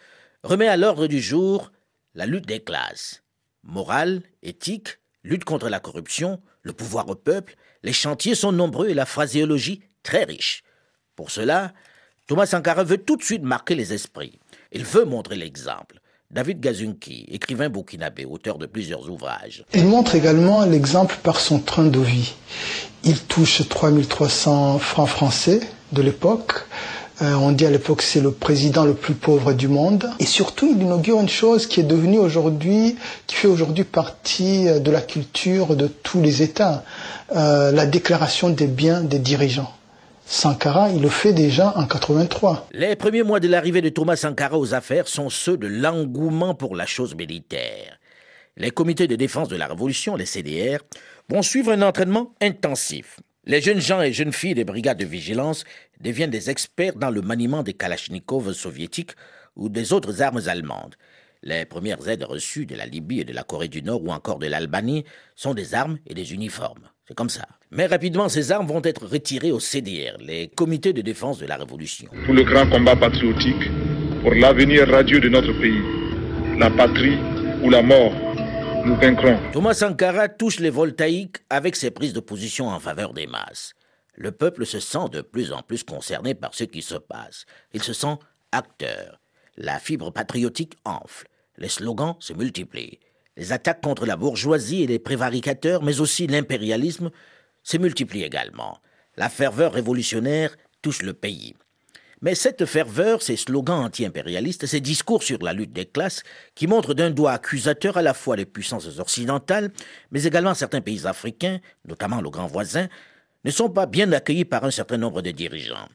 remet 0.44 0.70
à 0.70 0.78
l'ordre 0.78 1.08
du 1.08 1.20
jour 1.20 1.74
la 2.13 2.26
lutte 2.26 2.46
des 2.46 2.62
classes. 2.62 3.22
Morale, 3.63 4.22
éthique, 4.44 5.00
lutte 5.26 5.44
contre 5.44 5.68
la 5.68 5.82
corruption, 5.82 6.39
le 6.62 6.72
pouvoir 6.72 7.10
au 7.10 7.15
peuple, 7.15 7.58
les 7.84 7.91
chantiers 7.91 8.34
sont 8.34 8.54
nombreux 8.54 8.88
et 8.88 8.94
la 8.94 9.06
phraséologie 9.06 9.82
très 10.04 10.24
riche. 10.24 10.63
Pour 11.18 11.32
cela, 11.32 11.74
Thomas 12.28 12.46
Sankara 12.46 12.86
veut 12.86 13.00
tout 13.00 13.18
de 13.18 13.24
suite 13.24 13.44
marquer 13.44 13.76
les 13.76 13.91
esprits. 13.91 14.39
Il 14.72 14.86
veut 14.86 15.04
montrer 15.04 15.36
l'exemple. 15.36 16.00
David 16.32 16.60
Gazunki, 16.60 17.26
écrivain 17.32 17.70
burkinabé, 17.70 18.26
auteur 18.26 18.58
de 18.58 18.66
plusieurs 18.66 19.10
ouvrages. 19.10 19.64
Il 19.74 19.86
montre 19.86 20.16
également 20.16 20.66
l'exemple 20.66 21.18
par 21.24 21.40
son 21.40 21.60
train 21.60 21.86
de 21.86 22.00
vie. 22.00 22.34
Il 23.04 23.20
touche 23.20 23.68
3300 23.68 24.80
francs 24.80 25.08
français 25.08 25.62
de 25.92 26.02
l'époque. 26.02 26.66
Euh, 27.22 27.34
on 27.36 27.52
dit 27.52 27.66
à 27.66 27.70
l'époque 27.70 28.02
c'est 28.02 28.20
le 28.20 28.32
président 28.32 28.84
le 28.84 28.96
plus 28.96 29.14
pauvre 29.14 29.54
du 29.54 29.68
monde. 29.68 30.10
Et 30.20 30.26
surtout, 30.26 30.68
il 30.76 30.82
inaugure 30.82 31.22
une 31.22 31.30
chose 31.30 31.68
qui 31.68 31.80
est 31.80 31.84
devenue 31.84 32.18
aujourd'hui, 32.18 32.98
qui 33.28 33.36
fait 33.36 33.48
aujourd'hui 33.48 33.86
partie 33.86 34.66
de 34.66 34.92
la 34.92 35.02
culture 35.02 35.76
de 35.76 35.88
tous 35.88 36.22
les 36.22 36.42
États, 36.42 36.84
euh, 37.36 37.72
la 37.72 37.86
déclaration 37.86 38.50
des 38.50 38.68
biens 38.68 39.02
des 39.02 39.20
dirigeants. 39.20 39.72
Sankara, 40.28 40.90
il 40.90 41.02
le 41.02 41.10
fait 41.10 41.34
déjà 41.34 41.78
en 41.78 41.86
83. 41.86 42.68
Les 42.72 42.96
premiers 42.96 43.22
mois 43.22 43.40
de 43.40 43.48
l'arrivée 43.48 43.82
de 43.82 43.90
Thomas 43.90 44.16
Sankara 44.16 44.58
aux 44.58 44.74
affaires 44.74 45.08
sont 45.08 45.30
ceux 45.30 45.56
de 45.56 45.68
l'engouement 45.68 46.56
pour 46.56 46.76
la 46.76 46.88
chose 46.88 47.16
militaire. 47.16 48.00
Les 48.58 48.72
comités 48.72 49.08
de 49.08 49.16
défense 49.16 49.50
de 49.50 49.56
la 49.56 49.68
Révolution, 49.68 50.16
les 50.16 50.26
CDR, 50.26 50.80
vont 51.30 51.44
suivre 51.44 51.72
un 51.72 51.84
entraînement 51.84 52.34
intensif. 52.42 53.20
Les 53.46 53.62
jeunes 53.62 53.80
gens 53.80 54.02
et 54.02 54.14
jeunes 54.14 54.34
filles 54.34 54.56
des 54.56 54.64
brigades 54.64 54.98
de 54.98 55.06
vigilance 55.06 55.64
deviennent 56.02 56.32
des 56.32 56.50
experts 56.50 56.96
dans 56.96 57.12
le 57.12 57.22
maniement 57.22 57.62
des 57.62 57.74
kalachnikovs 57.74 58.54
soviétiques 58.54 59.16
ou 59.56 59.70
des 59.70 59.94
autres 59.94 60.24
armes 60.24 60.42
allemandes. 60.48 60.96
Les 61.44 61.66
premières 61.66 62.08
aides 62.10 62.24
reçues 62.24 62.66
de 62.66 62.76
la 62.76 62.88
Libye 62.88 63.20
et 63.20 63.26
de 63.26 63.34
la 63.34 63.44
Corée 63.44 63.68
du 63.68 63.84
Nord 63.84 64.04
ou 64.04 64.12
encore 64.12 64.40
de 64.40 64.48
l'Albanie 64.48 65.06
sont 65.36 65.54
des 65.54 65.76
armes 65.76 66.00
et 66.08 66.16
des 66.16 66.34
uniformes. 66.34 66.90
C'est 67.08 67.13
comme 67.13 67.30
ça. 67.30 67.48
Mais 67.70 67.86
rapidement, 67.86 68.30
ces 68.30 68.52
armes 68.52 68.68
vont 68.68 68.82
être 68.84 69.06
retirées 69.06 69.52
au 69.52 69.60
CDR, 69.60 70.18
les 70.20 70.48
comités 70.48 70.91
de 70.91 71.02
défense 71.02 71.38
de 71.38 71.46
la 71.46 71.58
Révolution. 71.58 72.10
Pour 72.26 72.34
le 72.34 72.44
grand 72.44 72.68
combat 72.68 72.96
patriotique, 72.96 73.70
pour 74.22 74.34
l'avenir 74.34 74.89
radieux 74.89 75.20
de 75.20 75.30
notre 75.30 75.54
pays, 75.54 75.84
la 76.58 76.72
patrie 76.72 77.18
ou 77.63 77.70
la 77.70 77.84
mort, 77.84 78.13
nous 78.86 78.96
vaincrons. 78.96 79.38
Thomas 79.52 79.76
Sankara 79.76 80.30
touche 80.30 80.60
les 80.60 80.72
voltaïques 80.72 81.38
avec 81.50 81.76
ses 81.76 81.91
prises 81.91 82.13
de 82.13 82.20
position 82.20 82.70
en 82.70 82.80
faveur 82.80 83.13
des 83.13 83.28
masses. 83.28 83.74
Le 84.15 84.32
peuple 84.32 84.65
se 84.65 84.80
sent 84.80 85.10
de 85.12 85.22
plus 85.22 85.52
en 85.52 85.62
plus 85.62 85.84
concerné 85.84 86.34
par 86.34 86.54
ce 86.54 86.63
qui 86.63 86.82
se 86.82 86.96
passe. 86.96 87.46
Il 87.74 87.84
se 87.84 87.94
sent 87.94 88.18
acteur. 88.52 89.20
La 89.58 89.80
fibre 89.80 90.12
patriotique 90.12 90.74
enfle. 90.86 91.28
Les 91.58 91.70
slogans 91.70 92.15
se 92.20 92.34
multiplient. 92.34 93.00
Les 93.38 93.52
attaques 93.52 93.82
contre 93.82 94.06
la 94.06 94.15
bourgeoisie 94.15 94.84
et 94.84 94.88
les 94.88 95.00
prévaricateurs, 95.00 95.84
mais 95.84 96.00
aussi 96.00 96.28
l'impérialisme, 96.28 97.12
se 97.63 97.78
multiplient 97.78 98.24
également. 98.24 98.80
La 99.17 99.30
ferveur 99.30 99.74
révolutionnaire 99.74 100.56
touche 100.82 101.02
le 101.02 101.13
pays. 101.13 101.56
Mais 102.21 102.34
cette 102.34 102.65
ferveur, 102.65 103.21
ces 103.21 103.36
slogans 103.36 103.84
anti-impérialistes, 103.84 104.65
ces 104.65 104.80
discours 104.80 105.21
sur 105.21 105.39
la 105.43 105.54
lutte 105.54 105.74
des 105.74 105.86
classes, 105.86 106.24
qui 106.56 106.65
montrent 106.65 106.93
d'un 106.93 107.12
doigt 107.12 107.34
accusateur 107.34 107.98
à 107.98 108.02
la 108.02 108.13
fois 108.13 108.38
les 108.38 108.45
puissances 108.45 109.00
occidentales, 109.00 109.71
mais 110.12 110.24
également 110.24 110.54
certains 110.54 110.82
pays 110.82 111.06
africains, 111.06 111.60
notamment 111.86 112.21
le 112.21 112.30
grand 112.30 112.48
voisin, 112.48 112.88
ne 113.43 113.52
sont 113.52 113.69
pas 113.69 113.86
bien 113.86 114.12
accueillis 114.13 114.45
par 114.45 114.63
un 114.63 114.71
certain 114.71 114.98
nombre 114.98 115.21
de 115.21 115.32
dirigeants. 115.32 115.89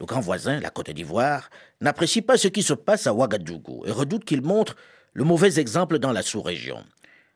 Le 0.00 0.06
grand 0.06 0.20
voisin, 0.20 0.60
la 0.60 0.70
Côte 0.70 0.90
d'Ivoire, 0.90 1.50
n'apprécie 1.80 2.22
pas 2.22 2.36
ce 2.36 2.48
qui 2.48 2.62
se 2.62 2.74
passe 2.74 3.06
à 3.06 3.14
Ouagadougou 3.14 3.84
et 3.86 3.92
redoute 3.92 4.24
qu'il 4.24 4.42
montre 4.42 4.76
le 5.16 5.24
mauvais 5.24 5.58
exemple 5.58 5.98
dans 5.98 6.12
la 6.12 6.20
sous-région. 6.20 6.84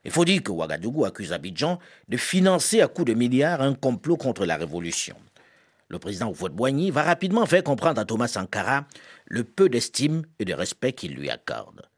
Il 0.04 0.10
faut 0.10 0.26
dire 0.26 0.42
que 0.42 0.52
Ouagadougou 0.52 1.06
accuse 1.06 1.32
Abidjan 1.32 1.78
de 2.08 2.18
financer 2.18 2.82
à 2.82 2.88
coups 2.88 3.08
de 3.08 3.14
milliards 3.14 3.62
un 3.62 3.72
complot 3.72 4.18
contre 4.18 4.44
la 4.44 4.58
révolution. 4.58 5.16
Le 5.88 5.98
président 5.98 6.28
Oufouette-Boigny 6.28 6.90
va 6.90 7.04
rapidement 7.04 7.46
faire 7.46 7.64
comprendre 7.64 7.98
à 7.98 8.04
Thomas 8.04 8.28
Sankara 8.28 8.84
le 9.24 9.44
peu 9.44 9.70
d'estime 9.70 10.26
et 10.38 10.44
de 10.44 10.52
respect 10.52 10.92
qu'il 10.92 11.14
lui 11.14 11.30
accorde. 11.30 11.88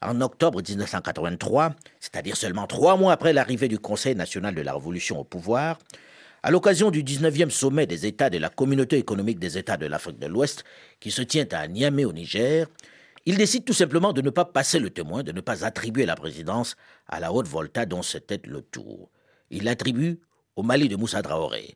En 0.00 0.22
octobre 0.22 0.62
1983, 0.66 1.74
c'est-à-dire 2.00 2.34
seulement 2.38 2.66
trois 2.66 2.96
mois 2.96 3.12
après 3.12 3.34
l'arrivée 3.34 3.68
du 3.68 3.78
Conseil 3.78 4.14
national 4.14 4.54
de 4.54 4.62
la 4.62 4.72
Révolution 4.72 5.18
au 5.20 5.24
pouvoir, 5.24 5.76
à 6.42 6.50
l'occasion 6.50 6.90
du 6.90 7.02
19e 7.04 7.50
sommet 7.50 7.86
des 7.86 8.06
États 8.06 8.30
de 8.30 8.38
la 8.38 8.48
Communauté 8.48 8.96
économique 8.96 9.38
des 9.38 9.58
États 9.58 9.76
de 9.76 9.84
l'Afrique 9.84 10.18
de 10.18 10.28
l'Ouest, 10.28 10.64
qui 10.98 11.10
se 11.10 11.20
tient 11.20 11.46
à 11.52 11.68
Niamey 11.68 12.06
au 12.06 12.14
Niger, 12.14 12.68
il 13.26 13.36
décide 13.36 13.64
tout 13.64 13.72
simplement 13.72 14.12
de 14.12 14.22
ne 14.22 14.30
pas 14.30 14.44
passer 14.44 14.78
le 14.78 14.90
témoin, 14.90 15.24
de 15.24 15.32
ne 15.32 15.40
pas 15.40 15.64
attribuer 15.64 16.06
la 16.06 16.14
présidence 16.14 16.76
à 17.08 17.18
la 17.18 17.32
haute 17.32 17.48
volta 17.48 17.84
dont 17.84 18.02
c'était 18.02 18.40
le 18.44 18.62
tour. 18.62 19.10
Il 19.50 19.64
l'attribue 19.64 20.20
au 20.54 20.62
Mali 20.62 20.88
de 20.88 20.94
Moussa 20.94 21.22
Traoré. 21.22 21.74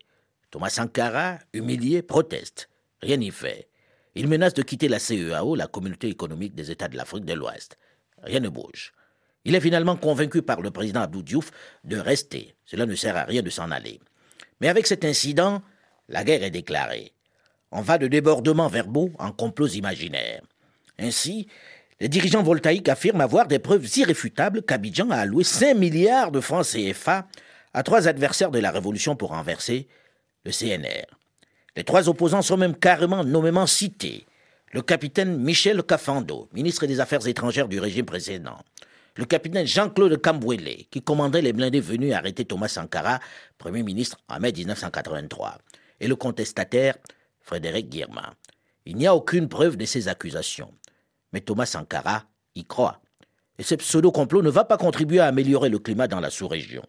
Thomas 0.49 0.69
Sankara, 0.69 1.39
humilié, 1.51 2.01
proteste. 2.01 2.69
Rien 3.01 3.17
n'y 3.17 3.31
fait. 3.31 3.67
Il 4.15 4.29
menace 4.29 4.53
de 4.53 4.61
quitter 4.61 4.87
la 4.87 4.99
CEAO, 4.99 5.55
la 5.55 5.67
Communauté 5.67 6.07
économique 6.07 6.55
des 6.55 6.71
États 6.71 6.87
de 6.87 6.95
l'Afrique 6.95 7.25
de 7.25 7.33
l'Ouest. 7.33 7.77
Rien 8.23 8.39
ne 8.39 8.49
bouge. 8.49 8.93
Il 9.43 9.53
est 9.53 9.61
finalement 9.61 9.97
convaincu 9.97 10.41
par 10.41 10.61
le 10.61 10.71
président 10.71 11.01
Abdou 11.01 11.21
Diouf 11.21 11.51
de 11.83 11.97
rester. 11.97 12.55
Cela 12.65 12.85
ne 12.85 12.95
sert 12.95 13.17
à 13.17 13.25
rien 13.25 13.41
de 13.41 13.49
s'en 13.49 13.71
aller. 13.71 13.99
Mais 14.61 14.69
avec 14.69 14.87
cet 14.87 15.03
incident, 15.03 15.61
la 16.07 16.23
guerre 16.23 16.43
est 16.43 16.51
déclarée. 16.51 17.11
On 17.71 17.81
va 17.81 17.97
de 17.97 18.07
débordements 18.07 18.67
verbaux 18.67 19.11
en 19.19 19.31
complots 19.31 19.67
imaginaires. 19.67 20.43
Ainsi, 21.01 21.47
les 21.99 22.09
dirigeants 22.09 22.43
voltaïques 22.43 22.89
affirment 22.89 23.21
avoir 23.21 23.47
des 23.47 23.59
preuves 23.59 23.87
irréfutables 23.97 24.61
qu'Abidjan 24.61 25.09
a 25.09 25.17
alloué 25.17 25.43
5 25.43 25.73
milliards 25.73 26.31
de 26.31 26.39
francs 26.39 26.65
CFA 26.65 27.27
à 27.73 27.83
trois 27.83 28.07
adversaires 28.07 28.51
de 28.51 28.59
la 28.59 28.71
Révolution 28.71 29.15
pour 29.15 29.29
renverser 29.29 29.87
le 30.45 30.51
CNR. 30.51 31.05
Les 31.75 31.83
trois 31.83 32.07
opposants 32.07 32.41
sont 32.41 32.57
même 32.57 32.75
carrément 32.75 33.23
nommément 33.23 33.65
cités. 33.65 34.25
Le 34.73 34.81
capitaine 34.81 35.37
Michel 35.37 35.81
Cafando, 35.83 36.49
ministre 36.53 36.85
des 36.85 36.99
Affaires 36.99 37.27
étrangères 37.27 37.67
du 37.67 37.79
régime 37.79 38.05
précédent. 38.05 38.59
Le 39.15 39.25
capitaine 39.25 39.67
Jean-Claude 39.67 40.21
Cambouele, 40.21 40.85
qui 40.89 41.01
commandait 41.01 41.41
les 41.41 41.51
blindés 41.51 41.81
venus 41.81 42.13
arrêter 42.13 42.45
Thomas 42.45 42.69
Sankara, 42.69 43.19
Premier 43.57 43.83
ministre 43.83 44.17
en 44.29 44.39
mai 44.39 44.51
1983. 44.51 45.57
Et 45.99 46.07
le 46.07 46.15
contestataire 46.15 46.95
Frédéric 47.41 47.89
Guirma. 47.89 48.33
Il 48.85 48.95
n'y 48.95 49.07
a 49.07 49.15
aucune 49.15 49.49
preuve 49.49 49.77
de 49.77 49.85
ces 49.85 50.07
accusations. 50.07 50.73
Mais 51.33 51.41
Thomas 51.41 51.65
Sankara 51.65 52.23
y 52.55 52.65
croit. 52.65 53.01
Et 53.57 53.63
ce 53.63 53.75
pseudo-complot 53.75 54.41
ne 54.41 54.49
va 54.49 54.63
pas 54.63 54.77
contribuer 54.77 55.19
à 55.19 55.27
améliorer 55.27 55.69
le 55.69 55.79
climat 55.79 56.07
dans 56.07 56.19
la 56.19 56.29
sous-région. 56.29 56.83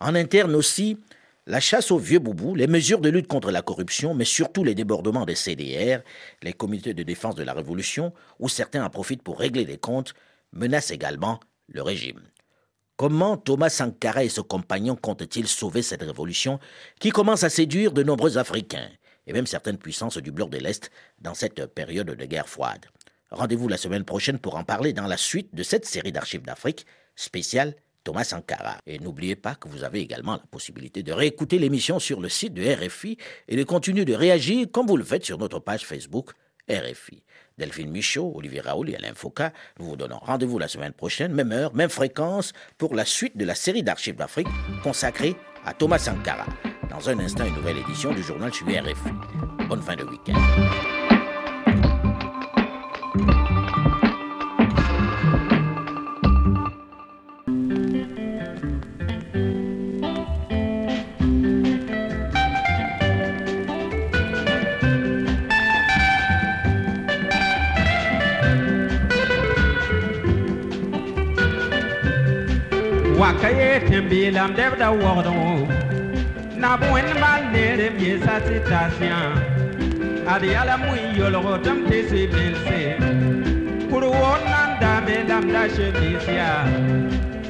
En 0.00 0.14
interne 0.14 0.54
aussi, 0.54 0.98
la 1.46 1.60
chasse 1.60 1.90
aux 1.90 1.98
vieux 1.98 2.18
boubous, 2.18 2.54
les 2.54 2.66
mesures 2.66 3.00
de 3.00 3.08
lutte 3.08 3.26
contre 3.26 3.50
la 3.50 3.62
corruption, 3.62 4.14
mais 4.14 4.24
surtout 4.24 4.64
les 4.64 4.74
débordements 4.74 5.24
des 5.24 5.34
CDR, 5.34 6.00
les 6.42 6.52
comités 6.52 6.94
de 6.94 7.02
défense 7.02 7.34
de 7.34 7.42
la 7.42 7.52
Révolution, 7.52 8.12
où 8.38 8.48
certains 8.48 8.84
en 8.84 8.90
profitent 8.90 9.22
pour 9.22 9.38
régler 9.38 9.64
les 9.64 9.78
comptes, 9.78 10.14
menacent 10.52 10.90
également 10.90 11.40
le 11.68 11.82
régime. 11.82 12.20
Comment 12.96 13.36
Thomas 13.36 13.70
Sankara 13.70 14.24
et 14.24 14.28
ses 14.28 14.42
compagnons 14.42 14.96
comptent-ils 14.96 15.48
sauver 15.48 15.80
cette 15.80 16.02
révolution 16.02 16.60
qui 16.98 17.10
commence 17.10 17.44
à 17.44 17.50
séduire 17.50 17.92
de 17.92 18.02
nombreux 18.02 18.36
Africains 18.36 18.90
et 19.26 19.32
même 19.32 19.46
certaines 19.46 19.78
puissances 19.78 20.18
du 20.18 20.32
bloc 20.32 20.50
de 20.50 20.58
l'Est 20.58 20.90
dans 21.18 21.34
cette 21.34 21.64
période 21.66 22.10
de 22.10 22.24
guerre 22.26 22.48
froide? 22.48 22.84
Rendez-vous 23.30 23.68
la 23.68 23.76
semaine 23.76 24.04
prochaine 24.04 24.38
pour 24.38 24.56
en 24.56 24.64
parler 24.64 24.92
dans 24.92 25.06
la 25.06 25.16
suite 25.16 25.54
de 25.54 25.62
cette 25.62 25.86
série 25.86 26.12
d'archives 26.12 26.42
d'Afrique 26.42 26.86
spéciale 27.14 27.74
Thomas 28.02 28.24
Sankara. 28.24 28.78
Et 28.86 28.98
n'oubliez 28.98 29.36
pas 29.36 29.54
que 29.54 29.68
vous 29.68 29.84
avez 29.84 30.00
également 30.00 30.32
la 30.32 30.46
possibilité 30.50 31.02
de 31.02 31.12
réécouter 31.12 31.58
l'émission 31.58 31.98
sur 31.98 32.20
le 32.20 32.28
site 32.28 32.54
de 32.54 32.64
RFI 32.64 33.18
et 33.48 33.56
de 33.56 33.62
continuer 33.62 34.04
de 34.04 34.14
réagir 34.14 34.66
comme 34.72 34.86
vous 34.86 34.96
le 34.96 35.04
faites 35.04 35.24
sur 35.24 35.38
notre 35.38 35.60
page 35.60 35.86
Facebook 35.86 36.30
RFI. 36.68 37.22
Delphine 37.58 37.90
Michaud, 37.90 38.32
Olivier 38.34 38.60
Raoul 38.60 38.90
et 38.90 38.96
Alain 38.96 39.14
Foucault, 39.14 39.44
nous 39.78 39.86
vous 39.86 39.96
donnons 39.96 40.18
rendez-vous 40.22 40.58
la 40.58 40.68
semaine 40.68 40.92
prochaine, 40.92 41.32
même 41.32 41.52
heure, 41.52 41.74
même 41.74 41.90
fréquence, 41.90 42.52
pour 42.78 42.94
la 42.94 43.04
suite 43.04 43.36
de 43.36 43.44
la 43.44 43.54
série 43.54 43.82
d'archives 43.82 44.16
d'Afrique 44.16 44.48
consacrée 44.82 45.36
à 45.64 45.74
Thomas 45.74 45.98
Sankara. 45.98 46.46
Dans 46.88 47.08
un 47.08 47.18
instant, 47.18 47.44
une 47.44 47.54
nouvelle 47.54 47.78
édition 47.78 48.12
du 48.12 48.22
journal 48.22 48.52
sur 48.52 48.66
RFI. 48.66 49.66
Bonne 49.68 49.82
fin 49.82 49.96
de 49.96 50.04
week-end. 50.04 50.99
bilam 74.10 74.50
deb 74.58 74.72
da 74.78 74.88
wogdo 74.90 75.32
na 76.62 76.70
bõen 76.80 77.08
maan 77.22 77.44
neerem 77.54 77.94
yeesa 78.04 78.34
tɩ 78.46 78.56
tasya 78.68 79.18
ad 80.34 80.42
yala 80.52 80.74
mui 80.82 81.00
yolgo 81.18 81.54
tɩm 81.64 81.78
tɩ 81.88 81.98
sɩbelse 82.10 82.80
kur 83.90 84.04
woor 84.14 84.40
nan 84.52 84.70
daame 84.82 85.16
lamda 85.30 85.62
shemis 85.74 86.26
yaa 86.38 86.64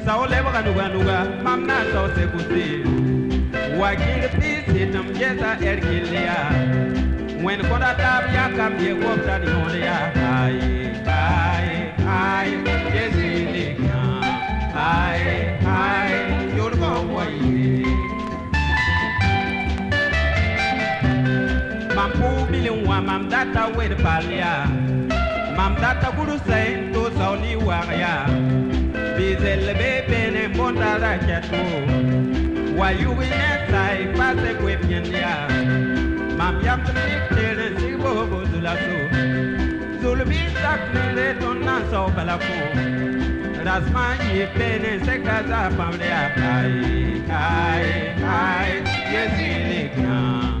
sao 0.05 0.23
lebga 0.31 0.61
nuga 0.67 0.85
nuga 0.93 1.17
mam 1.45 1.59
na 1.69 1.77
sao 1.93 2.05
seguse 2.15 2.67
wakir 3.79 4.23
pɩɩs 4.39 4.65
tɩm 4.93 5.07
yɛsa 5.21 5.49
ɛr 5.69 5.77
gilli 5.85 6.21
yaa 6.29 6.49
kõda 7.69 7.91
taab 8.01 8.23
yakam 8.35 8.73
ye 8.83 8.91
gobtan 9.01 9.41
yõod 9.51 9.75
yaa 9.85 10.05
aye 10.41 10.69
aye 11.17 11.77
aye 12.19 12.55
yesɩ 12.95 13.29
ning 13.53 13.81
ai. 14.91 15.50
ku 22.21 22.29
wa 22.89 22.97
mam 23.07 23.29
data 23.33 23.63
wed 23.75 23.93
palya 24.03 24.53
mam 25.57 25.73
data 25.83 26.09
kuru 26.17 26.37
sain 26.47 26.93
to 26.93 27.03
sauni 27.17 27.53
wagya 27.67 28.15
bizel 29.17 29.65
be 29.79 30.21
ne 30.35 30.43
bonda 30.55 30.91
ra 31.03 31.13
kyato 31.25 31.65
wa 32.79 32.89
yu 33.01 33.11
ne 33.13 33.51
sai 33.71 33.99
pa 34.17 34.27
kwe 34.59 34.73
pyendia. 34.83 35.33
Mam 36.37 36.55
yam 36.65 36.81
ni 36.83 37.17
tere 37.35 37.67
si 37.79 37.89
bo 38.03 38.11
bo 38.31 38.39
zula 38.51 38.73
so 38.83 38.97
zulbi 40.01 40.41
tak 40.61 40.81
nere 40.93 41.27
ton 41.41 41.57
na 41.65 41.75
so 41.91 42.01
bala 42.15 42.35
ko 42.45 42.57
rasman 43.67 44.19
ye 44.37 44.45
pene 44.57 44.91
se 45.05 45.15
kaza 45.25 45.61
pamle 45.77 46.09
apai. 46.23 46.71
Kai 47.29 47.87
kai 48.23 48.71
yesi 49.13 49.51
ne 49.69 49.81
kan 49.95 50.60